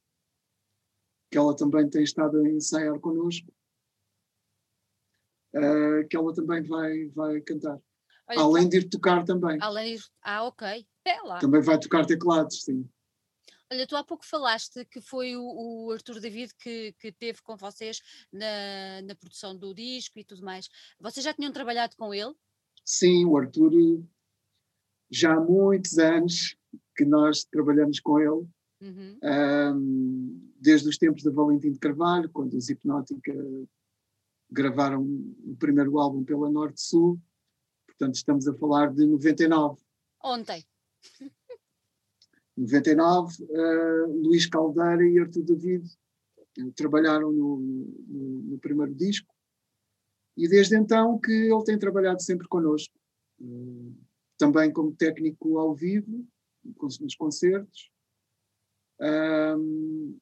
que 1.32 1.38
ela 1.38 1.56
também 1.56 1.90
tem 1.90 2.04
estado 2.04 2.38
a 2.38 2.50
ensaiar 2.50 3.00
connosco, 3.00 3.50
uh, 5.56 6.06
que 6.10 6.18
ela 6.18 6.34
também 6.34 6.62
vai, 6.64 7.08
vai 7.08 7.40
cantar. 7.40 7.80
Olha, 8.28 8.40
além 8.42 8.68
de 8.68 8.78
ir 8.80 8.90
tocar 8.90 9.24
também. 9.24 9.58
Além 9.62 9.96
de... 9.96 10.04
Ah, 10.22 10.44
ok. 10.44 10.86
É 11.06 11.22
lá. 11.22 11.40
Também 11.40 11.62
vai 11.62 11.80
tocar 11.80 12.06
teclados, 12.06 12.64
sim. 12.64 12.88
Olha, 13.72 13.88
tu 13.88 13.96
há 13.96 14.04
pouco 14.04 14.26
falaste 14.26 14.84
que 14.86 15.00
foi 15.00 15.38
o, 15.38 15.44
o 15.88 15.92
Arthur 15.92 16.20
David 16.20 16.54
que, 16.60 16.94
que 17.00 17.10
teve 17.14 17.42
com 17.42 17.56
vocês 17.56 18.02
na, 18.30 19.02
na 19.04 19.16
produção 19.16 19.58
do 19.58 19.74
disco 19.74 20.20
e 20.20 20.26
tudo 20.26 20.44
mais. 20.44 20.68
Vocês 21.00 21.24
já 21.24 21.34
tinham 21.34 21.54
trabalhado 21.54 21.96
com 21.96 22.14
ele? 22.14 22.34
Sim, 22.84 23.26
o 23.26 23.38
Arthur 23.38 23.72
já 25.12 25.34
há 25.36 25.40
muitos 25.40 25.98
anos 25.98 26.56
que 26.96 27.04
nós 27.04 27.44
trabalhamos 27.44 28.00
com 28.00 28.20
ele, 28.20 28.48
uhum. 28.82 29.20
um, 29.24 30.52
desde 30.60 30.88
os 30.88 30.98
tempos 30.98 31.24
da 31.24 31.32
Valentim 31.32 31.72
de 31.72 31.80
Carvalho, 31.80 32.30
quando 32.30 32.56
os 32.56 32.70
Hipnótica 32.70 33.34
gravaram 34.50 35.04
o 35.04 35.56
primeiro 35.60 36.00
álbum 36.00 36.24
pela 36.24 36.50
Norte 36.50 36.82
Sul, 36.82 37.20
portanto 37.86 38.16
estamos 38.16 38.48
a 38.48 38.54
falar 38.54 38.94
de 38.94 39.06
99. 39.06 39.82
Ontem. 40.24 40.66
99, 42.56 43.44
uh, 43.44 44.22
Luís 44.22 44.46
Caldeira 44.46 45.04
e 45.08 45.20
Artur 45.20 45.44
David 45.44 45.86
uh, 46.60 46.72
trabalharam 46.74 47.32
no, 47.32 47.58
no, 47.58 48.42
no, 48.44 48.60
primeiro 48.60 48.94
disco 48.94 49.34
e 50.38 50.48
desde 50.48 50.78
então 50.78 51.18
que 51.18 51.32
ele 51.32 51.64
tem 51.64 51.80
trabalhado 51.80 52.22
sempre 52.22 52.48
connosco. 52.48 52.94
Uh, 53.40 53.96
também 54.42 54.74
como 54.74 54.96
técnico 54.96 55.60
ao 55.60 55.76
vivo, 55.76 56.28
nos 57.00 57.16
concertos. 57.16 57.92
Um, 59.00 60.18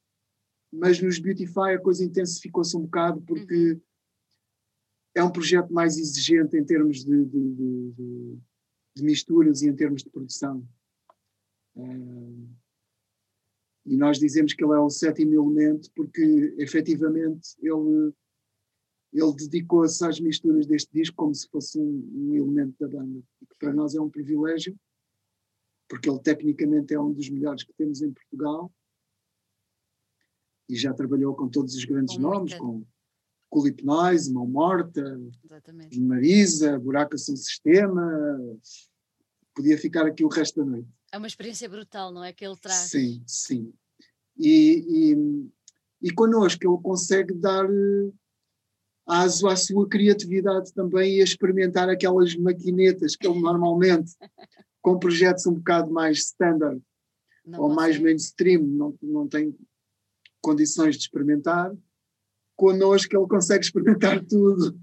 mas 0.70 1.00
nos 1.00 1.18
Beautify 1.18 1.74
a 1.74 1.80
coisa 1.80 2.04
intensificou-se 2.04 2.76
um 2.76 2.82
bocado 2.82 3.22
porque 3.22 3.72
uhum. 3.72 3.80
é 5.14 5.24
um 5.24 5.32
projeto 5.32 5.72
mais 5.72 5.96
exigente 5.96 6.54
em 6.54 6.64
termos 6.64 7.02
de, 7.02 7.24
de, 7.24 7.92
de, 7.92 8.38
de 8.96 9.02
misturas 9.02 9.62
e 9.62 9.68
em 9.68 9.74
termos 9.74 10.02
de 10.02 10.10
produção. 10.10 10.68
Um, 11.74 12.46
e 13.86 13.96
nós 13.96 14.18
dizemos 14.18 14.52
que 14.52 14.62
ele 14.62 14.74
é 14.74 14.78
o 14.78 14.90
sétimo 14.90 15.32
elemento 15.32 15.90
porque 15.96 16.54
efetivamente 16.58 17.56
ele 17.58 18.12
ele 19.12 19.34
dedicou-se 19.34 20.04
às 20.04 20.20
misturas 20.20 20.66
deste 20.66 20.92
disco 20.92 21.16
como 21.16 21.34
se 21.34 21.48
fosse 21.48 21.78
um, 21.78 22.10
um 22.14 22.34
elemento 22.34 22.76
da 22.78 22.88
banda, 22.88 23.20
que 23.40 23.56
para 23.58 23.72
nós 23.72 23.94
é 23.94 24.00
um 24.00 24.08
privilégio, 24.08 24.78
porque 25.88 26.08
ele 26.08 26.20
tecnicamente 26.20 26.94
é 26.94 27.00
um 27.00 27.12
dos 27.12 27.28
melhores 27.28 27.64
que 27.64 27.72
temos 27.72 28.00
em 28.00 28.12
Portugal 28.12 28.72
e 30.68 30.76
já 30.76 30.94
trabalhou 30.94 31.34
com 31.34 31.48
todos 31.48 31.74
os 31.74 31.84
grandes 31.84 32.14
com 32.14 32.22
nomes, 32.22 32.54
com 32.54 32.84
Culipnoise, 33.48 34.32
Mão 34.32 34.46
Morta, 34.46 35.20
Exatamente. 35.44 36.00
Marisa, 36.00 36.78
Buraca 36.78 37.18
Sem 37.18 37.34
Sistema, 37.34 38.38
podia 39.52 39.76
ficar 39.76 40.06
aqui 40.06 40.24
o 40.24 40.28
resto 40.28 40.64
da 40.64 40.70
noite. 40.70 40.88
É 41.10 41.18
uma 41.18 41.26
experiência 41.26 41.68
brutal, 41.68 42.12
não 42.12 42.22
é? 42.22 42.32
Que 42.32 42.46
ele 42.46 42.56
traz. 42.56 42.90
Sim, 42.90 43.20
sim. 43.26 43.72
E, 44.38 45.12
e, 45.12 46.08
e 46.08 46.12
connosco 46.12 46.64
ele 46.64 46.80
consegue 46.80 47.34
dar 47.34 47.68
aso 49.10 49.48
à 49.48 49.56
sua 49.56 49.88
criatividade 49.88 50.72
também 50.72 51.16
e 51.16 51.20
a 51.20 51.24
experimentar 51.24 51.88
aquelas 51.88 52.34
maquinetas 52.36 53.16
que 53.16 53.26
ele 53.26 53.40
normalmente, 53.40 54.12
com 54.80 54.98
projetos 54.98 55.46
um 55.46 55.54
bocado 55.54 55.90
mais 55.92 56.18
standard 56.18 56.80
não 57.44 57.62
ou 57.62 57.68
mais 57.74 57.98
mainstream, 57.98 58.62
não, 58.62 58.96
não 59.02 59.28
tem 59.28 59.56
condições 60.40 60.96
de 60.96 61.02
experimentar. 61.02 61.74
Connosco 62.56 63.16
ele 63.16 63.26
consegue 63.26 63.64
experimentar 63.64 64.22
tudo. 64.24 64.78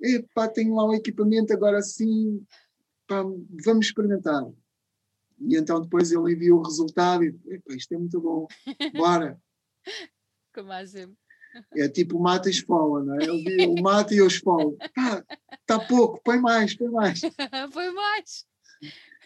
Epá, 0.00 0.48
tenho 0.48 0.74
lá 0.74 0.86
um 0.86 0.94
equipamento, 0.94 1.52
agora 1.52 1.80
sim, 1.80 2.44
pá, 3.06 3.22
vamos 3.64 3.86
experimentar. 3.86 4.44
E 5.40 5.56
então 5.56 5.80
depois 5.80 6.10
ele 6.10 6.32
envia 6.32 6.54
o 6.54 6.62
resultado 6.62 7.24
e, 7.24 7.28
epá, 7.46 7.74
isto 7.74 7.94
é 7.94 7.98
muito 7.98 8.20
bom, 8.20 8.46
bora. 8.96 9.40
Como 10.52 10.72
há 10.72 10.84
sempre. 10.86 11.27
É 11.74 11.88
tipo 11.88 12.18
mata 12.18 12.48
e 12.48 12.52
esfola, 12.52 13.04
não 13.04 13.14
é? 13.14 13.24
Ele, 13.24 13.80
mata 13.80 14.14
e 14.14 14.18
eu 14.18 14.26
esfolo. 14.26 14.76
Tá, 14.94 15.24
tá 15.66 15.80
pouco, 15.80 16.20
põe 16.22 16.38
mais, 16.38 16.74
põe 16.74 16.88
mais. 16.88 17.20
põe 17.72 17.90
mais. 17.92 18.46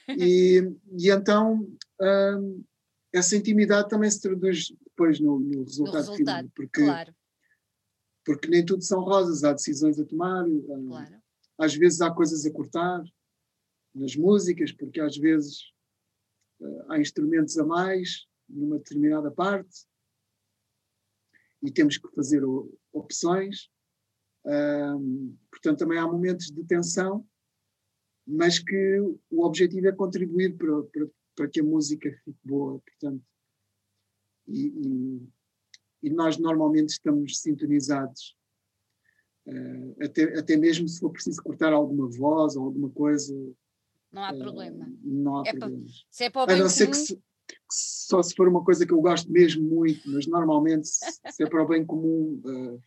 E, 0.08 0.62
e 0.98 1.10
então 1.10 1.66
hum, 2.00 2.64
essa 3.12 3.36
intimidade 3.36 3.88
também 3.88 4.10
se 4.10 4.20
traduz 4.20 4.72
depois 4.84 5.20
no, 5.20 5.38
no 5.38 5.64
resultado, 5.64 6.06
no 6.06 6.12
resultado 6.12 6.16
final, 6.16 6.44
porque, 6.54 6.84
claro. 6.84 7.14
porque 8.24 8.48
nem 8.48 8.64
tudo 8.64 8.82
são 8.82 9.00
rosas, 9.02 9.44
há 9.44 9.52
decisões 9.52 9.98
a 9.98 10.04
tomar, 10.04 10.44
hum, 10.44 10.88
claro. 10.88 11.22
às 11.58 11.74
vezes 11.74 12.00
há 12.00 12.10
coisas 12.10 12.44
a 12.46 12.50
cortar 12.50 13.02
nas 13.94 14.16
músicas, 14.16 14.72
porque 14.72 15.00
às 15.00 15.16
vezes 15.16 15.72
uh, 16.60 16.92
há 16.92 16.98
instrumentos 16.98 17.58
a 17.58 17.64
mais 17.64 18.26
numa 18.48 18.78
determinada 18.78 19.30
parte 19.30 19.86
e 21.62 21.70
temos 21.70 21.96
que 21.96 22.08
fazer 22.14 22.42
opções. 22.92 23.70
Um, 24.44 25.36
portanto, 25.50 25.78
também 25.78 25.98
há 25.98 26.06
momentos 26.06 26.46
de 26.46 26.64
tensão, 26.64 27.24
mas 28.26 28.58
que 28.58 28.98
o 29.30 29.44
objetivo 29.44 29.86
é 29.86 29.92
contribuir 29.92 30.56
para, 30.56 30.82
para, 30.84 31.06
para 31.36 31.48
que 31.48 31.60
a 31.60 31.64
música 31.64 32.10
fique 32.24 32.38
boa. 32.44 32.80
Portanto, 32.80 33.22
e, 34.48 34.66
e, 34.66 35.28
e 36.02 36.10
nós 36.10 36.36
normalmente 36.38 36.90
estamos 36.90 37.40
sintonizados, 37.40 38.36
uh, 39.46 40.04
até, 40.04 40.38
até 40.38 40.56
mesmo 40.56 40.88
se 40.88 40.98
for 40.98 41.10
preciso 41.10 41.42
cortar 41.42 41.72
alguma 41.72 42.08
voz 42.08 42.56
ou 42.56 42.64
alguma 42.64 42.90
coisa. 42.90 43.34
Não 44.10 44.24
há 44.24 44.32
uh, 44.32 44.38
problema. 44.38 44.92
Não 45.02 45.38
há 45.38 45.42
é 45.46 45.52
problema. 45.52 45.84
se 46.10 46.24
é 46.24 46.30
para 46.30 46.42
o 46.42 46.46
bem 46.46 46.56
a 46.56 46.58
não 46.58 46.68
ser 46.68 46.88
que 46.88 46.96
se, 46.96 47.22
só 47.70 48.22
se 48.22 48.34
for 48.34 48.48
uma 48.48 48.64
coisa 48.64 48.86
que 48.86 48.92
eu 48.92 49.00
gosto 49.00 49.30
mesmo 49.30 49.62
muito, 49.68 50.08
mas 50.10 50.26
normalmente, 50.26 50.88
se 50.88 51.42
é 51.42 51.48
para 51.48 51.62
o 51.62 51.68
bem 51.68 51.84
comum, 51.84 52.40
uh, 52.44 52.82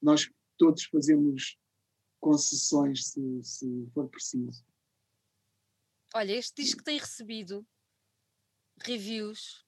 nós 0.00 0.30
todos 0.56 0.84
fazemos 0.84 1.58
concessões 2.20 3.08
se, 3.08 3.42
se 3.42 3.90
for 3.92 4.08
preciso. 4.08 4.64
Olha, 6.14 6.32
este 6.32 6.62
disco 6.62 6.82
tem 6.82 6.98
recebido 6.98 7.66
reviews 8.84 9.64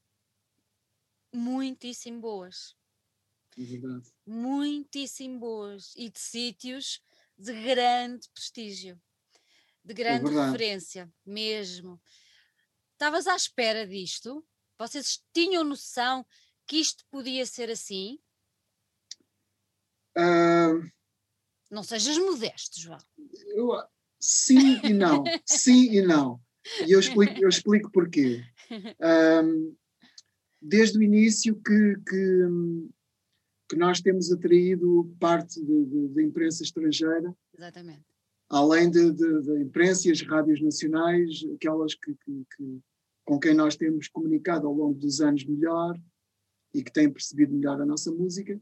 muitíssimo 1.35 2.21
boas. 2.21 2.77
É 3.59 3.63
verdade. 3.63 4.09
Muitíssimo 4.27 5.39
boas. 5.39 5.93
E 5.97 6.09
de 6.09 6.19
sítios 6.19 7.03
de 7.37 7.53
grande 7.53 8.29
prestígio, 8.31 9.01
de 9.85 9.93
é 9.93 9.95
grande 9.95 10.33
é 10.33 10.45
referência, 10.47 11.13
mesmo. 11.27 12.01
Estavas 12.95 13.27
à 13.27 13.35
espera 13.35 13.87
disto? 13.87 14.45
Vocês 14.79 15.21
tinham 15.33 15.65
noção 15.65 16.25
que 16.67 16.77
isto 16.77 17.05
podia 17.11 17.45
ser 17.45 17.69
assim? 17.69 18.19
Uh, 20.17 20.89
não 21.71 21.83
sejas 21.83 22.17
modesto, 22.19 22.81
João. 22.81 22.99
Eu, 23.49 23.83
sim 24.21 24.81
e 24.85 24.93
não. 24.93 25.25
sim 25.45 25.97
e 25.97 26.03
não. 26.03 26.41
E 26.87 26.93
eu 26.93 27.01
explico, 27.01 27.35
eu 27.43 27.49
explico 27.49 27.91
porquê. 27.91 28.45
Um, 29.43 29.77
desde 30.63 30.97
o 30.97 31.03
início 31.03 31.61
que, 31.61 31.97
que, 32.09 32.47
que, 33.69 33.77
nós 33.77 34.01
temos 34.01 34.33
atraído 34.33 35.15
parte 35.19 35.61
da 36.15 36.23
imprensa 36.23 36.63
estrangeira. 36.63 37.37
Exatamente 37.53 38.14
além 38.49 38.91
da 38.91 39.61
imprensa 39.61 40.09
e 40.09 40.13
as 40.13 40.23
rádios 40.23 40.61
nacionais, 40.61 41.45
aquelas 41.55 41.95
que, 41.95 42.15
que, 42.15 42.47
que, 42.57 42.81
com 43.25 43.39
quem 43.39 43.55
nós 43.55 43.77
temos 43.77 44.09
comunicado 44.09 44.67
ao 44.67 44.75
longo 44.75 44.99
dos 44.99 45.21
anos 45.21 45.45
melhor 45.45 45.99
e 46.73 46.83
que 46.83 46.93
têm 46.93 47.11
percebido 47.11 47.55
melhor 47.55 47.81
a 47.81 47.87
nossa 47.87 48.11
música. 48.11 48.61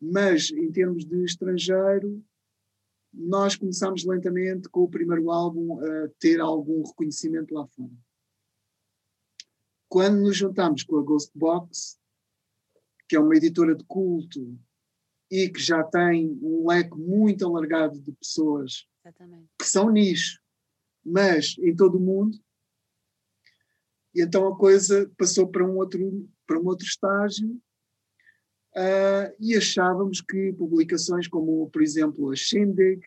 Mas, 0.00 0.50
em 0.50 0.70
termos 0.70 1.04
de 1.04 1.24
estrangeiro, 1.24 2.24
nós 3.12 3.56
começamos 3.56 4.04
lentamente 4.04 4.68
com 4.68 4.82
o 4.82 4.90
primeiro 4.90 5.30
álbum 5.30 5.78
a 5.80 6.08
ter 6.18 6.40
algum 6.40 6.82
reconhecimento 6.82 7.54
lá 7.54 7.66
fora. 7.66 7.92
Quando 9.88 10.20
nos 10.20 10.36
juntamos 10.36 10.82
com 10.82 10.96
a 10.98 11.02
Ghost 11.02 11.30
Box, 11.34 11.98
que 13.08 13.14
é 13.14 13.20
uma 13.20 13.36
editora 13.36 13.74
de 13.74 13.84
culto 13.84 14.58
e 15.32 15.48
que 15.48 15.60
já 15.60 15.82
tem 15.82 16.38
um 16.42 16.68
leque 16.68 16.94
muito 16.94 17.46
alargado 17.46 17.98
de 17.98 18.12
pessoas 18.12 18.86
Exatamente. 19.02 19.48
que 19.58 19.64
são 19.64 19.88
nicho, 19.88 20.38
mas 21.02 21.56
em 21.58 21.74
todo 21.74 21.96
o 21.96 22.00
mundo. 22.00 22.38
E 24.14 24.20
então 24.20 24.46
a 24.46 24.58
coisa 24.58 25.10
passou 25.16 25.48
para 25.48 25.66
um 25.66 25.78
outro, 25.78 26.28
para 26.46 26.60
um 26.60 26.66
outro 26.66 26.86
estágio 26.86 27.48
uh, 28.76 29.34
e 29.40 29.56
achávamos 29.56 30.20
que 30.20 30.52
publicações 30.52 31.26
como, 31.26 31.70
por 31.70 31.80
exemplo, 31.80 32.30
a 32.30 32.36
Shindig 32.36 33.02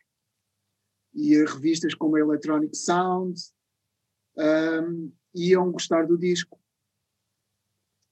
e 1.13 1.35
revistas 1.45 1.93
como 1.93 2.15
a 2.15 2.19
Electronic 2.19 2.75
Sound 2.75 3.39
um, 4.35 4.41
ah, 4.41 5.11
iam 5.35 5.71
gostar 5.71 6.07
do 6.07 6.17
disco. 6.17 6.59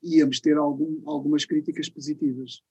Íamos 0.03 0.39
ter 0.39 0.55
algum, 0.55 1.01
algumas 1.09 1.45
críticas 1.45 1.89
positivas 1.89 2.61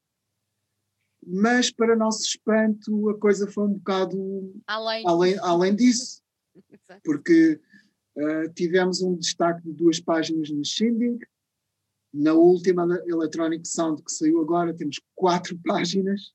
mas 1.25 1.71
para 1.71 1.97
nosso 1.97 2.23
espanto 2.23 3.09
a 3.11 3.19
coisa 3.19 3.47
foi 3.51 3.65
um 3.65 3.75
bocado 3.75 4.53
além, 4.67 5.05
além, 5.07 5.39
além 5.39 5.77
disso, 5.77 6.23
porque 7.05 7.61
uh, 8.17 8.53
tivemos 8.55 9.03
um 9.03 9.17
destaque 9.17 9.63
de 9.63 9.73
duas 9.73 10.01
páginas 10.01 10.51
no 10.51 10.65
Shindig, 10.65 11.25
Na 12.13 12.33
última 12.35 12.85
Electronic 13.07 13.67
Sound 13.67 14.03
que 14.03 14.13
saiu 14.13 14.41
agora, 14.41 14.75
temos 14.75 15.01
quatro 15.15 15.59
páginas, 15.65 16.33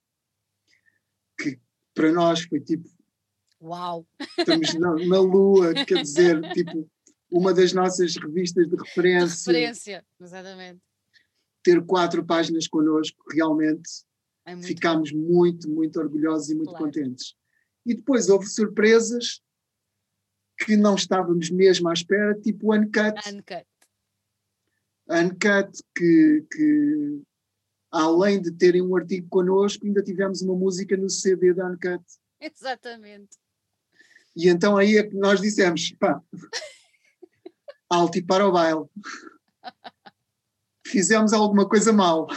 que 1.39 1.59
para 1.93 2.11
nós 2.11 2.41
foi 2.43 2.61
tipo. 2.61 2.89
Uau! 3.61 4.07
Estamos 4.37 4.73
na, 4.75 4.95
na 5.05 5.19
lua, 5.19 5.73
quer 5.85 6.01
dizer, 6.01 6.39
tipo, 6.53 6.89
uma 7.29 7.53
das 7.53 7.73
nossas 7.73 8.15
revistas 8.15 8.67
de 8.67 8.75
referência. 8.75 9.51
De 9.51 9.59
referência, 9.59 10.05
exatamente. 10.21 10.79
Ter 11.63 11.83
quatro 11.85 12.23
páginas 12.23 12.67
connosco, 12.67 13.17
realmente 13.33 14.07
é 14.47 14.55
muito 14.55 14.67
ficámos 14.67 15.11
bom. 15.11 15.19
muito, 15.19 15.69
muito 15.69 15.99
orgulhosos 15.99 16.49
e 16.49 16.55
muito 16.55 16.69
claro. 16.69 16.85
contentes. 16.85 17.35
E 17.85 17.93
depois 17.93 18.29
houve 18.29 18.47
surpresas 18.47 19.41
que 20.59 20.77
não 20.77 20.95
estávamos 20.95 21.49
mesmo 21.49 21.89
à 21.89 21.93
espera, 21.93 22.33
tipo 22.33 22.73
Uncut. 22.73 23.19
Uncut. 23.29 23.67
Uncut, 25.09 25.83
que, 25.93 26.45
que 26.49 27.21
além 27.91 28.41
de 28.41 28.51
terem 28.51 28.81
um 28.81 28.95
artigo 28.95 29.27
connosco, 29.29 29.85
ainda 29.85 30.01
tivemos 30.01 30.41
uma 30.41 30.55
música 30.55 30.95
no 30.95 31.09
CD 31.09 31.53
da 31.53 31.67
Uncut. 31.67 32.03
Exatamente. 32.39 33.37
E 34.33 34.47
então 34.47 34.77
aí 34.77 34.97
é 34.97 35.03
que 35.03 35.15
nós 35.15 35.41
dissemos, 35.41 35.91
pá, 35.99 36.21
alto 37.89 38.17
e 38.17 38.21
para 38.21 38.47
o 38.47 38.51
baile. 38.51 38.85
Fizemos 40.87 41.33
alguma 41.33 41.67
coisa 41.67 41.91
mal. 41.91 42.27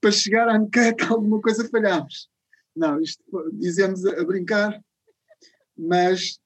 Para 0.00 0.12
chegar 0.12 0.48
à 0.48 0.58
Uncut, 0.58 1.02
alguma 1.08 1.40
coisa 1.40 1.68
falhámos. 1.68 2.28
Não, 2.74 3.00
isto 3.00 3.22
dizemos 3.52 4.04
a, 4.04 4.20
a 4.20 4.24
brincar, 4.24 4.80
mas, 5.76 6.38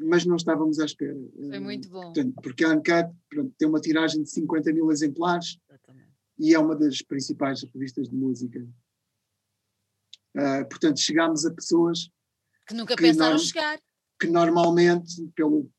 mas 0.00 0.24
não 0.24 0.36
estávamos 0.36 0.78
à 0.78 0.84
espera. 0.84 1.16
Foi 1.36 1.60
muito 1.60 1.88
bom. 1.88 2.12
Portanto, 2.12 2.34
porque 2.42 2.64
a 2.64 2.70
Uncut 2.70 3.10
pronto, 3.28 3.54
tem 3.58 3.68
uma 3.68 3.80
tiragem 3.80 4.22
de 4.22 4.30
50 4.30 4.72
mil 4.72 4.90
exemplares 4.90 5.58
e 6.38 6.54
é 6.54 6.58
uma 6.58 6.74
das 6.74 7.02
principais 7.02 7.62
revistas 7.62 8.08
de 8.08 8.16
música. 8.16 8.66
Uh, 10.36 10.68
portanto, 10.68 10.98
chegámos 10.98 11.44
a 11.46 11.52
pessoas 11.52 12.10
que 12.66 12.74
nunca 12.74 12.96
que 12.96 13.02
pensaram 13.02 13.38
chegar. 13.38 13.78
Que 14.18 14.26
normalmente, 14.26 15.26
pelo 15.34 15.70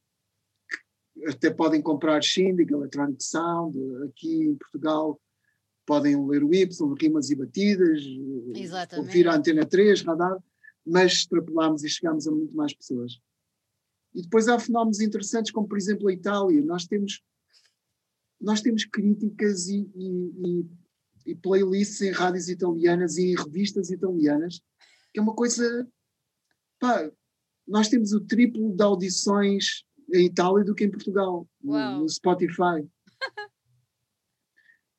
até 1.28 1.50
podem 1.50 1.82
comprar 1.82 2.22
Shindig, 2.22 2.72
Electronic 2.72 3.24
Sound, 3.24 3.78
aqui 4.04 4.44
em 4.44 4.56
Portugal 4.56 5.20
podem 5.86 6.28
ler 6.28 6.44
o 6.44 6.54
Y, 6.54 6.96
rimas 7.00 7.30
e 7.30 7.36
batidas, 7.36 8.02
Exatamente. 8.56 9.08
ouvir 9.08 9.28
a 9.28 9.36
Antena 9.36 9.66
3, 9.66 10.02
radar, 10.02 10.38
mas 10.86 11.14
extrapolámos 11.14 11.84
e 11.84 11.90
chegámos 11.90 12.28
a 12.28 12.32
muito 12.32 12.56
mais 12.56 12.74
pessoas. 12.74 13.20
E 14.14 14.22
depois 14.22 14.48
há 14.48 14.58
fenómenos 14.58 15.00
interessantes, 15.00 15.52
como 15.52 15.68
por 15.68 15.78
exemplo 15.78 16.08
a 16.08 16.14
Itália. 16.14 16.62
Nós 16.64 16.86
temos, 16.86 17.22
nós 18.40 18.62
temos 18.62 18.86
críticas 18.86 19.68
e, 19.68 19.90
e, 19.96 20.66
e, 21.26 21.32
e 21.32 21.36
playlists 21.36 22.02
em 22.02 22.12
rádios 22.12 22.48
italianas 22.48 23.18
e 23.18 23.32
em 23.32 23.36
revistas 23.36 23.90
italianas, 23.90 24.62
que 25.14 25.20
é 25.20 25.22
uma 25.22 25.36
coisa. 25.36 25.88
Pá, 26.80 27.12
nós 27.68 27.90
temos 27.90 28.14
o 28.14 28.22
triplo 28.22 28.76
de 28.76 28.84
audições 28.84 29.84
em 30.14 30.28
Itália 30.28 30.64
do 30.64 30.76
que 30.76 30.86
em 30.86 30.92
Portugal, 30.92 31.48
no, 31.62 32.00
no 32.00 32.10
Spotify. 32.10 32.88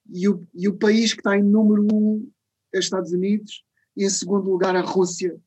e, 0.09 0.29
o, 0.29 0.47
e 0.55 0.69
o 0.69 0.77
país 0.77 1.13
que 1.13 1.21
está 1.21 1.37
em 1.37 1.43
número 1.43 1.87
um 1.93 2.31
é 2.73 2.79
os 2.79 2.85
Estados 2.85 3.13
Unidos 3.13 3.65
e 3.97 4.05
em 4.05 4.11
segundo 4.11 4.51
lugar 4.51 4.77
a 4.77 4.81
Rússia 4.81 5.41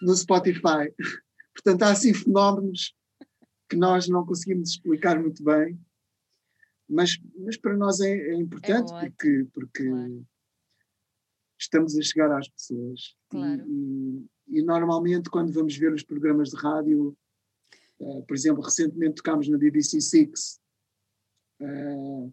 no 0.00 0.14
Spotify. 0.14 0.92
Portanto, 1.54 1.82
há 1.82 1.90
assim 1.90 2.14
fenómenos 2.14 2.94
que 3.68 3.76
nós 3.76 4.08
não 4.08 4.24
conseguimos 4.24 4.70
explicar 4.70 5.20
muito 5.20 5.42
bem, 5.44 5.78
mas, 6.88 7.18
mas 7.36 7.56
para 7.56 7.76
nós 7.76 8.00
é, 8.00 8.10
é 8.10 8.34
importante 8.34 8.92
é 8.94 9.00
porque, 9.00 9.46
porque 9.52 9.84
claro. 9.84 10.26
estamos 11.58 11.96
a 11.98 12.02
chegar 12.02 12.32
às 12.32 12.48
pessoas. 12.48 13.16
Claro. 13.28 13.62
E, 13.68 14.26
e, 14.48 14.62
normalmente, 14.62 15.28
quando 15.28 15.52
vamos 15.52 15.76
ver 15.76 15.92
os 15.92 16.02
programas 16.02 16.48
de 16.50 16.56
rádio, 16.56 17.16
uh, 18.00 18.22
por 18.24 18.34
exemplo, 18.34 18.62
recentemente 18.62 19.16
tocámos 19.16 19.48
na 19.48 19.58
BBC 19.58 20.00
Six 20.00 20.60
uh, 21.60 22.32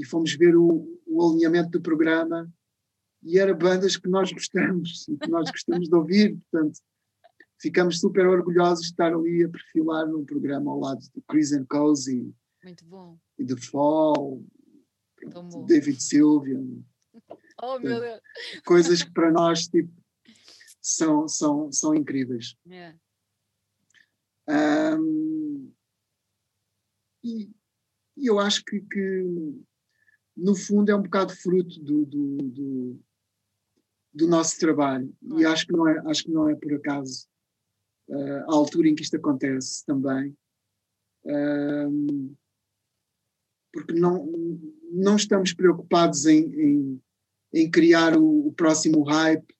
e 0.00 0.04
fomos 0.06 0.34
ver 0.34 0.56
o, 0.56 0.98
o 1.06 1.30
alinhamento 1.30 1.70
do 1.70 1.80
programa 1.80 2.50
e 3.22 3.38
era 3.38 3.54
bandas 3.54 3.96
que 3.98 4.08
nós 4.08 4.32
gostamos, 4.32 5.04
que 5.22 5.28
nós 5.28 5.50
gostamos 5.50 5.88
de 5.88 5.94
ouvir, 5.94 6.38
portanto 6.50 6.80
ficamos 7.60 8.00
super 8.00 8.26
orgulhosos 8.26 8.86
de 8.86 8.90
estar 8.92 9.12
ali 9.12 9.44
a 9.44 9.48
perfilar 9.48 10.06
num 10.06 10.24
programa 10.24 10.70
ao 10.70 10.80
lado 10.80 11.00
de 11.00 11.22
Chris 11.28 11.52
and 11.52 11.66
Cozy 11.66 12.34
Muito 12.64 12.84
bom. 12.86 13.18
e 13.38 13.44
de 13.44 13.54
Fall, 13.56 14.42
David 15.66 16.02
Sylvian. 16.02 16.82
Oh, 17.62 17.78
meu 17.78 18.00
Deus. 18.00 18.22
Coisas 18.64 19.02
que 19.02 19.12
para 19.12 19.30
nós 19.30 19.68
tipo, 19.68 19.92
são, 20.80 21.28
são, 21.28 21.70
são 21.70 21.94
incríveis. 21.94 22.56
Yeah. 22.66 22.98
Um, 24.48 25.70
e, 27.22 27.50
e, 28.16 28.26
eu 28.26 28.38
acho 28.38 28.64
que, 28.64 28.80
que, 28.80 29.60
no 30.40 30.56
fundo, 30.56 30.90
é 30.90 30.96
um 30.96 31.02
bocado 31.02 31.36
fruto 31.36 31.78
do, 31.80 32.06
do, 32.06 32.36
do, 32.38 33.00
do 34.14 34.26
nosso 34.26 34.58
trabalho. 34.58 35.14
E 35.36 35.44
acho 35.44 35.66
que, 35.66 35.72
não 35.72 35.86
é, 35.86 36.02
acho 36.06 36.24
que 36.24 36.30
não 36.30 36.48
é 36.48 36.54
por 36.54 36.72
acaso 36.72 37.28
uh, 38.08 38.50
à 38.50 38.54
altura 38.54 38.88
em 38.88 38.94
que 38.94 39.02
isto 39.02 39.16
acontece 39.16 39.84
também, 39.84 40.34
uh, 41.26 42.36
porque 43.72 43.92
não, 43.92 44.26
não 44.90 45.16
estamos 45.16 45.52
preocupados 45.52 46.24
em, 46.24 46.42
em, 46.54 47.02
em 47.52 47.70
criar 47.70 48.16
o, 48.16 48.48
o, 48.48 48.52
próximo 48.52 49.02
hype 49.02 49.54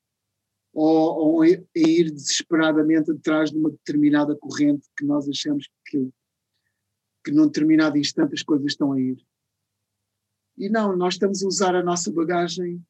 ou, 0.73 1.35
ou 1.35 1.45
em 1.45 1.63
ir 1.77 2.11
desesperadamente 2.11 3.11
atrás 3.13 3.51
de 3.51 3.59
uma 3.59 3.71
determinada 3.71 4.35
corrente 4.35 4.89
que 4.97 5.05
nós 5.05 5.29
achamos 5.29 5.69
que, 5.87 6.09
que 7.25 7.31
num 7.31 7.47
determinado 7.47 7.99
instante 7.99 8.35
as 8.35 8.43
coisas 8.43 8.73
estão 8.73 8.93
a 8.93 9.01
ir. 9.01 9.23
E 10.57 10.69
não, 10.69 10.97
nós 10.97 11.15
estamos 11.15 11.43
a 11.43 11.47
usar 11.47 11.75
a 11.75 11.83
nossa 11.83 12.13
bagagem 12.13 12.85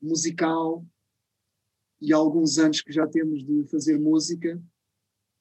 musical 0.00 0.84
e 2.00 2.12
alguns 2.12 2.58
anos 2.58 2.80
que 2.80 2.92
já 2.92 3.06
temos 3.06 3.44
de 3.44 3.64
fazer 3.70 3.98
música 3.98 4.60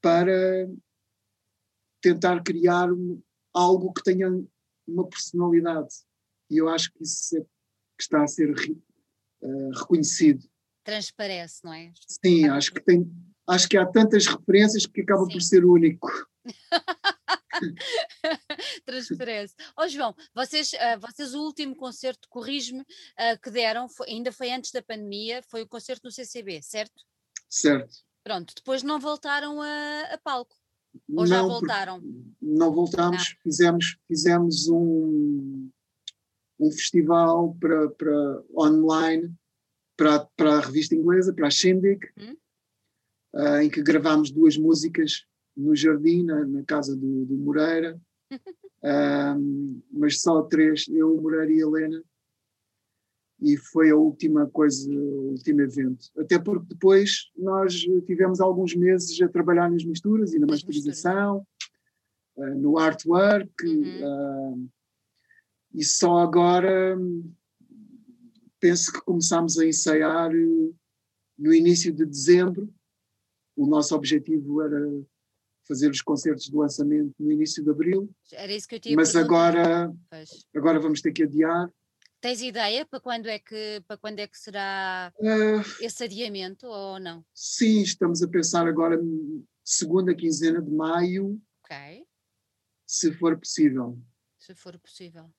para 0.01 0.69
tentar 2.01 2.41
criar 2.43 2.87
algo 3.53 3.93
que 3.93 4.03
tenha 4.03 4.29
uma 4.87 5.07
personalidade. 5.07 5.93
E 6.49 6.57
eu 6.57 6.69
acho 6.69 6.91
que 6.93 7.03
isso 7.03 7.37
é, 7.37 7.41
que 7.41 8.03
está 8.03 8.23
a 8.23 8.27
ser 8.27 8.51
uh, 8.51 9.69
reconhecido. 9.71 10.47
Transparece, 10.83 11.63
não 11.63 11.73
é? 11.73 11.91
Sim, 12.07 12.47
acho 12.47 12.73
que 12.73 12.81
tem, 12.81 13.11
acho 13.47 13.67
que 13.67 13.77
há 13.77 13.85
tantas 13.85 14.25
referências 14.25 14.85
que 14.85 15.01
acaba 15.01 15.25
Sim. 15.25 15.31
por 15.33 15.41
ser 15.41 15.65
único. 15.65 16.07
Transparece. 18.85 19.55
Ó 19.77 19.85
oh, 19.85 19.87
João, 19.87 20.15
vocês, 20.33 20.71
uh, 20.73 20.99
vocês 20.99 21.33
o 21.33 21.41
último 21.41 21.75
concerto, 21.75 22.27
corrijo-me, 22.29 22.81
uh, 22.81 23.39
que 23.41 23.49
deram, 23.49 23.87
foi, 23.89 24.09
ainda 24.09 24.31
foi 24.31 24.51
antes 24.51 24.71
da 24.71 24.81
pandemia, 24.81 25.41
foi 25.43 25.63
o 25.63 25.67
concerto 25.67 26.05
no 26.05 26.11
CCB, 26.11 26.61
certo? 26.61 27.03
Certo. 27.49 27.97
Pronto, 28.23 28.53
depois 28.55 28.83
não 28.83 28.99
voltaram 28.99 29.61
a, 29.61 30.01
a 30.13 30.17
palco. 30.17 30.55
Ou 31.09 31.17
não, 31.17 31.27
já 31.27 31.41
voltaram? 31.41 32.01
Não 32.41 32.73
voltámos, 32.73 33.29
não. 33.29 33.37
fizemos, 33.43 33.97
fizemos 34.07 34.67
um, 34.67 35.69
um 36.59 36.71
festival 36.71 37.55
para, 37.59 37.89
para 37.89 38.43
online 38.57 39.33
para, 39.97 40.25
para 40.37 40.57
a 40.57 40.59
revista 40.61 40.95
inglesa, 40.95 41.33
para 41.33 41.47
a 41.47 41.51
Shindig, 41.51 41.99
hum? 42.15 42.37
uh, 43.33 43.57
em 43.61 43.69
que 43.69 43.81
gravámos 43.81 44.31
duas 44.31 44.55
músicas 44.55 45.25
no 45.57 45.75
jardim, 45.75 46.23
na, 46.23 46.45
na 46.45 46.63
casa 46.63 46.95
do, 46.95 47.25
do 47.25 47.35
Moreira, 47.35 47.99
um, 49.37 49.81
mas 49.91 50.21
só 50.21 50.43
três, 50.43 50.87
eu, 50.87 51.19
Moreira 51.19 51.51
e 51.51 51.57
a 51.57 51.65
Helena, 51.65 52.03
e 53.39 53.57
foi 53.57 53.89
a 53.89 53.95
última 53.95 54.47
coisa, 54.47 54.89
o 54.89 55.31
último 55.31 55.61
evento. 55.61 56.07
Até 56.17 56.39
porque 56.39 56.65
depois 56.69 57.31
nós 57.35 57.73
tivemos 58.05 58.39
alguns 58.39 58.75
meses 58.75 59.19
a 59.21 59.27
trabalhar 59.27 59.69
nas 59.69 59.83
misturas 59.83 60.33
e 60.33 60.39
na 60.39 60.47
masterização, 60.47 61.45
no 62.35 62.77
artwork, 62.77 63.65
uhum. 63.65 64.53
uh, 64.53 64.69
e 65.73 65.83
só 65.83 66.19
agora 66.19 66.97
penso 68.59 68.91
que 68.91 69.01
começámos 69.01 69.57
a 69.57 69.65
ensaiar 69.65 70.31
eh, 70.33 70.71
no 71.37 71.53
início 71.53 71.93
de 71.93 72.05
dezembro. 72.05 72.73
O 73.55 73.65
nosso 73.67 73.95
objetivo 73.95 74.61
era 74.61 74.79
fazer 75.67 75.89
os 75.89 76.01
concertos 76.01 76.45
de 76.45 76.55
lançamento 76.55 77.13
no 77.19 77.31
início 77.31 77.63
de 77.63 77.69
abril. 77.69 78.09
Era 78.31 78.53
isso 78.53 78.67
que 78.67 78.75
eu 78.75 78.79
tinha 78.79 78.95
Mas 78.95 79.15
agora, 79.15 79.93
agora 80.55 80.79
vamos 80.79 81.01
ter 81.01 81.11
que 81.11 81.23
adiar 81.23 81.69
Tens 82.19 82.41
ideia 82.41 82.83
para 82.85 82.99
quando 82.99 83.27
é 83.27 83.37
que, 83.37 83.83
para 83.87 83.97
quando 83.97 84.19
é 84.19 84.27
que 84.27 84.37
será 84.37 85.13
uh, 85.19 85.83
esse 85.83 86.03
adiamento 86.03 86.65
ou 86.65 86.99
não? 86.99 87.23
Sim, 87.31 87.81
estamos 87.83 88.23
a 88.23 88.27
pensar 88.27 88.67
agora 88.67 88.99
segunda 89.63 90.15
quinzena 90.15 90.59
de 90.59 90.71
maio. 90.71 91.39
Ok. 91.63 92.05
Se 92.87 93.13
for 93.13 93.37
possível. 93.37 93.99
se 94.39 94.55
for 94.55 94.79
possível. 94.79 95.29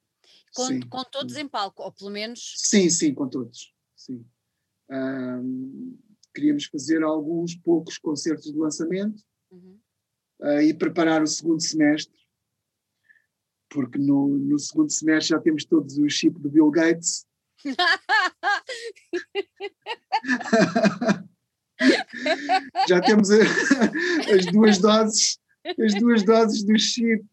Com, 0.54 0.80
com 0.88 1.04
todos 1.04 1.36
em 1.36 1.48
palco, 1.48 1.82
ou 1.82 1.90
pelo 1.90 2.10
menos. 2.10 2.54
Sim, 2.56 2.88
sim, 2.90 3.12
com 3.12 3.28
todos. 3.28 3.74
Sim. 3.96 4.24
queríamos 6.32 6.66
fazer 6.66 7.02
alguns 7.02 7.56
poucos 7.56 7.98
concertos 7.98 8.52
de 8.52 8.58
lançamento 8.58 9.20
uhum. 9.50 9.80
Uh, 10.40 10.60
e 10.60 10.74
preparar 10.74 11.22
o 11.22 11.26
segundo 11.26 11.60
semestre, 11.60 12.14
porque 13.68 13.98
no, 13.98 14.28
no 14.28 14.58
segundo 14.58 14.90
semestre 14.90 15.30
já 15.30 15.40
temos 15.40 15.64
todos 15.64 15.98
o 15.98 16.08
chip 16.08 16.38
do 16.38 16.50
Bill 16.50 16.70
Gates. 16.70 17.26
já 22.88 23.00
temos 23.00 23.30
a, 23.30 23.36
as 24.34 24.46
duas 24.46 24.78
doses, 24.78 25.38
as 25.78 25.94
duas 25.94 26.24
doses 26.24 26.64
do 26.64 26.76
chip. 26.78 27.24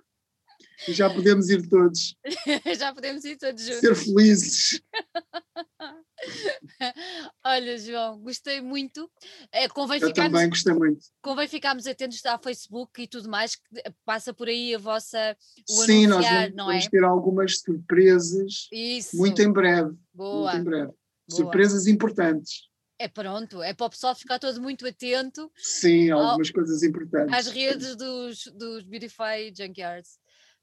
E 0.88 0.93
já 0.93 1.10
podemos 1.10 1.49
ir 1.49 1.68
todos. 1.68 2.16
já 2.78 2.93
podemos 2.93 3.24
ir 3.24 3.38
todos 3.38 3.64
juntos. 3.64 3.80
Ser 3.80 3.95
felizes. 3.95 4.82
Olha, 7.44 7.78
João, 7.78 8.20
gostei 8.20 8.62
muito. 8.62 9.10
É, 9.52 9.68
convém 9.68 10.00
Eu 10.00 10.08
ficarmos, 10.08 10.34
também 10.34 10.50
gostei 10.50 10.74
muito. 10.74 11.06
Convém 11.22 11.48
ficarmos 11.48 11.88
atentos 11.88 12.26
ao 12.26 12.42
Facebook 12.42 13.02
e 13.02 13.08
tudo 13.08 13.30
mais, 13.30 13.56
que 13.56 13.64
passa 14.06 14.34
por 14.34 14.48
aí 14.48 14.76
a 14.76 14.80
vossa. 14.80 15.36
Sim, 15.68 16.08
nós 16.08 16.26
vamos, 16.26 16.56
não 16.56 16.66
vamos 16.68 16.86
é? 16.86 16.90
ter 16.90 17.04
algumas 17.04 17.60
surpresas 17.60 18.68
Isso. 18.72 19.18
muito 19.18 19.42
em 19.42 19.52
breve. 19.52 19.96
Boa. 20.14 20.54
Muito 20.54 20.62
em 20.62 20.70
breve. 20.70 20.86
Boa. 20.88 20.98
Surpresas 21.30 21.88
importantes. 21.88 22.70
É 22.98 23.10
pronto, 23.10 23.62
é 23.62 23.74
para 23.74 23.88
o 23.88 23.90
pessoal 23.90 24.16
ficar 24.16 24.40
todo 24.40 24.62
muito 24.62 24.88
atento. 24.88 25.52
Sim, 25.58 26.12
algumas 26.12 26.48
ao, 26.48 26.54
coisas 26.54 26.82
importantes. 26.82 27.34
Às 27.34 27.48
redes 27.48 27.96
dos, 27.96 28.46
dos 28.56 28.84
Beautify 28.84 29.54
Junkyards. 29.56 30.18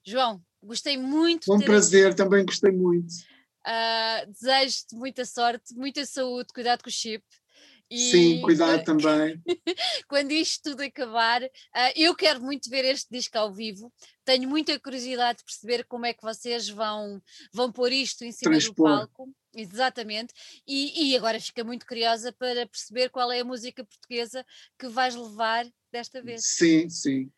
João, 0.05 0.43
gostei 0.63 0.97
muito. 0.97 1.53
Um 1.53 1.61
prazer, 1.61 2.15
também 2.15 2.45
gostei 2.45 2.73
muito. 2.73 3.13
Uh, 3.67 4.31
Desejo-te 4.33 4.95
muita 4.95 5.25
sorte, 5.25 5.75
muita 5.75 6.05
saúde, 6.05 6.53
cuidado 6.53 6.83
com 6.83 6.89
o 6.89 6.93
chip. 6.93 7.25
E 7.91 8.11
Sim, 8.11 8.41
cuidado 8.41 8.83
também. 8.85 9.39
quando 10.09 10.33
isto 10.33 10.71
tudo 10.71 10.83
acabar, 10.83 11.43
uh, 11.43 11.49
eu 11.95 12.15
quero 12.15 12.41
muito 12.43 12.71
ver 12.71 12.87
este 12.87 13.09
disco 13.11 13.37
ao 13.37 13.53
vivo. 13.53 13.93
Tenho 14.25 14.49
muita 14.49 14.81
curiosidade 14.81 15.41
de 15.41 15.45
perceber 15.45 15.85
como 15.85 16.07
é 16.07 16.15
que 16.15 16.23
vocês 16.23 16.71
vão, 16.71 17.21
vão 17.53 17.71
pôr 17.71 17.93
isto 17.93 18.25
em 18.25 18.33
cima 18.33 18.53
Transpor. 18.53 18.75
do 18.75 18.97
palco. 18.97 19.35
Exatamente. 19.55 20.33
E, 20.67 21.11
e 21.11 21.17
agora 21.17 21.39
fica 21.39 21.63
muito 21.63 21.87
curiosa 21.87 22.33
para 22.33 22.67
perceber 22.67 23.11
qual 23.11 23.31
é 23.31 23.41
a 23.41 23.45
música 23.45 23.85
portuguesa 23.85 24.43
que 24.79 24.89
vais 24.89 25.15
levar 25.15 25.67
desta 25.93 26.23
vez. 26.23 26.47
Sim, 26.47 26.89
sim. 26.89 27.31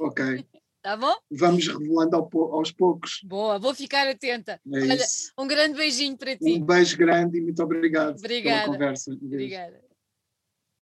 Ok. 0.00 0.44
Tá 0.82 0.96
bom? 0.96 1.14
Vamos 1.30 1.66
revelando 1.68 2.16
ao, 2.16 2.54
aos 2.54 2.72
poucos. 2.72 3.20
Boa, 3.22 3.58
vou 3.58 3.74
ficar 3.74 4.08
atenta. 4.08 4.60
É 4.72 4.80
Olha, 4.80 5.06
um 5.38 5.46
grande 5.46 5.76
beijinho 5.76 6.16
para 6.16 6.36
ti. 6.36 6.54
Um 6.54 6.64
beijo 6.64 6.96
grande 6.96 7.38
e 7.38 7.40
muito 7.42 7.62
obrigado 7.62 8.18
Obrigada. 8.18 8.62
pela 8.62 8.72
conversa. 8.72 9.12
Obrigada. 9.12 9.89